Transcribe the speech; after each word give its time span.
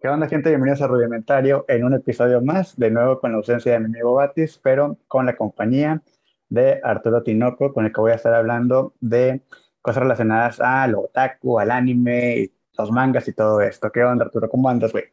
¿Qué 0.00 0.08
onda, 0.08 0.28
gente? 0.28 0.48
Bienvenidos 0.48 0.80
a 0.80 0.86
Rudimentario 0.86 1.66
en 1.68 1.84
un 1.84 1.92
episodio 1.92 2.40
más, 2.40 2.74
de 2.78 2.90
nuevo 2.90 3.20
con 3.20 3.32
la 3.32 3.36
ausencia 3.36 3.72
de 3.72 3.80
mi 3.80 3.84
amigo 3.84 4.14
Batis, 4.14 4.58
pero 4.62 4.96
con 5.06 5.26
la 5.26 5.36
compañía 5.36 6.02
de 6.48 6.80
Arturo 6.82 7.22
Tinoco, 7.22 7.74
con 7.74 7.84
el 7.84 7.92
que 7.92 8.00
voy 8.00 8.12
a 8.12 8.14
estar 8.14 8.32
hablando 8.32 8.94
de 9.00 9.42
cosas 9.82 10.04
relacionadas 10.04 10.58
al 10.58 10.94
otaku, 10.94 11.58
al 11.58 11.70
anime, 11.70 12.50
los 12.78 12.90
mangas 12.90 13.28
y 13.28 13.34
todo 13.34 13.60
esto. 13.60 13.92
¿Qué 13.92 14.02
onda, 14.02 14.24
Arturo? 14.24 14.48
¿Cómo 14.48 14.70
andas, 14.70 14.90
güey? 14.90 15.04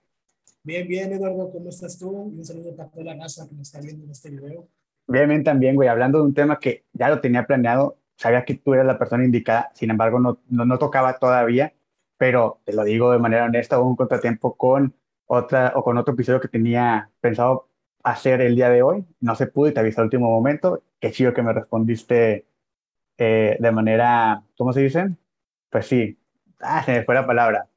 Bien, 0.63 0.88
bien, 0.88 1.12
Eduardo, 1.12 1.51
¿cómo 1.51 1.67
estás 1.67 1.99
tú? 1.99 2.31
Y 2.33 2.38
un 2.38 2.46
saludo 2.46 2.74
para 2.74 2.90
toda 2.90 3.04
la 3.13 3.15
raza 3.15 3.46
que 3.46 3.56
nos 3.56 3.67
está 3.67 3.81
viendo 3.81 4.06
en 4.06 4.12
este 4.12 4.29
video. 4.29 4.69
Bien, 5.06 5.28
bien, 5.28 5.44
también, 5.44 5.76
güey. 5.76 5.90
Hablando 5.90 6.19
de 6.19 6.24
un 6.24 6.33
tema 6.33 6.60
que 6.60 6.85
ya 6.94 7.10
lo 7.10 7.19
tenía 7.19 7.46
planeado, 7.46 7.97
sabía 8.15 8.46
que 8.46 8.54
tú 8.54 8.74
eras 8.74 8.85
la 8.85 8.97
persona 8.97 9.26
indicada, 9.26 9.69
sin 9.74 9.90
embargo, 9.90 10.22
no, 10.22 10.40
no, 10.47 10.63
no 10.63 10.79
tocaba 10.79 11.19
todavía 11.19 11.74
pero 12.18 12.62
te 12.65 12.74
lo 12.74 12.84
digo 12.84 13.12
de 13.12 13.20
manera 13.20 13.46
honesta, 13.46 13.79
hubo 13.79 13.90
un 13.90 13.96
contratiempo 13.96 14.56
con 14.56 14.96
otra 15.26 15.74
o 15.76 15.83
con 15.83 15.97
otro 15.97 16.13
episodio 16.13 16.40
que 16.40 16.48
tenía 16.48 17.10
pensado 17.22 17.70
hacer 18.04 18.41
el 18.41 18.55
día 18.55 18.70
de 18.70 18.82
hoy, 18.82 19.05
no 19.20 19.36
se 19.36 19.48
pudo 19.48 19.70
y 19.70 19.74
te 19.74 19.80
avisé 19.80 20.00
al 20.02 20.05
último 20.05 20.30
momento, 20.30 20.84
qué 21.00 21.12
chido 21.12 21.34
que 21.34 21.41
me 21.41 21.54
respondiste 21.54 22.48
eh, 23.18 23.58
de 23.60 23.72
manera, 23.72 24.44
¿cómo 24.58 24.74
se 24.74 24.82
dice? 24.82 25.10
Pues 25.70 25.88
sí, 25.88 26.18
ah, 26.62 26.84
se 26.84 26.94
me 26.94 27.04
fue 27.04 27.16
la 27.16 27.27
palabra. 27.27 27.68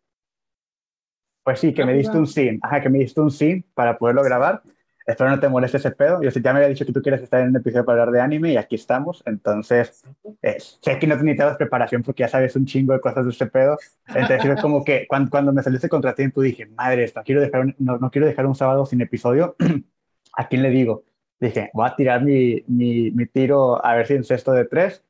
Pues 1.43 1.59
sí, 1.59 1.73
que 1.75 1.85
me 1.85 1.95
diste 1.95 2.17
un 2.17 2.27
sí, 2.27 2.59
ajá, 2.63 2.81
que 2.81 2.91
me 2.91 2.99
diste 2.99 3.21
un 3.21 3.31
sí 3.31 3.65
para 3.75 3.99
poderlo 3.99 4.23
grabar 4.23 4.63
espero 5.11 5.31
no 5.31 5.41
te 5.41 5.49
moleste 5.49 5.77
ese 5.77 5.91
pedo. 5.91 6.23
Yo 6.23 6.31
sé, 6.31 6.41
ya 6.43 6.53
me 6.53 6.59
había 6.59 6.69
dicho 6.69 6.87
que 6.87 6.93
tú 6.93 7.03
quieres 7.03 7.23
estar 7.23 7.41
en 7.41 7.49
un 7.49 7.57
episodio 7.57 7.85
para 7.85 8.03
hablar 8.03 8.15
de 8.15 8.21
anime 8.21 8.53
y 8.53 8.57
aquí 8.57 8.75
estamos. 8.75 9.23
Entonces, 9.27 10.03
eh, 10.43 10.57
sé 10.59 10.99
que 10.99 11.07
no 11.07 11.17
necesitabas 11.17 11.57
preparación 11.57 12.03
porque 12.03 12.23
ya 12.23 12.29
sabes 12.29 12.57
un 12.57 12.67
chingo 12.67 12.93
de 12.93 13.01
cosas 13.01 13.25
de 13.25 13.31
este 13.31 13.47
pedo. 13.47 13.79
Entonces, 14.09 14.45
es 14.45 14.61
como 14.61 14.85
que 14.85 15.07
cuando, 15.09 15.31
cuando 15.31 15.53
me 15.53 15.63
salió 15.63 15.79
ese 15.79 15.89
contratiempo 15.89 16.41
dije, 16.41 16.67
madre, 16.67 17.13
no 17.15 17.23
quiero 17.23 17.41
dejar 17.41 17.61
un, 17.63 17.75
no, 17.79 17.99
no 17.99 18.11
quiero 18.11 18.27
dejar 18.27 18.47
un 18.47 18.55
sábado 18.55 18.87
sin 18.87 19.01
episodio. 19.01 19.57
¿A 20.37 20.49
quién 20.49 20.63
le 20.63 20.71
digo? 20.71 21.05
Dije, 21.39 21.71
voy 21.75 21.89
a 21.89 21.97
tirar 21.97 22.23
mi, 22.23 22.63
mi, 22.67 23.11
mi 23.11 23.27
tiro 23.27 23.85
a 23.85 23.95
ver 23.95 24.07
si 24.07 24.15
en 24.15 24.25
sexto 24.25 24.53
de 24.53 24.67
tres 24.67 25.05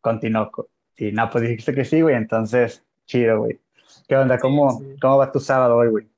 continuó. 0.00 0.50
Y 0.96 1.12
no, 1.12 1.28
pues 1.30 1.42
dijiste 1.44 1.74
que 1.74 1.84
sí, 1.84 2.00
güey. 2.00 2.14
Entonces, 2.16 2.84
chido, 3.06 3.40
güey. 3.40 3.60
¿Qué 4.08 4.16
onda? 4.16 4.38
¿Cómo, 4.38 4.82
¿Cómo 5.00 5.18
va 5.18 5.32
tu 5.32 5.40
sábado 5.40 5.76
hoy, 5.76 5.88
güey? 5.88 6.11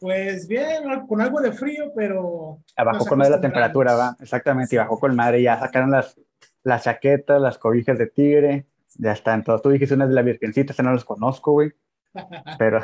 Pues 0.00 0.48
bien, 0.48 0.84
con 1.06 1.20
algo 1.20 1.40
de 1.42 1.52
frío, 1.52 1.92
pero... 1.94 2.62
Bajó 2.74 3.04
con 3.04 3.18
madre 3.18 3.32
la 3.32 3.40
temperatura, 3.40 3.94
va, 3.94 4.16
exactamente, 4.18 4.74
y 4.74 4.78
bajó 4.78 4.98
con 4.98 5.14
madre, 5.14 5.42
ya 5.42 5.58
sacaron 5.58 5.90
las, 5.90 6.18
las 6.62 6.84
chaquetas, 6.84 7.38
las 7.38 7.58
cobijas 7.58 7.98
de 7.98 8.06
tigre, 8.06 8.66
ya 8.96 9.12
están 9.12 9.44
todos. 9.44 9.60
Tú 9.60 9.68
dijiste 9.68 9.94
unas 9.94 10.08
de 10.08 10.14
la 10.14 10.22
Virgencita, 10.22 10.72
esa 10.72 10.82
no 10.82 10.94
las 10.94 11.04
conozco, 11.04 11.52
güey, 11.52 11.72
pero, 12.58 12.80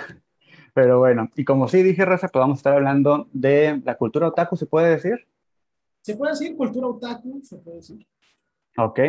pero 0.75 0.98
bueno, 0.98 1.31
y 1.34 1.45
como 1.47 1.69
sí 1.69 1.83
dije, 1.83 2.05
Raza, 2.05 2.28
pues 2.28 2.41
vamos 2.41 2.58
a 2.58 2.61
estar 2.61 2.75
hablando 2.75 3.28
de 3.33 3.80
la 3.83 3.97
cultura 3.97 4.28
otaku, 4.28 4.58
¿se 4.58 4.67
puede 4.67 4.91
decir? 4.91 5.27
Se 6.03 6.17
puede 6.17 6.33
decir 6.33 6.55
cultura 6.55 6.86
otaku, 6.89 7.41
se 7.42 7.56
puede 7.56 7.78
decir. 7.78 8.06
Ok, 8.77 9.01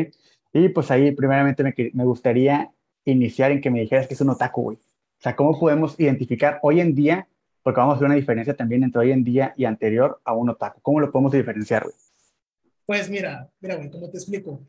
y 0.53 0.69
pues 0.69 0.89
ahí 0.91 1.11
primeramente 1.11 1.61
me, 1.61 1.75
me 1.93 2.05
gustaría 2.05 2.71
iniciar 3.03 3.51
en 3.51 3.59
que 3.59 3.69
me 3.69 3.81
dijeras 3.81 4.07
que 4.07 4.13
es 4.13 4.21
un 4.21 4.29
otaku, 4.29 4.61
güey. 4.61 4.77
O 4.77 5.19
sea, 5.19 5.35
¿cómo 5.35 5.59
podemos 5.59 5.99
identificar 5.99 6.59
hoy 6.61 6.79
en 6.79 6.95
día 6.95 7.27
porque 7.67 7.81
vamos 7.81 7.97
a 7.97 7.99
ver 7.99 8.05
una 8.05 8.15
diferencia 8.15 8.55
también 8.55 8.81
entre 8.81 9.01
hoy 9.01 9.11
en 9.11 9.25
día 9.25 9.53
y 9.57 9.65
anterior 9.65 10.21
a 10.23 10.33
un 10.33 10.47
otaku. 10.47 10.79
¿Cómo 10.81 11.01
lo 11.01 11.11
podemos 11.11 11.33
diferenciar, 11.33 11.83
güey? 11.83 11.95
Pues 12.85 13.09
mira, 13.09 13.51
mira, 13.59 13.75
güey, 13.75 13.91
¿cómo 13.91 14.09
te 14.09 14.15
explico? 14.15 14.61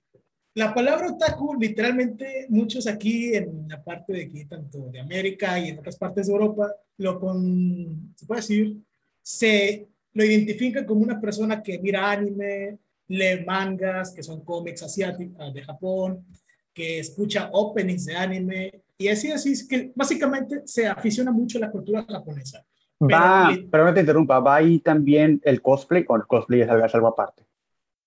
La 0.54 0.74
palabra 0.74 1.06
otaku, 1.06 1.54
literalmente, 1.54 2.46
muchos 2.48 2.88
aquí 2.88 3.36
en 3.36 3.68
la 3.68 3.80
parte 3.84 4.14
de 4.14 4.24
aquí, 4.24 4.44
tanto 4.46 4.88
de 4.90 4.98
América 4.98 5.60
y 5.60 5.68
en 5.68 5.78
otras 5.78 5.94
partes 5.94 6.26
de 6.26 6.32
Europa, 6.32 6.74
lo 6.96 7.20
con, 7.20 8.14
se 8.16 8.26
puede 8.26 8.40
decir, 8.40 8.76
se 9.22 9.86
lo 10.14 10.24
identifican 10.24 10.84
como 10.84 11.02
una 11.02 11.20
persona 11.20 11.62
que 11.62 11.78
mira 11.78 12.10
anime, 12.10 12.78
lee 13.06 13.44
mangas, 13.46 14.10
que 14.10 14.24
son 14.24 14.40
cómics 14.40 14.82
asiáticos 14.82 15.54
de 15.54 15.62
Japón, 15.62 16.26
que 16.74 16.98
escucha 16.98 17.48
openings 17.52 18.06
de 18.06 18.16
anime, 18.16 18.82
y 18.98 19.06
así, 19.06 19.30
así 19.30 19.52
es 19.52 19.68
que 19.68 19.92
básicamente 19.94 20.62
se 20.64 20.88
aficiona 20.88 21.30
mucho 21.30 21.58
a 21.58 21.60
la 21.60 21.70
cultura 21.70 22.02
japonesa. 22.02 22.66
Va, 23.00 23.56
pero, 23.70 23.84
no 23.84 23.94
te 23.94 24.00
interrumpa, 24.00 24.40
¿va 24.40 24.56
ahí 24.56 24.80
también 24.80 25.40
el 25.44 25.62
cosplay 25.62 26.04
o 26.08 26.16
el 26.16 26.26
cosplay 26.26 26.62
es 26.62 26.94
algo, 26.94 27.06
aparte? 27.06 27.44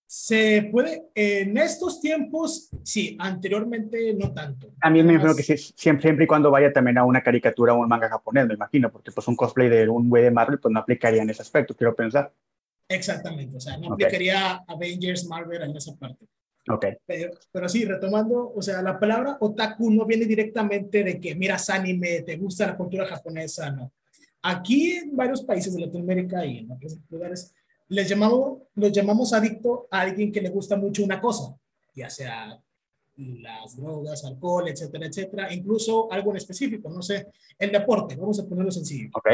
Se 0.06 0.68
puede, 0.70 1.10
en 1.16 1.58
estos 1.58 2.02
tiempos, 2.02 2.70
sí, 2.84 3.16
anteriormente 3.18 4.14
no 4.14 4.34
tanto. 4.34 4.74
A 4.82 4.90
mí 4.90 5.02
me 5.02 5.14
imagino 5.14 5.34
que 5.34 5.44
sí, 5.44 5.56
siempre, 5.56 6.02
siempre 6.02 6.26
y 6.26 6.28
cuando 6.28 6.52
vaya 6.52 6.74
también 6.74 6.98
a 6.98 7.06
una 7.06 7.24
caricatura 7.24 7.74
o 7.74 7.78
un 7.78 7.88
manga 7.88 8.10
japonés, 8.10 8.46
me 8.46 8.56
imagino, 8.56 8.92
porque 8.92 9.14
pues 9.14 9.26
un 9.30 9.38
cosplay 9.38 9.70
de 9.70 9.88
un 9.88 10.10
güey 10.10 10.24
de 10.24 10.32
Marvel 10.32 10.60
pues 10.60 10.74
no 10.74 10.82
aplicaría 10.82 11.22
en 11.22 11.30
ese 11.30 11.42
aspecto, 11.42 11.74
quiero 11.74 11.96
pensar. 11.96 12.34
Exactamente, 12.90 13.56
o 13.56 13.62
sea, 13.62 13.78
no 13.78 13.94
aplicaría 13.94 14.66
Avengers, 14.68 15.26
Marvel 15.28 15.62
en 15.62 15.78
esa 15.78 15.96
parte. 15.96 16.26
Ok. 16.68 16.88
Pero, 17.06 17.32
pero, 17.50 17.70
sí, 17.70 17.86
retomando, 17.86 18.52
o 18.54 18.62
sea, 18.62 18.82
la 18.82 19.00
palabra 19.00 19.38
otaku 19.40 19.90
no 19.90 20.06
viene 20.06 20.26
directamente 20.26 21.06
de 21.06 21.22
que 21.22 21.36
miras 21.36 21.70
anime, 21.70 22.24
te 22.24 22.36
gusta 22.36 22.68
la 22.68 22.76
cultura 22.76 23.06
japonesa, 23.06 23.72
no. 23.72 23.94
Aquí 24.42 24.94
en 24.94 25.16
varios 25.16 25.44
países 25.44 25.74
de 25.74 25.82
Latinoamérica 25.82 26.46
y 26.46 26.60
en 26.60 26.72
otros 26.72 26.98
lugares, 27.10 27.54
les 27.90 28.08
llamamos, 28.08 28.60
los 28.76 28.92
llamamos 28.92 29.34
adicto 29.34 29.88
a 29.92 30.02
alguien 30.02 30.32
que 30.32 30.42
le 30.42 30.50
gusta 30.50 30.78
mucho 30.78 31.04
una 31.04 31.20
cosa, 31.20 31.56
ya 31.94 32.10
sea 32.10 32.60
las 33.18 33.76
drogas, 33.76 34.24
alcohol, 34.26 34.68
etcétera, 34.68 35.06
etcétera, 35.06 35.54
incluso 35.54 36.12
algo 36.12 36.32
en 36.32 36.38
específico, 36.38 36.90
no 36.90 37.02
sé, 37.02 37.28
el 37.60 37.72
deporte, 37.72 38.16
vamos 38.16 38.40
a 38.40 38.48
ponerlo 38.48 38.72
sencillo. 38.72 39.10
Ok. 39.14 39.28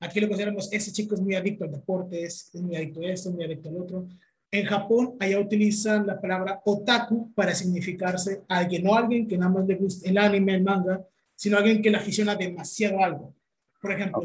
Aquí 0.00 0.20
lo 0.20 0.28
consideramos, 0.28 0.72
ese 0.72 0.92
chico 0.92 1.14
es 1.14 1.20
muy 1.20 1.34
adicto 1.34 1.64
al 1.64 1.72
deporte, 1.72 2.22
es, 2.22 2.50
muy 2.54 2.76
adicto 2.76 3.00
a 3.00 3.06
esto, 3.06 3.30
es 3.30 3.34
muy 3.34 3.44
adicto 3.44 3.68
al 3.68 3.76
otro. 3.78 4.08
En 4.50 4.64
Japón, 4.64 5.14
allá 5.18 5.40
utilizan 5.40 6.06
la 6.06 6.20
palabra 6.20 6.60
otaku 6.64 7.32
para 7.32 7.54
significarse 7.54 8.42
a 8.48 8.58
alguien, 8.58 8.84
no 8.84 8.94
alguien 8.94 9.26
que 9.26 9.36
nada 9.36 9.52
más 9.52 9.66
le 9.66 9.74
gusta 9.74 10.08
el 10.08 10.18
anime, 10.18 10.54
el 10.54 10.62
manga, 10.62 11.04
sino 11.34 11.58
alguien 11.58 11.82
que 11.82 11.90
le 11.90 11.98
aficiona 11.98 12.34
demasiado 12.34 13.02
algo. 13.02 13.34
Por 13.80 13.92
ejemplo, 13.92 14.22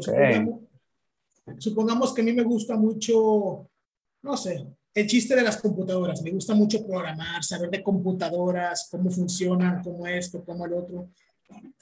supongamos, 1.58 2.12
que 2.12 2.22
a 2.22 2.24
mí 2.24 2.32
me 2.32 2.42
gusta 2.42 2.76
mucho, 2.76 3.68
no 4.22 4.36
sé, 4.36 4.66
el 4.94 5.06
chiste 5.06 5.34
de 5.34 5.42
las 5.42 5.60
computadoras. 5.60 6.22
Me 6.22 6.30
gusta 6.30 6.54
mucho 6.54 6.86
programar, 6.86 7.42
saber 7.42 7.70
de 7.70 7.82
computadoras, 7.82 8.88
cómo 8.90 9.10
funcionan, 9.10 9.82
cómo 9.82 10.06
esto, 10.06 10.44
cómo 10.44 10.66
el 10.66 10.72
otro. 10.74 11.08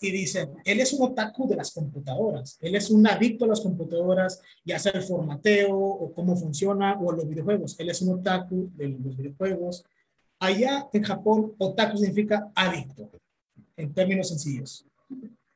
Y 0.00 0.10
dicen, 0.10 0.50
él 0.65 0.81
es 0.81 0.93
un 0.93 1.10
otaku 1.10 1.47
de 1.47 1.56
las 1.56 1.72
computadoras. 1.72 2.59
Él 2.60 2.75
es 2.75 2.91
un 2.91 3.06
adicto 3.06 3.44
a 3.44 3.49
las 3.49 3.60
computadoras, 3.60 4.41
ya 4.65 4.78
sea 4.78 4.93
el 4.93 5.03
formateo 5.03 5.77
o 5.77 6.12
cómo 6.12 6.37
funciona 6.37 6.99
o 7.00 7.12
los 7.12 7.28
videojuegos. 7.28 7.78
Él 7.78 7.91
es 7.91 8.03
un 8.03 8.19
otaku 8.19 8.71
de 8.75 8.89
los 8.89 9.16
videojuegos. 9.16 9.84
Allá 10.41 10.89
en 10.93 11.03
Japón, 11.03 11.54
otaku 11.59 11.97
significa 11.97 12.50
adicto, 12.54 13.10
en 13.77 13.94
términos 13.94 14.28
sencillos. 14.28 14.84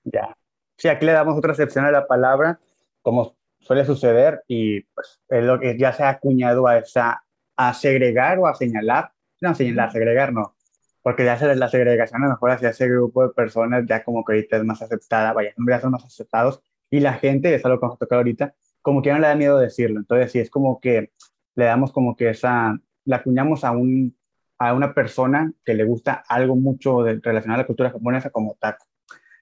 Ya. 0.04 0.35
Sí, 0.76 0.88
aquí 0.88 1.06
le 1.06 1.12
damos 1.12 1.37
otra 1.37 1.53
excepción 1.53 1.84
a 1.84 1.91
la 1.91 2.06
palabra, 2.06 2.60
como 3.03 3.37
suele 3.60 3.84
suceder, 3.84 4.42
y 4.47 4.82
pues 4.82 5.20
es 5.28 5.44
lo 5.44 5.59
que 5.59 5.78
ya 5.78 5.92
se 5.92 6.03
ha 6.03 6.10
acuñado 6.10 6.66
a, 6.66 6.78
esa, 6.78 7.25
a 7.56 7.75
segregar 7.75 8.38
o 8.38 8.47
a 8.47 8.54
señalar, 8.54 9.12
no 9.41 9.54
señalar, 9.54 9.92
segregar 9.92 10.32
no, 10.32 10.56
porque 11.03 11.25
ya 11.25 11.38
se 11.38 11.54
la 11.54 11.69
segregación 11.69 12.22
a 12.22 12.26
lo 12.26 12.32
mejor 12.32 12.50
hacia 12.50 12.70
ese 12.70 12.88
grupo 12.88 13.22
de 13.22 13.34
personas 13.34 13.84
ya 13.86 14.04
como 14.04 14.25
que 14.25 14.34
ahorita 14.34 14.56
es 14.59 14.65
más 14.65 14.82
aceptada, 14.82 15.32
vaya, 15.32 15.53
ya 15.56 15.81
son 15.81 15.92
más 15.92 16.04
aceptados, 16.04 16.62
y 16.91 17.00
la 17.00 17.15
gente, 17.15 17.54
es 17.54 17.65
algo 17.65 17.78
que 17.78 17.86
vamos 17.86 17.97
a 17.97 18.00
tocar 18.00 18.19
ahorita, 18.19 18.54
como 18.82 19.03
que 19.03 19.12
no 19.12 19.19
le 19.19 19.26
da 19.26 19.34
miedo 19.34 19.59
decirlo, 19.59 19.98
entonces 20.00 20.32
sí, 20.32 20.38
es 20.38 20.50
como 20.50 20.81
que 20.81 21.12
le 21.54 21.65
damos 21.65 21.92
como 21.92 22.16
que 22.16 22.31
esa, 22.31 22.78
la 23.04 23.16
acuñamos 23.16 23.65
a 23.65 23.72
un 23.72 24.16
a 24.59 24.72
una 24.72 24.94
persona 24.94 25.53
que 25.65 25.75
le 25.75 25.84
gusta 25.84 26.25
algo 26.28 26.56
mucho 26.56 27.03
de, 27.03 27.20
relacionado 27.22 27.60
a 27.60 27.62
la 27.62 27.66
cultura 27.66 27.91
japonesa 27.91 28.31
como 28.31 28.56
taco. 28.59 28.86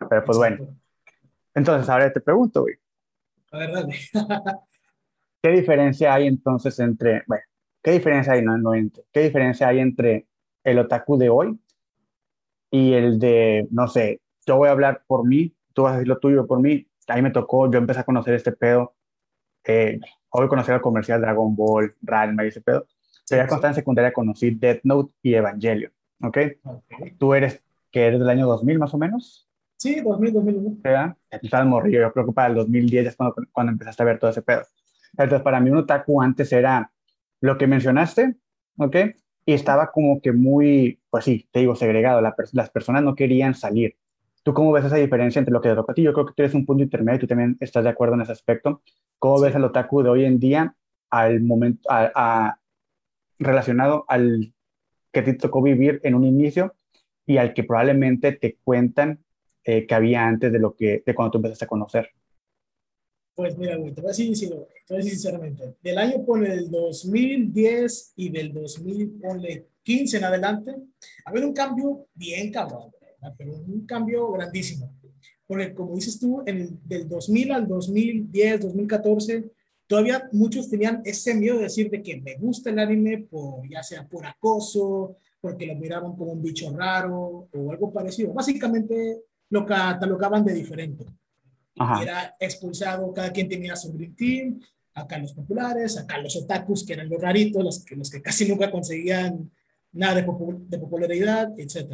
Pero 0.08 0.24
pues 0.24 0.38
bueno, 0.38 0.76
entonces, 1.54 1.88
ahora 1.88 2.12
te 2.12 2.20
pregunto, 2.20 2.62
güey. 2.62 2.74
A 3.52 3.58
ver, 3.58 3.72
dale. 3.72 3.94
¿Qué 5.42 5.50
diferencia 5.50 6.14
hay 6.14 6.26
entonces 6.26 6.78
entre, 6.80 7.22
bueno, 7.26 7.44
qué 7.82 7.92
diferencia 7.92 8.32
hay, 8.32 8.42
no, 8.42 8.56
no 8.56 8.74
entre, 8.74 9.04
qué 9.12 9.20
diferencia 9.20 9.68
hay 9.68 9.80
entre 9.80 10.26
el 10.64 10.78
otaku 10.78 11.18
de 11.18 11.28
hoy 11.28 11.60
y 12.70 12.94
el 12.94 13.18
de, 13.18 13.68
no 13.70 13.86
sé, 13.86 14.22
yo 14.46 14.56
voy 14.56 14.68
a 14.68 14.72
hablar 14.72 15.04
por 15.06 15.26
mí, 15.26 15.54
tú 15.74 15.82
vas 15.82 15.92
a 15.92 15.96
decir 15.96 16.08
lo 16.08 16.18
tuyo 16.18 16.46
por 16.46 16.60
mí, 16.60 16.88
ahí 17.08 17.20
me 17.20 17.30
tocó, 17.30 17.70
yo 17.70 17.78
empecé 17.78 18.00
a 18.00 18.04
conocer 18.04 18.34
este 18.34 18.52
pedo, 18.52 18.94
eh, 19.64 20.00
hoy 20.30 20.48
conocí 20.48 20.72
el 20.72 20.80
comercial 20.80 21.20
Dragon 21.20 21.54
Ball, 21.54 21.94
Ranma 22.00 22.44
y 22.44 22.48
ese 22.48 22.62
pedo, 22.62 22.86
pero 23.28 23.42
ya 23.42 23.48
cuando 23.48 23.68
en 23.68 23.74
secundaria 23.74 24.12
conocí 24.12 24.50
Death 24.50 24.80
Note 24.84 25.12
y 25.22 25.34
Evangelion, 25.34 25.92
¿ok? 26.22 26.38
Tú 27.18 27.34
eres, 27.34 27.62
que 27.90 28.06
eres 28.06 28.18
del 28.18 28.28
año 28.28 28.46
2000 28.46 28.78
más 28.78 28.94
o 28.94 28.98
menos. 28.98 29.43
Sí, 29.84 30.00
2000, 30.00 30.32
2001. 30.32 30.76
¿Ya? 30.82 31.14
Estabas 31.30 31.66
morrido. 31.66 32.00
Yo 32.00 32.12
creo 32.14 32.24
que 32.24 32.32
para 32.32 32.48
el 32.48 32.54
2010 32.54 33.06
es 33.06 33.16
cuando, 33.16 33.34
cuando 33.52 33.72
empezaste 33.72 34.02
a 34.02 34.06
ver 34.06 34.18
todo 34.18 34.30
ese 34.30 34.40
pedo. 34.40 34.62
Entonces, 35.12 35.42
para 35.42 35.60
mí 35.60 35.68
un 35.68 35.76
otaku 35.76 36.22
antes 36.22 36.50
era 36.54 36.90
lo 37.42 37.58
que 37.58 37.66
mencionaste, 37.66 38.34
¿ok? 38.78 38.96
Y 39.44 39.52
estaba 39.52 39.92
como 39.92 40.22
que 40.22 40.32
muy, 40.32 41.02
pues 41.10 41.26
sí, 41.26 41.46
te 41.52 41.60
digo, 41.60 41.76
segregado. 41.76 42.22
las 42.22 42.70
personas 42.70 43.02
no 43.02 43.14
querían 43.14 43.54
salir. 43.54 43.98
¿Tú 44.42 44.54
cómo 44.54 44.72
ves 44.72 44.86
esa 44.86 44.96
diferencia 44.96 45.38
entre 45.38 45.52
lo 45.52 45.60
que 45.60 45.68
te 45.68 45.74
toca 45.74 45.92
a 45.92 45.94
ti? 45.94 46.02
Yo 46.02 46.14
creo 46.14 46.24
que 46.24 46.32
tú 46.32 46.42
eres 46.42 46.54
un 46.54 46.64
punto 46.64 46.82
intermedio, 46.82 47.20
tú 47.20 47.26
también 47.26 47.58
estás 47.60 47.84
de 47.84 47.90
acuerdo 47.90 48.14
en 48.14 48.22
ese 48.22 48.32
aspecto. 48.32 48.80
¿Cómo 49.18 49.38
ves 49.38 49.54
al 49.54 49.64
otaku 49.64 50.02
de 50.02 50.08
hoy 50.08 50.24
en 50.24 50.40
día 50.40 50.74
al 51.10 51.42
momento, 51.42 51.86
a, 51.90 52.58
relacionado 53.38 54.06
al 54.08 54.54
que 55.12 55.20
te 55.20 55.34
tocó 55.34 55.60
vivir 55.60 56.00
en 56.04 56.14
un 56.14 56.24
inicio 56.24 56.74
y 57.26 57.36
al 57.36 57.52
que 57.52 57.64
probablemente 57.64 58.32
te 58.32 58.56
cuentan 58.64 59.23
eh, 59.64 59.86
que 59.86 59.94
había 59.94 60.26
antes 60.26 60.52
de 60.52 60.58
lo 60.58 60.74
que 60.74 61.02
de 61.04 61.14
cuando 61.14 61.32
tú 61.32 61.38
empezaste 61.38 61.64
a 61.64 61.68
conocer? 61.68 62.08
Pues 63.34 63.58
mira, 63.58 63.76
güey, 63.76 63.92
te 63.92 64.00
voy 64.00 64.10
a 64.10 64.12
decir, 64.12 64.38
te 64.38 64.54
voy 64.54 64.66
a 64.90 64.96
decir 64.96 65.12
sinceramente, 65.12 65.74
del 65.82 65.98
año 65.98 66.24
por 66.24 66.46
el 66.46 66.70
2010 66.70 68.12
y 68.16 68.28
del 68.28 68.52
2015 68.52 70.16
en 70.18 70.24
adelante, 70.24 70.74
ha 71.24 71.30
habido 71.30 71.48
un 71.48 71.54
cambio 71.54 72.06
bien 72.14 72.52
cabrón, 72.52 72.92
pero 73.36 73.54
un 73.54 73.86
cambio 73.86 74.30
grandísimo. 74.32 74.94
Porque 75.46 75.74
como 75.74 75.96
dices 75.96 76.18
tú, 76.20 76.42
en 76.46 76.60
el, 76.60 76.78
del 76.84 77.08
2000 77.08 77.52
al 77.52 77.66
2010, 77.66 78.60
2014, 78.60 79.50
todavía 79.86 80.28
muchos 80.32 80.70
tenían 80.70 81.02
ese 81.04 81.34
miedo 81.34 81.56
de 81.56 81.64
decir 81.64 81.90
de 81.90 82.02
que 82.02 82.20
me 82.20 82.36
gusta 82.36 82.70
el 82.70 82.78
anime 82.78 83.26
por 83.30 83.68
ya 83.68 83.82
sea 83.82 84.06
por 84.06 84.26
acoso, 84.26 85.16
porque 85.40 85.66
lo 85.66 85.74
miraban 85.74 86.16
como 86.16 86.32
un 86.32 86.42
bicho 86.42 86.74
raro 86.74 87.48
o 87.52 87.70
algo 87.70 87.92
parecido. 87.92 88.32
Básicamente 88.32 89.24
lo 89.50 89.64
catalogaban 89.64 90.44
de 90.44 90.54
diferente. 90.54 91.06
Era 91.74 92.36
expulsado, 92.38 93.12
cada 93.12 93.32
quien 93.32 93.48
tenía 93.48 93.74
su 93.74 93.92
Dream 93.92 94.14
Team, 94.14 94.60
acá 94.94 95.18
los 95.18 95.32
populares, 95.32 95.98
acá 95.98 96.18
los 96.18 96.36
otakus, 96.36 96.84
que 96.86 96.92
eran 96.92 97.08
los 97.08 97.20
raritos, 97.20 97.64
los 97.64 97.84
que, 97.84 97.96
los 97.96 98.10
que 98.10 98.22
casi 98.22 98.48
nunca 98.48 98.70
conseguían 98.70 99.50
nada 99.92 100.14
de, 100.14 100.22
de 100.22 100.78
popularidad, 100.78 101.52
etc. 101.58 101.92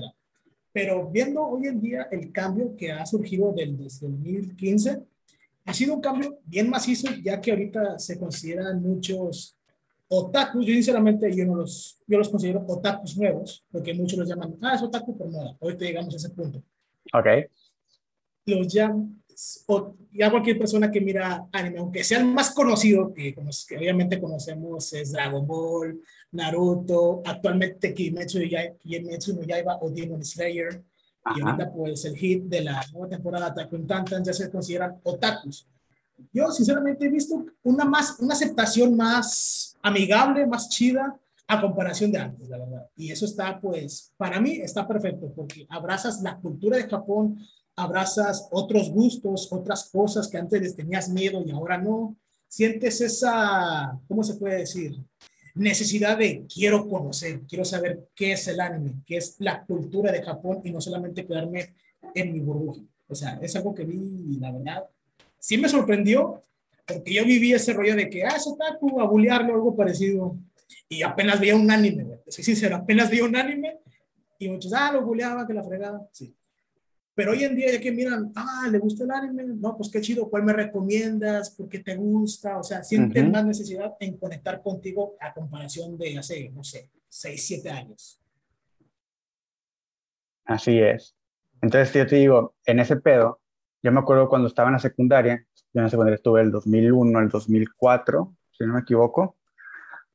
Pero 0.72 1.10
viendo 1.10 1.42
hoy 1.42 1.66
en 1.66 1.80
día 1.80 2.08
el 2.10 2.30
cambio 2.30 2.76
que 2.76 2.92
ha 2.92 3.04
surgido 3.06 3.52
del, 3.52 3.76
desde 3.76 4.06
2015, 4.06 5.02
ha 5.64 5.74
sido 5.74 5.94
un 5.94 6.00
cambio 6.00 6.38
bien 6.44 6.68
macizo, 6.68 7.08
ya 7.22 7.40
que 7.40 7.50
ahorita 7.50 7.98
se 7.98 8.18
consideran 8.18 8.82
muchos 8.82 9.56
otakus. 10.08 10.66
Yo 10.66 10.74
sinceramente 10.74 11.34
yo 11.34 11.44
no 11.46 11.54
los, 11.56 12.00
yo 12.06 12.18
los 12.18 12.28
considero 12.28 12.64
otakus 12.66 13.16
nuevos, 13.16 13.64
porque 13.70 13.94
muchos 13.94 14.18
los 14.18 14.28
llaman, 14.28 14.56
ah, 14.60 14.74
es 14.74 14.82
otaku 14.82 15.16
por 15.16 15.30
moda. 15.30 15.56
Ahorita 15.60 15.84
llegamos 15.84 16.14
a 16.14 16.16
ese 16.16 16.30
punto. 16.30 16.62
Ok. 17.12 17.26
Los 18.46 18.72
llaman, 18.72 19.22
o 19.66 19.94
ya 20.12 20.30
cualquier 20.30 20.58
persona 20.58 20.90
que 20.90 21.00
mira 21.00 21.46
anime, 21.52 21.78
aunque 21.78 22.04
sea 22.04 22.18
el 22.18 22.26
más 22.26 22.50
conocido, 22.50 23.12
que, 23.12 23.34
que 23.34 23.78
obviamente 23.78 24.20
conocemos 24.20 24.92
es 24.92 25.12
Dragon 25.12 25.46
Ball, 25.46 26.00
Naruto, 26.32 27.22
actualmente 27.24 27.94
Kimetsu, 27.94 28.38
Kimetsu 28.78 29.34
no 29.34 29.42
Yaiba 29.42 29.78
o 29.80 29.90
Demon 29.90 30.24
Slayer, 30.24 30.82
y 31.36 31.40
ahorita 31.40 31.70
pues 31.72 32.04
el 32.04 32.16
hit 32.16 32.44
de 32.44 32.62
la 32.62 32.84
nueva 32.92 33.08
temporada 33.08 33.46
Attack 33.48 33.72
on 33.72 33.82
Titan 33.82 34.24
ya 34.24 34.32
se 34.32 34.50
consideran 34.50 34.98
otakus. 35.02 35.66
Yo 36.32 36.50
sinceramente 36.50 37.06
he 37.06 37.10
visto 37.10 37.46
una, 37.62 37.84
más, 37.84 38.18
una 38.20 38.34
aceptación 38.34 38.96
más 38.96 39.76
amigable, 39.82 40.46
más 40.46 40.68
chida 40.68 41.18
a 41.52 41.60
comparación 41.60 42.12
de 42.12 42.18
antes, 42.18 42.48
la 42.48 42.58
verdad. 42.58 42.86
Y 42.96 43.10
eso 43.10 43.24
está 43.24 43.60
pues, 43.60 44.12
para 44.16 44.40
mí 44.40 44.52
está 44.52 44.86
perfecto 44.86 45.32
porque 45.34 45.66
abrazas 45.68 46.22
la 46.22 46.38
cultura 46.38 46.76
de 46.76 46.88
Japón, 46.88 47.38
abrazas 47.76 48.48
otros 48.52 48.90
gustos, 48.90 49.48
otras 49.50 49.90
cosas 49.90 50.28
que 50.28 50.38
antes 50.38 50.60
les 50.60 50.76
tenías 50.76 51.08
miedo 51.08 51.42
y 51.44 51.50
ahora 51.50 51.78
no. 51.78 52.16
Sientes 52.48 53.00
esa, 53.00 53.98
¿cómo 54.08 54.22
se 54.22 54.34
puede 54.34 54.58
decir? 54.58 54.96
Necesidad 55.54 56.18
de 56.18 56.46
quiero 56.52 56.88
conocer, 56.88 57.42
quiero 57.48 57.64
saber 57.64 58.08
qué 58.14 58.32
es 58.32 58.46
el 58.48 58.60
anime, 58.60 59.02
qué 59.04 59.16
es 59.16 59.36
la 59.38 59.64
cultura 59.64 60.12
de 60.12 60.22
Japón 60.22 60.60
y 60.64 60.70
no 60.70 60.80
solamente 60.80 61.26
quedarme 61.26 61.74
en 62.14 62.32
mi 62.32 62.40
burbuja. 62.40 62.82
O 63.08 63.14
sea, 63.14 63.38
es 63.42 63.54
algo 63.56 63.74
que 63.74 63.84
vi 63.84 64.38
la 64.38 64.52
verdad 64.52 64.84
sí 65.40 65.56
me 65.56 65.68
sorprendió 65.68 66.44
porque 66.86 67.14
yo 67.14 67.24
viví 67.24 67.52
ese 67.52 67.72
rollo 67.72 67.96
de 67.96 68.10
que, 68.10 68.24
ah, 68.24 68.34
es 68.36 68.46
otaku, 68.46 69.00
a 69.00 69.06
bullearlo, 69.06 69.54
algo 69.54 69.76
parecido. 69.76 70.36
Y 70.88 71.02
apenas 71.02 71.40
veía 71.40 71.56
un 71.56 71.70
anime, 71.70 72.20
soy 72.26 72.44
sincero, 72.44 72.76
apenas 72.76 73.10
veía 73.10 73.24
un 73.24 73.36
anime 73.36 73.78
y 74.38 74.48
muchos, 74.48 74.72
ah, 74.72 74.92
lo 74.92 75.02
bulleaba, 75.02 75.46
que 75.46 75.54
la 75.54 75.62
fregada. 75.62 76.08
Sí. 76.12 76.34
Pero 77.14 77.32
hoy 77.32 77.44
en 77.44 77.54
día 77.54 77.72
ya 77.72 77.80
que 77.80 77.92
miran, 77.92 78.32
ah, 78.34 78.66
¿le 78.70 78.78
gusta 78.78 79.04
el 79.04 79.10
anime? 79.10 79.44
No, 79.44 79.76
pues 79.76 79.90
qué 79.90 80.00
chido, 80.00 80.30
¿cuál 80.30 80.44
me 80.44 80.52
recomiendas? 80.52 81.50
¿Por 81.50 81.68
qué 81.68 81.80
te 81.80 81.94
gusta? 81.96 82.58
O 82.58 82.62
sea, 82.62 82.82
sienten 82.82 83.30
más 83.30 83.44
necesidad 83.44 83.94
en 84.00 84.16
conectar 84.16 84.62
contigo 84.62 85.16
a 85.20 85.34
comparación 85.34 85.98
de 85.98 86.18
hace, 86.18 86.50
no 86.50 86.64
sé, 86.64 86.88
6, 87.08 87.46
7 87.46 87.70
años. 87.70 88.20
Así 90.44 90.78
es. 90.78 91.14
Entonces 91.60 91.92
yo 91.92 92.06
te 92.06 92.16
digo, 92.16 92.54
en 92.64 92.80
ese 92.80 92.96
pedo, 92.96 93.40
yo 93.82 93.92
me 93.92 94.00
acuerdo 94.00 94.28
cuando 94.28 94.48
estaba 94.48 94.68
en 94.68 94.74
la 94.74 94.78
secundaria, 94.78 95.46
yo 95.72 95.80
en 95.80 95.84
la 95.84 95.90
secundaria 95.90 96.16
estuve 96.16 96.40
el 96.40 96.50
2001, 96.50 97.20
el 97.20 97.28
2004, 97.28 98.36
si 98.50 98.64
no 98.64 98.74
me 98.74 98.80
equivoco, 98.80 99.36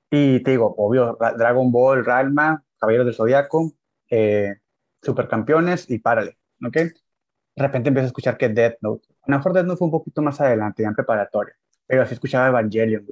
y 0.10 0.42
te 0.42 0.52
digo, 0.52 0.74
obvio, 0.78 1.18
Dragon 1.38 1.72
Ball, 1.72 2.06
Ralma, 2.06 2.64
Caballeros 2.80 3.06
del 3.06 3.16
Zodiaco, 3.16 3.74
eh, 4.10 4.56
Supercampeones 5.02 5.90
y 5.90 6.00
párale 6.00 6.38
¿ok? 6.66 6.76
De 6.76 7.64
repente 7.64 7.90
empiezo 7.90 8.06
a 8.06 8.08
escuchar 8.08 8.38
que 8.38 8.50
Death 8.50 8.78
Note, 8.82 9.08
a 9.22 9.32
lo 9.32 9.38
mejor 9.38 9.54
Death 9.54 9.66
Note 9.66 9.78
fue 9.78 9.86
un 9.86 9.92
poquito 9.92 10.22
más 10.22 10.40
adelante, 10.42 10.84
ya 10.84 10.90
en 10.90 10.96
preparatoria, 10.96 11.56
pero 11.88 12.04
así 12.04 12.14
escuchaba 12.14 12.48
Evangelion, 12.48 13.06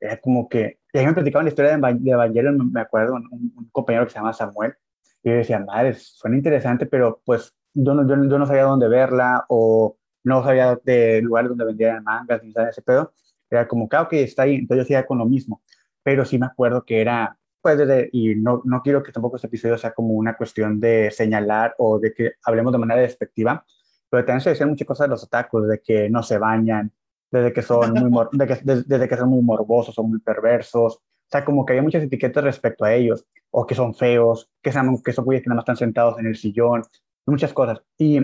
Era 0.00 0.20
como 0.20 0.48
que, 0.48 0.80
y 0.92 0.98
ahí 0.98 1.06
me 1.06 1.14
platicaban 1.14 1.44
la 1.46 1.50
historia 1.50 1.76
de, 1.76 2.10
Evangelion, 2.10 2.72
me 2.72 2.80
acuerdo, 2.80 3.14
un, 3.14 3.68
compañero 3.72 4.04
que 4.04 4.10
se 4.10 4.18
llama 4.18 4.32
Samuel, 4.32 4.74
y 5.22 5.30
yo 5.30 5.36
decía, 5.36 5.58
madre, 5.60 5.94
suena 5.94 6.36
interesante, 6.36 6.86
pero 6.86 7.22
pues 7.24 7.54
yo 7.72 7.94
no, 7.94 8.06
yo, 8.06 8.38
no 8.38 8.46
sabía 8.46 8.64
dónde 8.64 8.88
verla, 8.88 9.44
o 9.48 9.96
no 10.24 10.42
sabía 10.42 10.78
de 10.84 11.20
lugares 11.22 11.50
donde 11.50 11.64
vendían 11.64 12.02
mangas, 12.04 12.42
ni 12.42 12.52
sabía 12.52 12.70
ese 12.70 12.82
pedo. 12.82 13.12
Era 13.50 13.68
como, 13.68 13.88
claro 13.88 14.08
que 14.08 14.22
está 14.22 14.42
ahí, 14.42 14.56
entonces 14.56 14.78
yo 14.78 14.82
hacía 14.82 15.06
con 15.06 15.18
lo 15.18 15.26
mismo, 15.26 15.62
pero 16.04 16.24
sí 16.24 16.38
me 16.38 16.46
acuerdo 16.46 16.84
que 16.84 17.00
era 17.00 17.36
pues 17.64 17.80
y 18.12 18.34
no, 18.34 18.60
no 18.66 18.82
quiero 18.82 19.02
que 19.02 19.10
tampoco 19.10 19.36
este 19.36 19.46
episodio 19.46 19.78
sea 19.78 19.94
como 19.94 20.12
una 20.12 20.36
cuestión 20.36 20.78
de 20.78 21.10
señalar 21.10 21.74
o 21.78 21.98
de 21.98 22.12
que 22.12 22.32
hablemos 22.44 22.74
de 22.74 22.78
manera 22.78 23.00
despectiva, 23.00 23.64
pero 24.10 24.22
también 24.22 24.42
se 24.42 24.50
decían 24.50 24.68
muchas 24.68 24.86
cosas 24.86 25.06
de 25.06 25.12
los 25.12 25.24
otakus, 25.24 25.66
de 25.66 25.80
que 25.80 26.10
no 26.10 26.22
se 26.22 26.36
bañan, 26.36 26.92
desde 27.30 27.54
que 27.54 27.62
son 27.62 27.94
muy, 27.94 28.26
de 28.32 28.46
que, 28.46 28.60
desde, 28.62 29.08
que 29.08 29.16
son 29.16 29.30
muy 29.30 29.40
morbosos 29.40 29.98
o 29.98 30.02
muy 30.02 30.20
perversos, 30.20 30.96
o 30.96 31.00
sea, 31.26 31.42
como 31.42 31.64
que 31.64 31.72
había 31.72 31.82
muchas 31.82 32.02
etiquetas 32.02 32.44
respecto 32.44 32.84
a 32.84 32.92
ellos, 32.92 33.24
o 33.50 33.66
que 33.66 33.74
son 33.74 33.94
feos, 33.94 34.50
que 34.60 34.70
son, 34.70 35.02
que 35.02 35.14
son 35.14 35.24
güeyes 35.24 35.42
que 35.42 35.48
nada 35.48 35.56
más 35.56 35.62
están 35.62 35.76
sentados 35.78 36.18
en 36.18 36.26
el 36.26 36.36
sillón, 36.36 36.82
muchas 37.24 37.54
cosas. 37.54 37.82
Y 37.96 38.20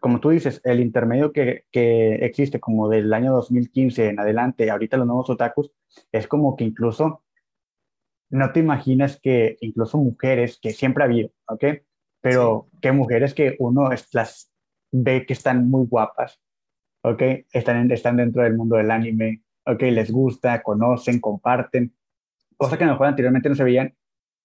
como 0.00 0.20
tú 0.20 0.30
dices, 0.30 0.60
el 0.64 0.80
intermedio 0.80 1.32
que, 1.32 1.64
que 1.70 2.14
existe 2.16 2.58
como 2.58 2.88
del 2.88 3.12
año 3.12 3.32
2015 3.32 4.08
en 4.08 4.18
adelante, 4.18 4.70
ahorita 4.70 4.96
los 4.96 5.06
nuevos 5.06 5.30
otakus, 5.30 5.70
es 6.10 6.26
como 6.26 6.56
que 6.56 6.64
incluso 6.64 7.22
no 8.30 8.52
te 8.52 8.60
imaginas 8.60 9.20
que 9.20 9.58
incluso 9.60 9.98
mujeres, 9.98 10.58
que 10.60 10.72
siempre 10.72 11.04
ha 11.04 11.06
habido, 11.06 11.30
¿ok? 11.46 11.64
Pero 12.20 12.68
que 12.80 12.92
mujeres 12.92 13.34
que 13.34 13.56
uno 13.58 13.90
las 14.12 14.52
ve 14.92 15.26
que 15.26 15.32
están 15.32 15.68
muy 15.68 15.86
guapas, 15.86 16.40
¿ok? 17.02 17.22
Están, 17.52 17.90
están 17.90 18.16
dentro 18.16 18.42
del 18.42 18.56
mundo 18.56 18.76
del 18.76 18.90
anime, 18.90 19.42
¿ok? 19.66 19.82
Les 19.82 20.10
gusta, 20.10 20.62
conocen, 20.62 21.20
comparten, 21.20 21.94
cosa 22.56 22.78
que 22.78 22.84
a 22.84 22.86
lo 22.86 22.92
mejor 22.94 23.08
anteriormente 23.08 23.48
no 23.48 23.54
se 23.54 23.64
veían 23.64 23.94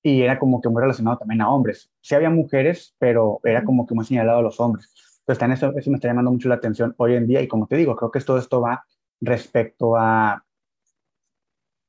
y 0.01 0.21
era 0.21 0.37
como 0.39 0.61
que 0.61 0.69
muy 0.69 0.81
relacionado 0.81 1.17
también 1.17 1.41
a 1.41 1.49
hombres. 1.49 1.91
Sí 2.01 2.15
había 2.15 2.29
mujeres, 2.29 2.95
pero 2.99 3.39
era 3.43 3.63
como 3.63 3.85
que 3.85 3.95
muy 3.95 4.05
señalado 4.05 4.39
a 4.39 4.43
los 4.43 4.59
hombres. 4.59 4.93
Entonces, 5.25 5.39
también 5.39 5.57
eso, 5.57 5.75
eso 5.75 5.89
me 5.89 5.95
está 5.95 6.07
llamando 6.07 6.31
mucho 6.31 6.49
la 6.49 6.55
atención 6.55 6.93
hoy 6.97 7.15
en 7.15 7.25
día 7.25 7.41
y 7.41 7.47
como 7.47 7.65
te 7.65 7.75
digo, 7.75 7.95
creo 7.95 8.11
que 8.11 8.19
todo 8.21 8.37
esto 8.37 8.61
va 8.61 8.85
respecto 9.19 9.97
a 9.97 10.45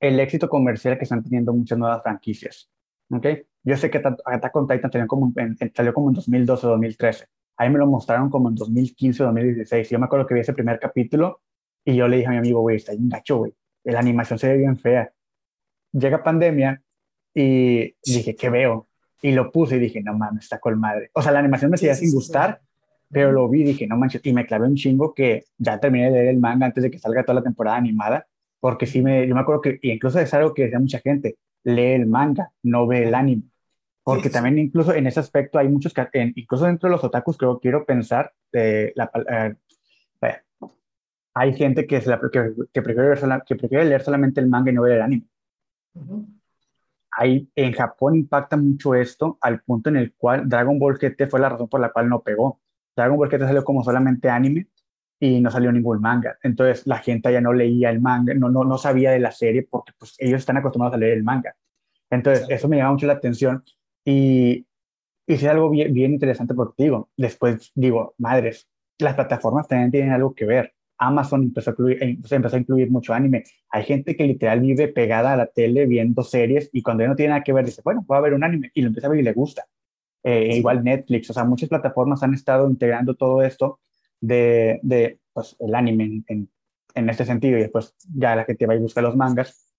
el 0.01 0.19
éxito 0.21 0.49
comercial 0.49 0.97
que 0.97 1.05
están 1.05 1.23
teniendo 1.23 1.53
muchas 1.53 1.79
nuevas 1.79 2.03
franquicias. 2.03 2.71
¿okay? 3.11 3.47
Yo 3.63 3.77
sé 3.77 3.91
que 3.91 3.99
Attack 3.99 4.57
on 4.57 4.67
Titan 4.67 4.91
salió 4.91 5.07
como, 5.07 5.33
en, 5.37 5.57
salió 5.75 5.93
como 5.93 6.09
en 6.09 6.15
2012 6.15 6.67
o 6.67 6.71
2013. 6.71 7.27
Ahí 7.59 7.71
me 7.71 7.79
lo 7.79 7.87
mostraron 7.87 8.31
como 8.31 8.49
en 8.49 8.55
2015 8.55 9.23
o 9.23 9.27
2016. 9.27 9.91
Yo 9.91 9.99
me 9.99 10.07
acuerdo 10.07 10.27
que 10.27 10.35
vi 10.35 10.41
ese 10.41 10.53
primer 10.53 10.79
capítulo 10.79 11.41
y 11.85 11.97
yo 11.97 12.09
le 12.09 12.17
dije 12.19 12.29
a 12.29 12.31
mi 12.31 12.39
amigo, 12.39 12.61
güey, 12.61 12.77
está 12.77 12.93
un 12.93 13.09
gacho, 13.09 13.39
güey. 13.39 13.55
La 13.85 14.01
animación 14.01 14.39
se 14.39 14.49
ve 14.49 14.59
bien 14.59 14.77
fea. 14.77 15.13
Llega 15.93 16.23
pandemia 16.23 16.83
y 17.33 17.95
dije, 18.05 18.35
¿qué 18.35 18.51
veo? 18.51 18.89
Y 19.23 19.33
lo 19.33 19.51
puse 19.51 19.77
y 19.77 19.79
dije, 19.79 20.03
no 20.03 20.15
mames, 20.15 20.45
está 20.45 20.59
con 20.59 20.79
madre. 20.79 21.11
O 21.15 21.23
sea, 21.23 21.33
la 21.33 21.39
animación 21.39 21.71
me 21.71 21.77
seguía 21.77 21.95
sin 21.95 22.13
gustar, 22.13 22.61
pero 23.11 23.33
lo 23.33 23.49
vi 23.49 23.63
y 23.63 23.65
dije, 23.65 23.87
no 23.87 23.97
manches. 23.97 24.21
Y 24.25 24.33
me 24.33 24.47
clavé 24.47 24.67
un 24.67 24.77
chingo 24.77 25.15
que 25.15 25.45
ya 25.59 25.79
terminé 25.81 26.07
de 26.07 26.13
leer 26.13 26.29
el 26.29 26.39
manga 26.39 26.67
antes 26.67 26.83
de 26.83 26.91
que 26.91 26.99
salga 26.99 27.23
toda 27.23 27.37
la 27.37 27.43
temporada 27.43 27.77
animada 27.77 28.27
porque 28.61 28.87
sí 28.87 29.03
me, 29.03 29.27
yo 29.27 29.35
me 29.35 29.41
acuerdo 29.41 29.61
que 29.61 29.79
incluso 29.83 30.19
es 30.19 30.33
algo 30.35 30.55
que 30.55 30.65
decía 30.65 30.81
mucha 30.81 30.99
gente, 30.99 31.39
lee 31.65 31.93
el 31.93 32.07
manga, 32.07 32.51
no 32.63 32.87
ve 32.87 33.05
el 33.05 33.15
anime, 33.15 33.45
porque 34.03 34.31
también 34.31 34.59
incluso 34.59 34.93
en 34.95 35.07
ese 35.07 35.21
aspecto 35.21 35.59
hay 35.59 35.69
muchos, 35.69 35.95
incluso 36.35 36.65
dentro 36.67 36.89
de 36.89 36.97
los 36.97 37.05
otakus 37.05 37.37
creo, 37.37 37.61
quiero 37.61 37.85
pensar, 37.85 38.33
eh, 38.53 38.93
la, 38.97 39.11
eh, 39.31 39.55
hay 41.35 41.53
gente 41.55 41.87
que, 41.87 42.01
la, 42.07 42.19
que, 42.33 42.55
que, 42.73 42.83
prefiere 42.83 43.11
ver 43.11 43.43
que 43.47 43.57
prefiere 43.57 43.85
leer 43.85 44.03
solamente 44.03 44.41
el 44.41 44.49
manga 44.49 44.71
y 44.71 44.75
no 44.75 44.83
ver 44.83 44.95
el 44.95 45.03
anime. 45.03 45.27
Hay, 47.13 47.49
en 47.55 47.73
Japón 47.73 48.17
impacta 48.17 48.57
mucho 48.57 48.95
esto 48.95 49.39
al 49.41 49.63
punto 49.63 49.91
en 49.91 49.97
el 49.97 50.15
cual 50.15 50.49
Dragon 50.49 50.79
Ball 50.79 50.99
GT 50.99 51.29
fue 51.29 51.39
la 51.41 51.51
razón 51.51 51.69
por 51.69 51.81
la 51.81 51.93
cual 51.93 52.09
no 52.09 52.21
pegó. 52.23 52.61
Dragon 52.97 53.19
Ball 53.19 53.31
Z 53.31 53.47
salió 53.47 53.63
como 53.63 53.85
solamente 53.85 54.31
anime 54.31 54.67
y 55.21 55.41
no 55.41 55.51
salió 55.51 55.71
ningún 55.71 56.01
manga. 56.01 56.39
Entonces 56.43 56.87
la 56.87 56.99
gente 56.99 57.33
ya 57.33 57.41
no 57.41 57.53
leía 57.53 57.91
el 57.91 58.01
manga, 58.01 58.35
no, 58.35 58.49
no, 58.49 58.65
no 58.65 58.79
sabía 58.79 59.11
de 59.13 59.21
la 59.21 59.33
serie 59.33 59.67
porque 59.69 59.93
pues, 59.99 60.15
ellos 60.19 60.41
están 60.41 60.57
acostumbrados 60.57 60.95
a 60.95 60.99
leer 60.99 61.15
el 61.15 61.25
manga. 61.25 61.55
Entonces 62.11 62.47
eso 62.49 62.69
me 62.69 62.77
llama 62.77 62.93
mucho 62.93 63.07
la 63.07 63.15
atención 63.15 63.65
y 64.05 64.67
hice 65.27 65.49
algo 65.49 65.71
bien, 65.71 65.93
bien 65.93 66.13
interesante 66.13 66.55
por 66.55 66.75
digo, 66.77 67.11
después 67.17 67.73
digo, 67.75 68.15
madres, 68.19 68.69
las 68.99 69.15
plataformas 69.15 69.69
también 69.69 69.91
tienen 69.91 70.13
algo 70.13 70.35
que 70.35 70.47
ver. 70.47 70.73
Amazon 70.99 71.43
empezó 71.43 71.71
a, 71.71 71.73
incluir, 71.73 72.03
eh, 72.03 72.19
empezó 72.31 72.57
a 72.57 72.59
incluir 72.59 72.91
mucho 72.91 73.13
anime. 73.13 73.45
Hay 73.71 73.85
gente 73.85 74.17
que 74.17 74.25
literal 74.25 74.61
vive 74.61 74.89
pegada 74.89 75.35
a 75.35 75.37
la 75.37 75.47
tele 75.47 75.85
viendo 75.87 76.23
series 76.23 76.71
y 76.73 76.83
cuando 76.83 77.05
ya 77.05 77.09
no 77.09 77.17
tiene 77.17 77.31
nada 77.31 77.45
que 77.45 77.53
ver 77.53 77.67
dice, 77.67 77.83
bueno, 77.85 78.03
voy 78.07 78.17
a 78.17 78.21
ver 78.21 78.33
un 78.33 78.45
anime 78.45 78.71
y 78.73 78.81
lo 78.81 78.89
empieza 78.89 79.09
a 79.09 79.11
ver 79.11 79.21
y 79.21 79.23
le 79.23 79.33
gusta. 79.35 79.67
Eh, 80.29 80.57
igual 80.57 80.83
Netflix, 80.83 81.31
o 81.31 81.33
sea, 81.33 81.45
muchas 81.45 81.69
plataformas 81.69 82.21
han 82.25 82.35
estado 82.35 82.69
integrando 82.69 83.15
todo 83.15 83.43
esto 83.43 83.79
de, 84.21 84.81
de 84.83 85.21
pues, 85.33 85.55
el 85.61 85.73
anime 85.73 86.25
en, 86.27 86.51
en, 86.97 87.09
este 87.09 87.25
sentido 87.25 87.57
y 87.57 87.61
después 87.61 87.95
ya 88.13 88.35
la 88.35 88.45
gente 88.45 88.67
va 88.67 88.75
y 88.75 88.81
busca 88.81 89.01
los 89.01 89.15
mangas 89.15 89.73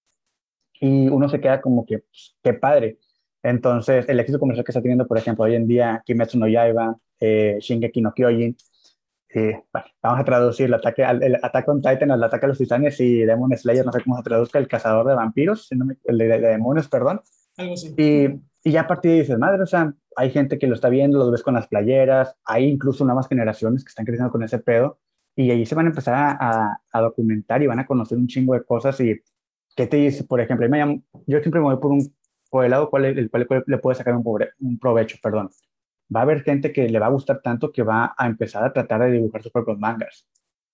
y 0.80 1.10
uno 1.10 1.27
se 1.27 1.42
queda 1.42 1.60
como 1.60 1.86
que, 1.86 2.00
pues, 2.00 2.38
qué 2.42 2.54
padre. 2.54 2.98
Entonces, 3.44 4.08
el 4.08 4.22
éxito 4.22 4.39
comercial 4.39 4.63
que 4.63 4.72
está 4.72 4.82
teniendo, 4.82 5.06
por 5.06 5.18
ejemplo, 5.18 5.44
hoy 5.44 5.56
en 5.56 5.68
día, 5.68 6.01
Kimetsu 6.06 6.39
no 6.39 6.48
Yaiba, 6.48 6.96
eh, 7.20 7.58
Shingeki 7.60 8.00
no 8.00 8.13
Kyojin, 8.13 8.56
eh, 9.34 9.63
bueno, 9.74 9.88
vamos 10.01 10.22
a 10.22 10.24
traducir 10.24 10.68
el 10.68 10.75
ataque, 10.75 11.04
el 11.04 11.36
ataque 11.44 11.72
on 11.72 11.82
Titan, 11.82 12.10
el 12.10 12.24
ataque 12.24 12.46
a 12.46 12.50
los 12.50 12.58
titanes 12.58 12.98
y 13.01 13.25
Demon 13.25 13.51
Slayer, 13.58 13.86
no 13.86 13.92
sé 13.92 14.01
cómo 14.01 14.16
se 14.16 14.24
traduzca, 14.24 14.60
el 14.60 14.70
cazador 14.70 15.08
de 15.08 15.16
vampiros, 15.16 15.70
el 16.06 16.18
de, 16.18 16.25
de, 16.25 16.39
demonios, 16.39 16.88
perdón. 16.88 17.20
Algo 17.58 17.74
así. 17.74 17.94
Y, 17.98 18.30
y 18.63 18.72
ya 18.72 18.82
a 18.82 18.88
partir 18.88 19.12
de 19.12 19.20
dices, 19.20 19.38
madre, 19.38 19.62
o 19.62 19.66
sea, 19.66 19.94
hay 20.17 20.31
gente 20.31 20.57
que 20.57 20.65
lo 20.65 20.74
está 20.74 20.89
viendo, 20.89 21.19
lo 21.19 21.29
ves 21.29 21.43
con 21.43 21.53
las 21.53 21.67
playeras, 21.67 22.36
hay 22.43 22.65
incluso 22.65 23.05
nuevas 23.05 23.27
generaciones 23.27 23.83
que 23.83 23.89
están 23.89 24.05
creciendo 24.05 24.31
con 24.31 24.41
ese 24.43 24.57
pedo 24.57 25.00
y 25.36 25.51
ahí 25.51 25.63
se 25.67 25.75
van 25.75 25.86
a 25.86 25.89
empezar 25.89 26.15
a, 26.15 26.81
a, 26.91 27.01
documentar 27.01 27.62
y 27.62 27.67
van 27.67 27.79
a 27.79 27.86
conocer 27.86 28.17
un 28.17 28.27
chingo 28.27 28.55
de 28.55 28.63
cosas 28.63 29.00
y 29.00 29.21
qué 29.75 29.86
te 29.86 29.97
dice, 29.97 30.24
por 30.24 30.41
ejemplo, 30.41 30.67
yo 31.27 31.39
siempre 31.39 31.62
me 31.62 31.67
voy 31.67 31.77
por, 31.77 31.91
un, 31.91 32.12
por 32.50 32.65
el 32.65 32.71
lado 32.71 32.89
cual 32.89 33.05
el 33.05 33.29
cual 33.29 33.47
le 33.67 33.77
puede 33.77 33.95
sacar 33.95 34.15
un, 34.15 34.24
un 34.59 34.79
provecho, 34.79 35.17
perdón. 35.21 35.51
Va 36.13 36.21
a 36.21 36.24
haber 36.24 36.41
gente 36.41 36.74
que 36.74 36.89
le 36.89 36.97
va 36.97 37.05
a 37.05 37.09
gustar 37.09 37.41
tanto 37.43 37.71
que 37.71 37.83
va 37.83 38.15
a 38.17 38.25
empezar 38.25 38.63
a 38.63 38.74
tratar 38.74 39.01
de 39.01 39.12
dibujar 39.12 39.43
sus 39.43 39.51
propios 39.51 39.77
mangas 39.77 40.25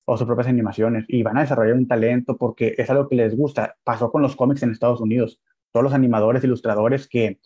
o 0.06 0.16
sus 0.16 0.26
propias 0.26 0.48
animaciones 0.48 1.04
y 1.10 1.22
van 1.22 1.38
a 1.38 1.42
desarrollar 1.42 1.76
un 1.76 1.88
talento 1.88 2.38
porque 2.38 2.76
es 2.78 2.90
algo 2.90 3.10
que 3.10 3.18
les 3.18 3.36
gusta. 3.36 3.76
Pasó 3.84 4.10
con 4.10 4.22
los 4.22 4.38
cómics 4.38 4.64
en 4.64 4.72
Estados 4.72 5.02
Unidos. 5.02 5.42
Todos 5.74 5.84
los 5.84 5.94
animadores, 5.94 6.46
ilustradores 6.46 7.10
que 7.10 7.40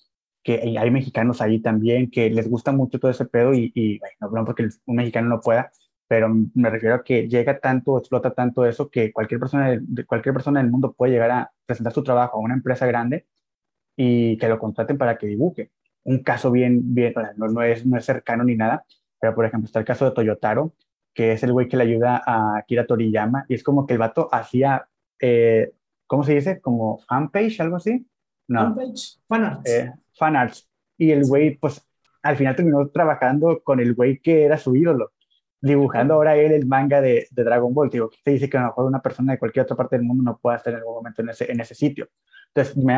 que 0.47 0.77
hay 0.79 0.91
mexicanos 0.91 1.41
ahí 1.41 1.59
también 1.59 2.09
que 2.09 2.29
les 2.29 2.49
gusta 2.49 2.71
mucho 2.71 2.99
todo 2.99 3.11
ese 3.11 3.25
pedo 3.25 3.53
y, 3.53 3.69
y 3.75 3.99
bueno, 3.99 4.31
no 4.31 4.45
porque 4.45 4.69
un 4.85 4.95
mexicano 4.95 5.27
no 5.27 5.41
pueda, 5.41 5.73
pero 6.07 6.29
me 6.29 6.69
refiero 6.69 6.95
a 6.95 7.03
que 7.03 7.27
llega 7.27 7.59
tanto, 7.59 7.97
explota 7.97 8.33
tanto 8.33 8.65
eso 8.65 8.89
que 8.89 9.11
cualquier 9.11 9.41
persona, 9.41 9.77
de, 9.77 10.05
cualquier 10.05 10.33
persona 10.33 10.61
del 10.61 10.71
mundo 10.71 10.93
puede 10.93 11.11
llegar 11.11 11.31
a 11.31 11.51
presentar 11.65 11.91
su 11.91 12.01
trabajo 12.01 12.37
a 12.37 12.39
una 12.39 12.53
empresa 12.53 12.85
grande 12.87 13.27
y 13.97 14.37
que 14.37 14.47
lo 14.47 14.57
contraten 14.57 14.97
para 14.97 15.17
que 15.17 15.27
dibuje. 15.27 15.71
Un 16.05 16.23
caso 16.23 16.49
bien, 16.49 16.93
bien, 16.95 17.13
no, 17.35 17.49
no, 17.49 17.61
es, 17.61 17.85
no 17.85 17.97
es 17.97 18.05
cercano 18.05 18.45
ni 18.45 18.55
nada, 18.55 18.85
pero 19.19 19.35
por 19.35 19.45
ejemplo 19.45 19.65
está 19.65 19.79
el 19.79 19.85
caso 19.85 20.05
de 20.05 20.11
Toyotaro, 20.11 20.73
que 21.13 21.33
es 21.33 21.43
el 21.43 21.51
güey 21.51 21.67
que 21.67 21.75
le 21.75 21.83
ayuda 21.83 22.23
a 22.25 22.63
Kira 22.65 22.87
Toriyama 22.87 23.43
y 23.49 23.55
es 23.55 23.63
como 23.63 23.85
que 23.85 23.95
el 23.95 23.99
vato 23.99 24.29
hacía, 24.31 24.87
eh, 25.19 25.73
¿cómo 26.05 26.23
se 26.23 26.35
dice? 26.35 26.61
Como 26.61 26.99
fanpage, 26.99 27.59
algo 27.59 27.75
así. 27.75 28.07
No. 28.47 28.61
Fanpage, 28.61 29.19
fanarts. 29.27 29.69
Eh, 29.69 29.91
fanarts. 30.17 30.69
Y 30.97 31.11
el 31.11 31.25
güey, 31.25 31.57
pues, 31.57 31.85
al 32.23 32.35
final 32.37 32.55
terminó 32.55 32.87
trabajando 32.89 33.61
con 33.63 33.79
el 33.79 33.93
güey 33.93 34.19
que 34.19 34.43
era 34.43 34.57
su 34.57 34.75
ídolo, 34.75 35.11
dibujando 35.61 36.15
ahora 36.15 36.35
él 36.35 36.51
el 36.51 36.65
manga 36.65 37.01
de, 37.01 37.27
de 37.31 37.43
Dragon 37.43 37.73
Ball. 37.73 37.89
Digo, 37.89 38.09
te 38.23 38.31
dice 38.31 38.49
que 38.49 38.57
a 38.57 38.61
lo 38.61 38.67
mejor 38.67 38.85
una 38.85 39.01
persona 39.01 39.33
de 39.33 39.39
cualquier 39.39 39.63
otra 39.63 39.77
parte 39.77 39.97
del 39.97 40.05
mundo 40.05 40.23
no 40.23 40.37
pueda 40.37 40.57
estar 40.57 40.73
en 40.73 40.79
algún 40.79 40.95
momento 40.95 41.21
en 41.21 41.29
ese, 41.29 41.51
en 41.51 41.59
ese 41.59 41.75
sitio. 41.75 42.09
Entonces, 42.53 42.75
me 42.77 42.93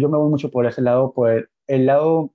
yo 0.00 0.08
me 0.08 0.18
voy 0.18 0.30
mucho 0.30 0.50
por 0.50 0.66
ese 0.66 0.82
lado, 0.82 1.12
por 1.12 1.48
el, 1.66 1.86
lado, 1.86 2.32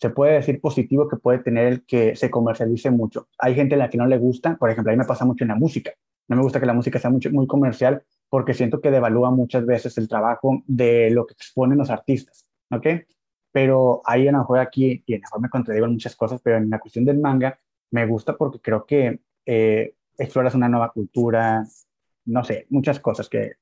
se 0.00 0.10
puede 0.10 0.34
decir 0.34 0.60
positivo 0.60 1.08
que 1.08 1.16
puede 1.16 1.38
tener 1.40 1.66
el 1.66 1.84
que 1.84 2.16
se 2.16 2.30
comercialice 2.30 2.90
mucho. 2.90 3.28
Hay 3.38 3.54
gente 3.54 3.74
a 3.74 3.78
la 3.78 3.90
que 3.90 3.98
no 3.98 4.06
le 4.06 4.18
gusta, 4.18 4.56
por 4.56 4.70
ejemplo, 4.70 4.92
a 4.92 4.94
mí 4.94 4.98
me 4.98 5.04
pasa 5.04 5.24
mucho 5.24 5.44
en 5.44 5.48
la 5.48 5.56
música. 5.56 5.92
No 6.28 6.36
me 6.36 6.42
gusta 6.42 6.58
que 6.58 6.66
la 6.66 6.72
música 6.72 6.98
sea 6.98 7.10
mucho, 7.10 7.30
muy 7.30 7.46
comercial 7.46 8.02
porque 8.28 8.54
siento 8.54 8.80
que 8.80 8.90
devalúa 8.90 9.30
muchas 9.30 9.64
veces 9.64 9.96
el 9.98 10.08
trabajo 10.08 10.62
de 10.66 11.10
lo 11.10 11.26
que 11.26 11.34
exponen 11.34 11.78
los 11.78 11.90
artistas, 11.90 12.46
¿ok? 12.70 12.86
Pero 13.56 14.02
ahí 14.04 14.28
a 14.28 14.32
lo 14.32 14.38
mejor 14.40 14.58
aquí, 14.58 15.02
y 15.06 15.14
a 15.14 15.16
lo 15.16 15.22
mejor 15.22 15.40
me 15.40 15.48
contradigo 15.48 15.86
en 15.86 15.92
muchas 15.92 16.14
cosas, 16.14 16.42
pero 16.44 16.58
en 16.58 16.68
la 16.68 16.78
cuestión 16.78 17.06
del 17.06 17.18
manga 17.18 17.58
me 17.90 18.04
gusta 18.04 18.36
porque 18.36 18.60
creo 18.60 18.84
que 18.84 19.22
eh, 19.46 19.94
exploras 20.18 20.54
una 20.54 20.68
nueva 20.68 20.92
cultura, 20.92 21.64
no 22.26 22.44
sé, 22.44 22.66
muchas 22.68 23.00
cosas 23.00 23.30
que 23.30 23.54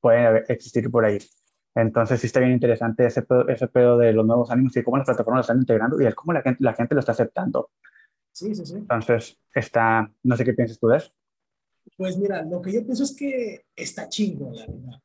pueden 0.00 0.44
existir 0.48 0.90
por 0.90 1.04
ahí. 1.04 1.18
Entonces 1.74 2.22
sí 2.22 2.26
está 2.26 2.40
bien 2.40 2.52
interesante 2.52 3.04
ese 3.04 3.20
pedo, 3.20 3.46
ese 3.48 3.68
pedo 3.68 3.98
de 3.98 4.14
los 4.14 4.24
nuevos 4.24 4.50
ánimos 4.50 4.74
y 4.78 4.82
cómo 4.82 4.96
las 4.96 5.04
plataformas 5.04 5.40
lo 5.40 5.42
están 5.42 5.58
integrando 5.58 6.00
y 6.00 6.06
el 6.06 6.14
cómo 6.14 6.32
la 6.32 6.40
gente, 6.40 6.64
la 6.64 6.72
gente 6.72 6.94
lo 6.94 7.00
está 7.00 7.12
aceptando. 7.12 7.68
Sí, 8.32 8.54
sí, 8.54 8.64
sí. 8.64 8.76
Entonces 8.76 9.38
está, 9.54 10.10
no 10.22 10.38
sé 10.38 10.44
qué 10.46 10.54
piensas 10.54 10.78
tú 10.78 10.86
de 10.88 10.96
eso. 10.96 11.12
Pues 11.98 12.16
mira, 12.16 12.42
lo 12.44 12.62
que 12.62 12.72
yo 12.72 12.82
pienso 12.82 13.02
es 13.02 13.14
que 13.14 13.66
está 13.76 14.08
chingo, 14.08 14.50
la 14.54 14.66
verdad. 14.66 15.02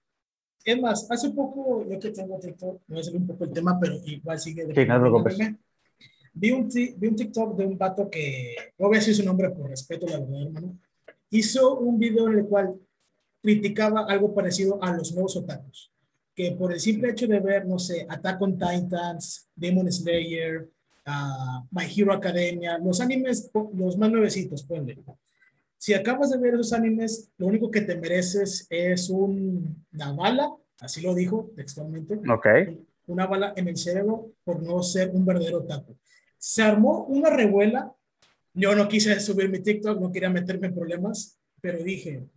Es 0.63 0.81
más, 0.81 1.09
hace 1.09 1.29
poco, 1.31 1.85
yo 1.89 1.99
que 1.99 2.11
tengo 2.11 2.39
TikTok, 2.39 2.81
me 2.87 2.95
voy 2.95 3.01
a 3.01 3.03
salir 3.03 3.21
un 3.21 3.27
poco 3.27 3.45
el 3.45 3.51
tema, 3.51 3.79
pero 3.79 3.95
igual 4.05 4.39
sigue. 4.39 4.65
Sí, 4.65 4.85
no 4.85 5.23
Vi 6.33 6.51
un, 6.51 6.69
vi 6.69 7.07
un 7.07 7.15
TikTok 7.15 7.57
de 7.57 7.65
un 7.65 7.77
vato 7.77 8.09
que, 8.09 8.55
no 8.77 8.87
voy 8.87 8.97
a 8.97 8.99
decir 8.99 9.15
su 9.15 9.23
nombre 9.23 9.49
por 9.49 9.69
respeto, 9.69 10.05
la 10.05 10.19
verdad, 10.19 10.41
hermano. 10.41 10.77
Hizo 11.31 11.79
un 11.79 11.97
video 11.97 12.29
en 12.29 12.39
el 12.39 12.45
cual 12.45 12.75
criticaba 13.41 14.05
algo 14.05 14.33
parecido 14.33 14.81
a 14.83 14.93
los 14.93 15.11
nuevos 15.13 15.35
otakus. 15.37 15.91
Que 16.35 16.51
por 16.51 16.71
el 16.71 16.79
simple 16.79 17.11
hecho 17.11 17.27
de 17.27 17.39
ver, 17.39 17.65
no 17.65 17.79
sé, 17.79 18.05
Attack 18.07 18.41
on 18.41 18.57
Titans, 18.57 19.49
Demon 19.55 19.91
Slayer, 19.91 20.69
uh, 21.07 21.65
My 21.71 21.85
Hero 21.93 22.13
Academia, 22.13 22.77
los 22.77 23.01
animes, 23.01 23.49
los 23.73 23.97
más 23.97 24.11
nuevecitos, 24.11 24.63
ponle 24.63 24.97
si 25.79 25.93
acabas 25.93 26.29
de 26.29 26.37
ver 26.37 26.55
esos 26.55 26.73
animes, 26.73 27.31
lo 27.37 27.47
único 27.47 27.71
que 27.71 27.79
te 27.79 27.95
mereces 27.95 28.67
es 28.69 29.09
una 29.09 30.11
bala, 30.11 30.53
así 30.81 30.99
lo 30.99 31.15
dijo 31.15 31.53
textualmente. 31.55 32.19
Ok. 32.29 32.47
Una 33.07 33.25
bala 33.25 33.53
en 33.55 33.69
el 33.69 33.77
cerebro 33.77 34.33
por 34.43 34.61
no 34.61 34.83
ser 34.83 35.09
un 35.13 35.25
verdadero 35.25 35.63
taco. 35.63 35.95
Se 36.37 36.61
armó 36.61 37.05
una 37.05 37.29
revuela. 37.29 37.95
Yo 38.53 38.75
no 38.75 38.89
quise 38.89 39.17
subir 39.21 39.49
mi 39.49 39.59
TikTok, 39.59 40.01
no 40.01 40.11
quería 40.11 40.29
meterme 40.29 40.67
en 40.67 40.75
problemas, 40.75 41.39
pero 41.61 41.81
dije, 41.81 42.27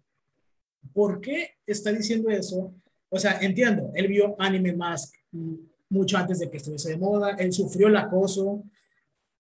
¿por 0.93 1.21
qué 1.21 1.57
está 1.67 1.91
diciendo 1.91 2.31
eso? 2.31 2.73
O 3.09 3.19
sea, 3.19 3.41
entiendo, 3.41 3.91
él 3.95 4.07
vio 4.07 4.37
Anime 4.39 4.73
Mask 4.73 5.17
mucho 5.89 6.17
antes 6.17 6.39
de 6.39 6.49
que 6.49 6.59
estuviese 6.59 6.91
de 6.91 6.97
moda, 6.97 7.33
él 7.33 7.53
sufrió 7.53 7.89
el 7.89 7.97
acoso 7.97 8.63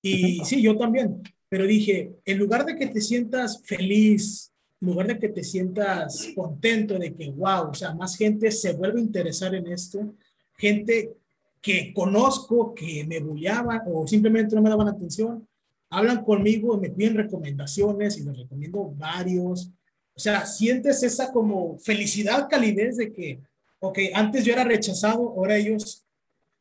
y 0.02 0.44
sí, 0.44 0.61
yo 0.61 0.76
también, 0.76 1.23
pero 1.52 1.66
dije, 1.66 2.16
en 2.25 2.38
lugar 2.38 2.64
de 2.64 2.75
que 2.75 2.87
te 2.87 3.02
sientas 3.02 3.61
feliz, 3.62 4.50
en 4.80 4.88
lugar 4.88 5.06
de 5.06 5.18
que 5.18 5.28
te 5.28 5.44
sientas 5.44 6.30
contento 6.35 6.99
de 6.99 7.12
que, 7.12 7.28
wow, 7.28 7.68
o 7.68 7.75
sea, 7.75 7.92
más 7.92 8.16
gente 8.16 8.50
se 8.50 8.73
vuelve 8.73 9.00
a 9.00 9.02
interesar 9.02 9.54
en 9.54 9.66
esto, 9.66 10.14
gente 10.56 11.12
que 11.61 11.92
conozco, 11.92 12.75
que 12.75 13.04
me 13.04 13.21
bulliaban 13.21 13.82
o 13.87 14.06
simplemente 14.06 14.54
no 14.54 14.62
me 14.62 14.71
daban 14.71 14.88
atención, 14.88 15.47
hablan 15.90 16.25
conmigo, 16.25 16.78
me 16.78 16.88
piden 16.88 17.16
recomendaciones 17.16 18.16
y 18.16 18.25
les 18.25 18.38
recomiendo 18.38 18.90
varios. 18.97 19.68
O 20.14 20.21
sea, 20.21 20.47
sientes 20.47 21.02
esa 21.02 21.32
como 21.32 21.78
felicidad, 21.80 22.49
calidez 22.49 22.97
de 22.97 23.12
que, 23.12 23.40
ok, 23.78 23.99
antes 24.14 24.47
yo 24.47 24.54
era 24.54 24.64
rechazado, 24.64 25.35
ahora 25.37 25.59
ellos 25.59 26.02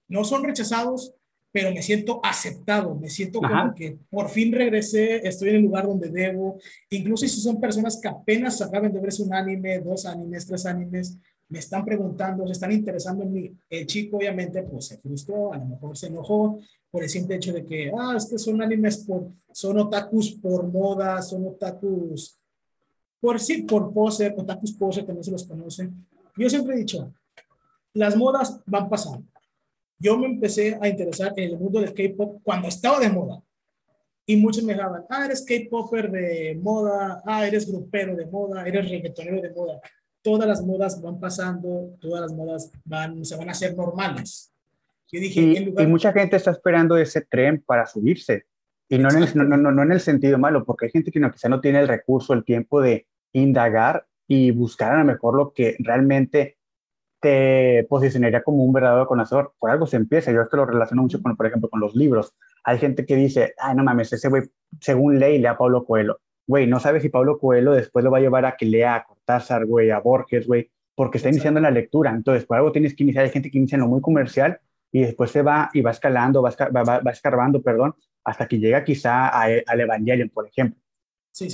no 0.10 0.26
son 0.26 0.44
rechazados, 0.44 1.14
pero 1.52 1.72
me 1.74 1.82
siento 1.82 2.20
aceptado, 2.24 2.96
me 2.96 3.10
siento 3.10 3.40
como 3.40 3.74
que 3.76 3.98
por 4.10 4.30
fin 4.30 4.52
regresé, 4.54 5.28
estoy 5.28 5.50
en 5.50 5.56
el 5.58 5.62
lugar 5.64 5.86
donde 5.86 6.10
debo, 6.10 6.58
incluso 6.90 7.28
si 7.28 7.42
son 7.42 7.60
personas 7.60 8.00
que 8.02 8.08
apenas 8.08 8.62
acaban 8.62 8.92
de 8.92 9.02
verse 9.02 9.22
un 9.22 9.34
anime, 9.34 9.80
dos 9.80 10.06
animes, 10.06 10.48
tres 10.48 10.66
animes, 10.66 11.18
me 11.50 11.60
están 11.60 11.84
preguntando, 11.84 12.48
se 12.48 12.54
están 12.54 12.72
interesando 12.72 13.24
en 13.24 13.34
mí. 13.34 13.52
El 13.70 13.86
chico 13.86 14.18
obviamente 14.18 14.64
pues 14.64 14.86
se 14.86 14.98
frustró, 14.98 15.52
a 15.52 15.58
lo 15.58 15.66
mejor 15.66 15.98
se 15.98 16.08
enojó 16.08 16.60
por 16.90 17.04
el 17.04 17.10
simple 17.10 17.36
hecho 17.36 17.52
de 17.52 17.66
que, 17.66 17.92
ah, 17.98 18.14
es 18.16 18.26
que 18.26 18.38
son 18.38 18.62
animes 18.62 19.00
por, 19.00 19.32
son 19.52 19.78
otakus 19.80 20.32
por 20.32 20.66
moda, 20.72 21.22
son 21.22 21.46
otakus 21.48 22.38
por 23.20 23.40
sí, 23.40 23.64
por 23.64 23.94
pose, 23.94 24.34
otakus 24.36 24.72
pose 24.72 25.06
que 25.06 25.14
no 25.14 25.22
se 25.22 25.32
los 25.32 25.44
conocen. 25.46 26.08
Yo 26.38 26.50
siempre 26.50 26.76
he 26.76 26.80
dicho, 26.80 27.14
las 27.94 28.16
modas 28.16 28.62
van 28.66 28.90
pasando 28.90 29.31
yo 30.02 30.18
me 30.18 30.26
empecé 30.26 30.78
a 30.82 30.88
interesar 30.88 31.34
en 31.38 31.52
el 31.52 31.60
mundo 31.60 31.80
del 31.80 31.94
K-pop 31.94 32.42
cuando 32.44 32.68
estaba 32.68 33.00
de 33.00 33.10
moda. 33.10 33.42
Y 34.26 34.36
muchos 34.36 34.64
me 34.64 34.74
dijeron, 34.74 35.04
ah, 35.10 35.26
eres 35.26 35.46
K-popper 35.46 36.12
de 36.12 36.60
moda, 36.62 37.22
ah, 37.26 37.46
eres 37.46 37.70
grupero 37.70 38.16
de 38.16 38.26
moda, 38.26 38.66
eres 38.66 38.90
reggaetonero 38.90 39.42
de 39.42 39.52
moda. 39.52 39.80
Todas 40.22 40.48
las 40.48 40.64
modas 40.64 41.02
van 41.02 41.20
pasando, 41.20 41.98
todas 42.00 42.22
las 42.22 42.34
modas 42.34 42.72
van, 42.84 43.24
se 43.24 43.36
van 43.36 43.50
a 43.50 43.52
hacer 43.52 43.76
normales. 43.76 44.52
Yo 45.12 45.20
dije, 45.20 45.42
y, 45.42 45.82
y 45.82 45.88
mucha 45.88 46.14
gente 46.14 46.38
está 46.38 46.52
esperando 46.52 46.98
ese 46.98 47.22
tren 47.22 47.62
para 47.66 47.86
subirse. 47.86 48.46
Y 48.88 48.98
no 48.98 49.10
en, 49.10 49.24
el, 49.24 49.36
no, 49.36 49.58
no, 49.58 49.72
no 49.72 49.84
en 49.84 49.92
el 49.92 50.02
sentido 50.02 50.38
malo, 50.38 50.66
porque 50.66 50.86
hay 50.86 50.92
gente 50.92 51.12
que 51.12 51.20
no, 51.20 51.32
quizá 51.32 51.48
no 51.48 51.62
tiene 51.62 51.80
el 51.80 51.88
recurso, 51.88 52.34
el 52.34 52.44
tiempo 52.44 52.82
de 52.82 53.08
indagar 53.34 54.06
y 54.28 54.52
buscar 54.52 54.94
a 54.94 55.00
lo 55.00 55.06
mejor 55.06 55.36
lo 55.36 55.54
que 55.54 55.76
realmente 55.80 56.58
te 57.22 57.86
posicionaría 57.88 58.44
como 58.44 58.64
un 58.64 58.74
verdadero 58.74 59.08
conocedor. 59.08 59.54
Por 59.60 59.70
algo 59.70 59.86
se 59.88 59.96
empieza. 59.96 60.32
Yo 60.32 60.42
esto 60.42 60.58
lo 60.58 60.66
relaciono 60.66 61.04
mucho 61.04 61.22
con, 61.22 61.38
por 61.38 61.46
ejemplo, 61.46 61.70
con 61.70 61.80
los 61.80 61.96
libros. 61.96 62.34
Hay 62.64 62.80
gente 62.80 63.06
que 63.06 63.16
dice, 63.16 63.54
ay, 63.60 63.76
no 63.76 63.84
mames, 63.84 64.12
ese 64.12 64.28
güey, 64.28 64.44
según 64.80 65.20
ley, 65.20 65.38
lea 65.38 65.52
a 65.52 65.58
Pablo 65.58 65.86
Coelho. 65.86 66.20
Güey, 66.48 66.68
no 66.68 66.80
sabes 66.80 67.04
si 67.04 67.10
Pablo 67.10 67.38
Coelho 67.40 67.72
después 67.72 68.04
lo 68.04 68.12
va 68.12 68.18
a 68.18 68.22
llevar 68.22 68.46
a 68.46 68.58
que 68.58 68.66
lea 68.66 68.96
a 68.96 69.04
Cortázar, 69.06 69.66
güey, 69.66 69.92
a 69.92 70.00
Borges, 70.00 70.48
güey, 70.48 70.70
porque 70.96 71.18
está 71.18 71.30
iniciando 71.30 71.60
la 71.60 71.72
lectura. 71.72 72.12
Entonces, 72.12 72.46
por 72.46 72.58
algo 72.58 72.72
tienes 72.72 72.96
que 72.96 73.04
iniciar. 73.04 73.24
Hay 73.24 73.32
gente 73.32 73.52
que 73.52 73.60
inicia 73.60 73.76
en 73.76 73.82
lo 73.82 73.88
muy 73.88 74.02
comercial 74.02 74.60
y 74.92 75.02
después 75.02 75.32
se 75.32 75.44
va 75.44 75.70
y 75.74 75.82
va 75.82 75.92
escalando, 75.92 76.42
va, 76.42 76.52
va, 76.52 77.12
escarbando, 77.12 77.62
perdón, 77.62 77.96
hasta 78.24 78.48
que 78.48 78.60
llega 78.60 78.84
quizá 78.84 79.30
al 79.30 79.80
Evangelion, 79.80 80.30
por 80.30 80.48
ejemplo. 80.48 80.82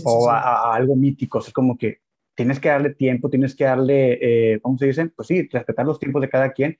o 0.06 0.30
a, 0.30 0.74
algo 0.74 0.96
mítico. 0.96 1.40
Es 1.40 1.52
como 1.52 1.78
que 1.78 2.00
tienes 2.38 2.60
que 2.60 2.70
darle 2.70 2.92
tiempo, 2.92 3.30
tienes 3.30 3.56
que 3.56 3.64
darle, 3.64 4.20
eh, 4.22 4.60
¿cómo 4.62 4.78
se 4.78 4.86
dice? 4.86 5.08
Pues 5.08 5.28
sí, 5.28 5.50
respetar 5.52 5.86
los 5.86 6.00
tiempos 6.00 6.22
de 6.22 6.30
cada 6.30 6.52
quien. 6.52 6.78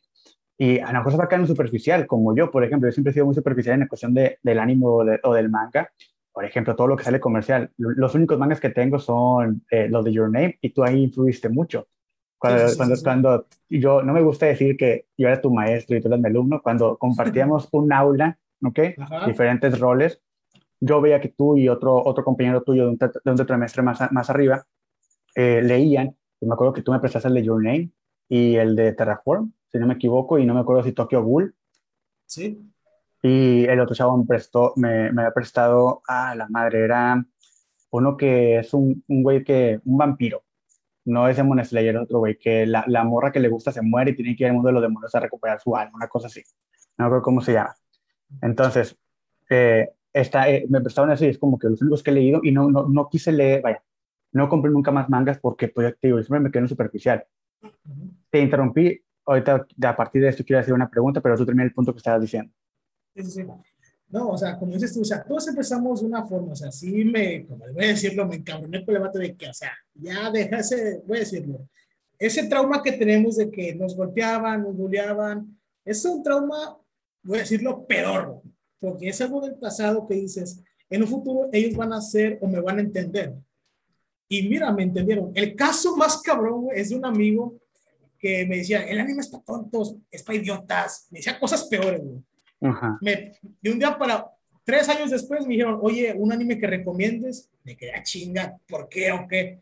Y 0.56 0.80
a 0.80 0.92
lo 0.92 1.00
mejor 1.00 1.12
se 1.12 1.18
va 1.18 1.24
a 1.24 1.28
quedar 1.28 1.42
en 1.42 1.48
superficial, 1.48 2.06
como 2.06 2.36
yo, 2.36 2.52
por 2.52 2.64
ejemplo. 2.64 2.88
Yo 2.88 2.92
siempre 2.92 3.10
he 3.10 3.14
sido 3.16 3.26
muy 3.26 3.34
superficial 3.34 3.74
en 3.74 3.80
la 3.82 3.88
cuestión 3.88 4.14
de, 4.14 4.38
del 4.44 4.60
ánimo 4.60 5.04
o, 5.24 5.34
del 5.34 5.50
manga. 5.50 5.92
Por 6.32 6.46
ejemplo, 6.46 6.76
todo 6.76 6.88
lo 6.88 6.96
que 6.96 7.04
sale 7.04 7.20
comercial. 7.20 7.72
Los 7.78 8.14
únicos 8.14 8.38
mangas 8.38 8.60
que 8.60 8.70
tengo 8.70 9.00
son 9.00 9.64
eh, 9.72 9.88
los 9.90 10.06
de 10.06 10.14
Your 10.14 10.30
Name 10.30 10.60
y 10.62 10.70
tú 10.70 10.84
ahí 10.84 11.04
influiste 11.04 11.50
mucho. 11.50 11.88
Cuando, 12.38 12.64
cuando, 12.78 12.96
cuando, 13.04 13.48
yo, 13.68 14.04
no 14.04 14.14
me 14.14 14.22
gusta 14.22 14.46
decir 14.46 14.78
que 14.78 15.08
yo 15.18 15.28
era 15.28 15.42
tu 15.42 15.52
maestro 15.52 15.98
y 15.98 16.02
tú 16.02 16.08
eras 16.08 16.20
mi 16.20 16.28
alumno, 16.28 16.62
cuando 16.62 16.98
compartíamos 17.00 17.68
un 17.72 17.92
aula, 17.92 18.38
¿ok? 18.64 18.80
Diferentes 19.26 19.80
roles, 19.80 20.22
yo 20.80 21.02
veía 21.02 21.20
que 21.20 21.30
tú 21.30 21.58
y 21.58 21.68
otro, 21.68 21.96
otro 22.04 22.24
compañero 22.24 22.62
tuyo 22.62 22.84
de 22.84 22.90
un, 22.90 22.98
de 22.98 23.32
un 23.32 23.48
trimestre 23.48 23.82
más, 23.82 24.12
más 24.12 24.30
arriba 24.30 24.68
eh, 25.38 25.62
leían, 25.62 26.18
y 26.42 26.48
me 26.48 26.56
acuerdo 26.56 26.74
que 26.74 26.82
tú 26.82 26.92
me 26.92 27.00
prestaste 27.00 27.28
el 27.28 27.36
de 27.36 27.44
Your 27.44 27.64
Name 27.64 27.92
y 28.28 28.56
el 28.56 28.76
de 28.76 28.94
Terraform, 28.94 29.54
si 29.72 29.78
no 29.78 29.86
me 29.86 29.94
equivoco, 29.94 30.40
y 30.40 30.48
no 30.48 30.56
me 30.56 30.62
acuerdo 30.62 30.84
si 30.84 30.94
Tokyo 30.94 31.22
Ghoul. 31.22 31.56
Sí. 32.26 32.60
Y 33.22 33.66
el 33.66 33.80
otro 33.80 33.94
chavo 33.96 34.18
me 34.18 34.26
prestó, 34.26 34.74
me, 34.78 35.12
me 35.12 35.22
había 35.22 35.34
prestado, 35.36 36.02
a 36.08 36.34
la 36.34 36.48
madre, 36.50 36.84
era 36.84 37.24
uno 37.92 38.18
que 38.18 38.58
es 38.58 38.74
un, 38.74 39.04
un 39.08 39.22
güey 39.22 39.44
que, 39.44 39.80
un 39.86 39.98
vampiro, 40.00 40.44
no 41.06 41.28
es 41.28 41.38
Demon 41.38 41.64
Slayer, 41.64 41.96
es 41.96 42.02
otro 42.02 42.18
güey, 42.18 42.40
que 42.40 42.66
la, 42.66 42.84
la, 42.88 43.04
morra 43.04 43.32
que 43.32 43.40
le 43.40 43.48
gusta 43.48 43.72
se 43.72 43.84
muere 43.84 44.12
y 44.12 44.16
tiene 44.16 44.36
que 44.36 44.44
ir 44.44 44.48
al 44.48 44.56
mundo 44.56 44.70
de 44.70 44.74
los 44.74 44.82
demonios 44.82 45.14
a 45.14 45.20
recuperar 45.20 45.62
su 45.62 45.76
alma, 45.76 45.98
una 45.98 46.08
cosa 46.08 46.28
así. 46.28 46.42
No 46.98 47.06
recuerdo 47.06 47.24
cómo 47.24 47.42
se 47.42 47.54
llama. 47.54 47.76
Entonces, 48.42 48.98
eh, 49.52 49.90
esta, 50.12 50.50
eh, 50.50 50.66
me 50.68 50.82
prestaron 50.82 51.12
eso 51.12 51.26
y 51.26 51.30
es 51.30 51.38
como 51.38 51.60
que 51.60 51.70
los 51.70 51.80
únicos 51.80 52.02
que 52.02 52.10
he 52.10 52.16
leído 52.16 52.40
y 52.42 52.52
no, 52.52 52.72
no, 52.72 52.88
no 52.88 53.08
quise 53.08 53.32
leer, 53.32 53.62
vaya, 53.62 53.84
no 54.38 54.50
compré 54.50 54.72
nunca 54.72 54.92
más 54.92 55.10
mangas 55.10 55.40
porque, 55.40 55.68
pues, 55.68 55.96
digo, 56.02 56.18
siempre 56.20 56.40
me 56.40 56.52
quedé 56.52 56.62
en 56.64 56.70
superficial. 56.70 57.26
Te 58.30 58.40
interrumpí, 58.40 59.02
ahorita 59.26 59.68
a 59.84 59.96
partir 59.96 60.22
de 60.22 60.30
esto 60.30 60.44
quiero 60.46 60.62
hacer 60.62 60.74
una 60.74 60.90
pregunta, 60.90 61.22
pero 61.22 61.36
tú 61.36 61.46
termina 61.46 61.66
el 61.66 61.74
punto 61.74 61.94
que 61.94 61.98
estabas 61.98 62.22
diciendo. 62.22 62.54
Sí, 63.16 63.24
sí. 63.24 63.46
No, 64.10 64.30
o 64.30 64.38
sea, 64.38 64.58
como 64.58 64.74
dices 64.74 64.94
tú, 64.94 65.02
o 65.02 65.06
sea, 65.06 65.24
todos 65.24 65.48
empezamos 65.50 66.00
de 66.00 66.08
una 66.08 66.24
forma, 66.24 66.54
o 66.54 66.56
sea, 66.56 66.72
sí 66.72 67.04
me, 67.04 67.46
como 67.46 67.66
voy 67.74 67.84
a 67.84 67.88
decirlo, 67.90 68.26
me 68.26 68.38
encabroné 68.38 68.80
por 68.82 68.94
el 68.94 69.02
debate 69.02 69.20
de 69.20 69.36
que, 69.36 69.50
o 69.50 69.54
sea, 69.54 69.74
ya 69.96 70.32
déjase, 70.32 71.02
voy 71.06 71.18
a 71.18 71.20
decirlo, 71.22 71.68
ese 72.18 72.48
trauma 72.48 72.82
que 72.82 72.94
tenemos 72.94 73.36
de 73.36 73.52
que 73.52 73.76
nos 73.76 73.98
golpeaban, 73.98 74.64
nos 74.64 74.78
bulleaban, 74.78 75.60
es 75.84 76.06
un 76.06 76.24
trauma, 76.24 76.78
voy 77.22 77.38
a 77.38 77.42
decirlo, 77.42 77.86
peor, 77.86 78.42
porque 78.80 79.10
es 79.10 79.20
algo 79.20 79.42
del 79.42 79.56
pasado 79.56 80.08
que 80.08 80.16
dices, 80.16 80.64
en 80.90 81.02
un 81.02 81.10
futuro 81.10 81.50
ellos 81.52 81.76
van 81.76 81.92
a 81.92 82.00
ser 82.00 82.40
o 82.42 82.48
me 82.48 82.62
van 82.62 82.78
a 82.78 82.82
entender. 82.82 83.36
Y 84.28 84.48
mira, 84.50 84.72
me 84.72 84.84
entendieron. 84.84 85.32
El 85.36 85.56
caso 85.56 85.96
más 85.96 86.22
cabrón 86.22 86.68
es 86.74 86.90
de 86.90 86.98
un 86.98 87.06
amigo 87.06 87.60
que 88.20 88.46
me 88.46 88.58
decía, 88.58 88.82
el 88.82 89.00
anime 89.00 89.22
es 89.22 89.30
para 89.30 89.44
tontos, 89.44 89.96
es 90.10 90.24
para 90.24 90.38
idiotas, 90.38 91.08
me 91.12 91.20
decía 91.20 91.40
cosas 91.40 91.66
peores, 91.66 92.02
güey. 92.04 92.24
Me, 93.02 93.34
de 93.62 93.72
un 93.72 93.78
día 93.78 93.96
para 93.98 94.26
tres 94.64 94.90
años 94.90 95.12
después 95.12 95.46
me 95.46 95.54
dijeron, 95.54 95.80
oye, 95.82 96.14
un 96.18 96.32
anime 96.32 96.58
que 96.58 96.68
recomiendes, 96.68 97.50
me 97.64 97.78
quedé 97.78 97.94
a 97.94 98.04
chinga, 98.04 98.58
¿por 98.68 98.90
qué 98.90 99.12
o 99.12 99.28
qué? 99.28 99.60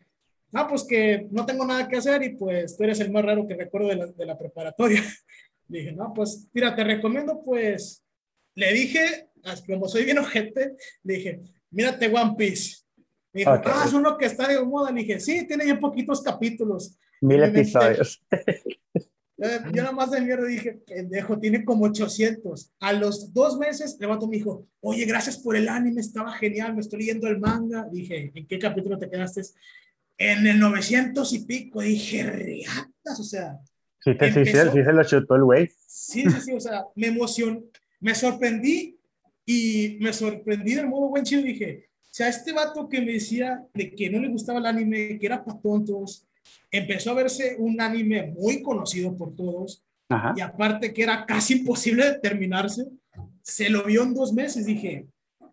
Ah, 0.52 0.66
pues 0.66 0.84
que 0.84 1.28
no 1.30 1.44
tengo 1.44 1.66
nada 1.66 1.86
que 1.86 1.96
hacer 1.96 2.22
y 2.22 2.30
pues 2.30 2.76
tú 2.76 2.84
eres 2.84 2.98
el 3.00 3.12
más 3.12 3.24
raro 3.24 3.46
que 3.46 3.54
recuerdo 3.54 3.88
de 3.88 3.96
la, 3.96 4.06
de 4.06 4.26
la 4.26 4.38
preparatoria. 4.38 5.02
Le 5.68 5.78
dije, 5.80 5.92
no, 5.92 6.14
pues 6.14 6.48
mira, 6.54 6.74
te 6.74 6.82
recomiendo, 6.82 7.42
pues, 7.44 8.02
le 8.54 8.72
dije, 8.72 9.28
como 9.66 9.86
soy 9.86 10.04
bien 10.04 10.18
ojete, 10.18 10.76
le 11.02 11.14
dije, 11.14 11.40
mírate 11.70 12.08
One 12.08 12.34
Piece. 12.38 12.85
Me 13.36 13.40
dijo, 13.40 13.50
ah, 13.50 13.84
es 13.84 13.92
uno 13.92 14.16
que 14.16 14.24
está 14.24 14.48
de 14.48 14.64
moda. 14.64 14.90
Le 14.90 15.02
dije, 15.02 15.20
sí, 15.20 15.46
tiene 15.46 15.66
ya 15.66 15.78
poquitos 15.78 16.22
capítulos. 16.22 16.96
Mil 17.20 17.42
episodios. 17.42 18.24
Yo 19.36 19.82
nada 19.82 19.92
más 19.92 20.10
de 20.10 20.22
mierda 20.22 20.46
dije, 20.46 20.80
pendejo, 20.86 21.38
tiene 21.38 21.62
como 21.62 21.84
800. 21.84 22.72
A 22.80 22.94
los 22.94 23.34
dos 23.34 23.58
meses, 23.58 23.98
levanto 24.00 24.26
mi 24.26 24.38
hijo, 24.38 24.66
oye, 24.80 25.04
gracias 25.04 25.36
por 25.36 25.54
el 25.54 25.68
anime, 25.68 26.00
estaba 26.00 26.32
genial, 26.32 26.74
me 26.74 26.80
estoy 26.80 27.00
leyendo 27.00 27.28
el 27.28 27.38
manga. 27.38 27.86
Dije, 27.92 28.32
¿en 28.34 28.46
qué 28.46 28.58
capítulo 28.58 28.98
te 28.98 29.10
quedaste? 29.10 29.42
En 30.16 30.46
el 30.46 30.58
900 30.58 31.30
y 31.34 31.44
pico. 31.44 31.82
Dije, 31.82 32.22
riatas, 32.22 33.20
o 33.20 33.22
sea. 33.24 33.58
Sí, 34.00 34.16
te, 34.16 34.32
sí, 34.32 34.46
sí, 34.46 34.52
se 34.52 34.92
lo 34.94 35.04
chutó 35.04 35.36
el 35.36 35.44
güey. 35.44 35.68
Sí, 35.86 36.22
sí, 36.22 36.40
sí, 36.42 36.52
o 36.54 36.60
sea, 36.60 36.86
me 36.94 37.08
emocionó, 37.08 37.62
me 38.00 38.14
sorprendí 38.14 38.98
y 39.44 39.98
me 40.00 40.14
sorprendí 40.14 40.74
del 40.74 40.88
modo 40.88 41.10
buen 41.10 41.24
chido. 41.24 41.42
Dije, 41.42 41.90
sea, 42.16 42.28
este 42.28 42.54
vato 42.54 42.88
que 42.88 43.02
me 43.02 43.12
decía 43.12 43.62
de 43.74 43.94
que 43.94 44.08
no 44.08 44.18
le 44.18 44.28
gustaba 44.28 44.58
el 44.58 44.64
anime, 44.64 45.18
que 45.18 45.26
era 45.26 45.44
para 45.44 45.60
tontos, 45.60 46.26
empezó 46.70 47.10
a 47.10 47.14
verse 47.14 47.56
un 47.58 47.78
anime 47.78 48.32
muy 48.38 48.62
conocido 48.62 49.14
por 49.14 49.36
todos 49.36 49.84
y 50.34 50.40
aparte 50.40 50.94
que 50.94 51.02
era 51.02 51.26
casi 51.26 51.54
imposible 51.58 52.06
de 52.06 52.18
terminarse, 52.18 52.86
se 53.42 53.68
lo 53.68 53.84
vio 53.84 54.02
en 54.04 54.14
dos 54.14 54.32
meses. 54.32 54.64
Dije, 54.64 55.06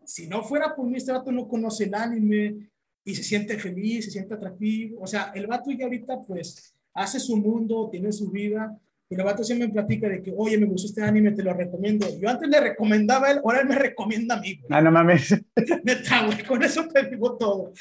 si 0.06 0.28
no 0.28 0.42
fuera 0.42 0.74
por 0.74 0.88
mí, 0.88 0.96
este 0.96 1.12
vato 1.12 1.34
no 1.34 1.50
conoce 1.50 1.84
el 1.84 1.96
anime 1.96 2.70
y 3.04 3.14
se 3.14 3.24
siente 3.24 3.58
feliz, 3.58 4.06
se 4.06 4.12
siente 4.12 4.34
atractivo. 4.34 5.02
O 5.02 5.08
sea, 5.08 5.34
el 5.36 5.48
vato 5.48 5.70
ya 5.70 5.84
ahorita 5.84 6.22
pues 6.22 6.74
hace 6.94 7.20
su 7.20 7.36
mundo, 7.36 7.90
tiene 7.92 8.14
su 8.14 8.32
vida. 8.32 8.80
Y 9.14 9.16
el 9.16 9.24
vato 9.24 9.44
siempre 9.44 9.68
me 9.68 9.74
platica 9.74 10.10
de 10.10 10.24
que, 10.24 10.34
oye, 10.36 10.58
me 10.58 10.66
gustó 10.66 10.88
este 10.88 11.04
anime, 11.04 11.34
te 11.34 11.44
lo 11.44 11.54
recomiendo. 11.54 12.08
Yo 12.20 12.30
antes 12.30 12.50
le 12.50 12.60
recomendaba 12.60 13.28
a 13.28 13.32
él, 13.34 13.42
ahora 13.44 13.62
él 13.62 13.68
me 13.68 13.76
recomienda 13.76 14.36
a 14.36 14.40
mí. 14.40 14.60
Ah, 14.72 14.82
no 14.82 14.92
mames. 14.92 15.40
Neta, 15.84 16.26
güey, 16.26 16.44
con 16.44 16.64
eso 16.64 16.88
te 16.88 17.08
digo 17.08 17.38
todo. 17.38 17.74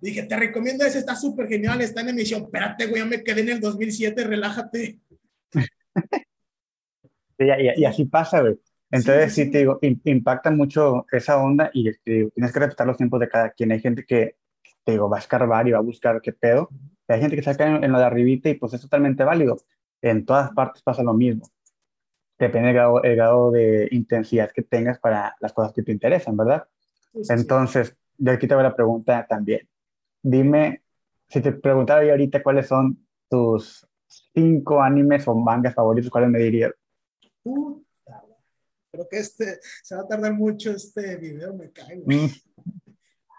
Dije, 0.00 0.22
te 0.22 0.34
recomiendo 0.34 0.86
ese, 0.86 1.00
está 1.00 1.14
súper 1.14 1.46
genial, 1.46 1.82
está 1.82 2.00
en 2.00 2.08
emisión. 2.08 2.44
Espérate, 2.44 2.86
güey, 2.86 3.02
ya 3.02 3.06
me 3.06 3.22
quedé 3.22 3.42
en 3.42 3.50
el 3.50 3.60
2007, 3.60 4.24
relájate. 4.24 4.98
y, 7.38 7.84
así 7.84 8.06
pasa, 8.06 8.40
güey. 8.40 8.58
Entonces, 8.90 9.34
sí, 9.34 9.50
te 9.50 9.58
digo, 9.58 9.78
impacta 9.82 10.50
mucho 10.50 11.04
esa 11.12 11.36
onda 11.36 11.70
y 11.74 11.90
este, 11.90 12.30
tienes 12.34 12.50
que 12.50 12.60
respetar 12.60 12.86
los 12.86 12.96
tiempos 12.96 13.20
de 13.20 13.28
cada 13.28 13.50
quien. 13.50 13.72
Hay 13.72 13.80
gente 13.80 14.06
que, 14.06 14.36
te 14.84 14.92
digo, 14.92 15.10
va 15.10 15.18
a 15.18 15.20
escarbar 15.20 15.68
y 15.68 15.72
va 15.72 15.78
a 15.78 15.82
buscar 15.82 16.22
qué 16.22 16.32
pedo. 16.32 16.70
hay 17.08 17.20
gente 17.20 17.36
que 17.36 17.42
saca 17.42 17.66
en, 17.68 17.84
en 17.84 17.92
lo 17.92 17.98
de 17.98 18.06
arribita 18.06 18.48
y 18.48 18.54
pues 18.54 18.72
es 18.72 18.80
totalmente 18.80 19.22
válido. 19.22 19.58
En 20.02 20.24
todas 20.24 20.50
partes 20.52 20.82
pasa 20.82 21.02
lo 21.02 21.14
mismo. 21.14 21.48
Depende 22.38 22.68
del 22.68 22.74
grado, 22.74 23.02
el 23.02 23.16
grado 23.16 23.50
de 23.50 23.88
intensidad 23.90 24.50
que 24.52 24.62
tengas 24.62 24.98
para 24.98 25.34
las 25.40 25.52
cosas 25.52 25.72
que 25.72 25.82
te 25.82 25.92
interesan, 25.92 26.36
¿verdad? 26.36 26.68
Entonces, 27.28 27.96
yo 28.16 28.32
aquí 28.32 28.46
te 28.46 28.54
voy 28.54 28.64
a 28.64 28.68
la 28.68 28.76
pregunta 28.76 29.26
también 29.28 29.68
dime, 30.22 30.82
si 31.28 31.40
te 31.40 31.52
preguntara 31.52 32.04
yo 32.04 32.12
ahorita 32.12 32.42
cuáles 32.42 32.66
son 32.66 33.06
tus 33.28 33.86
cinco 34.34 34.82
animes 34.82 35.26
o 35.28 35.34
mangas 35.34 35.74
favoritos, 35.74 36.10
¿cuáles 36.10 36.30
me 36.30 36.38
dirías? 36.38 36.72
creo 38.90 39.08
que 39.08 39.18
este, 39.18 39.58
se 39.82 39.94
va 39.94 40.02
a 40.02 40.08
tardar 40.08 40.34
mucho 40.34 40.70
este 40.70 41.16
video, 41.16 41.54
me 41.54 41.70
caigo. 41.70 42.04
Mm. 42.06 42.28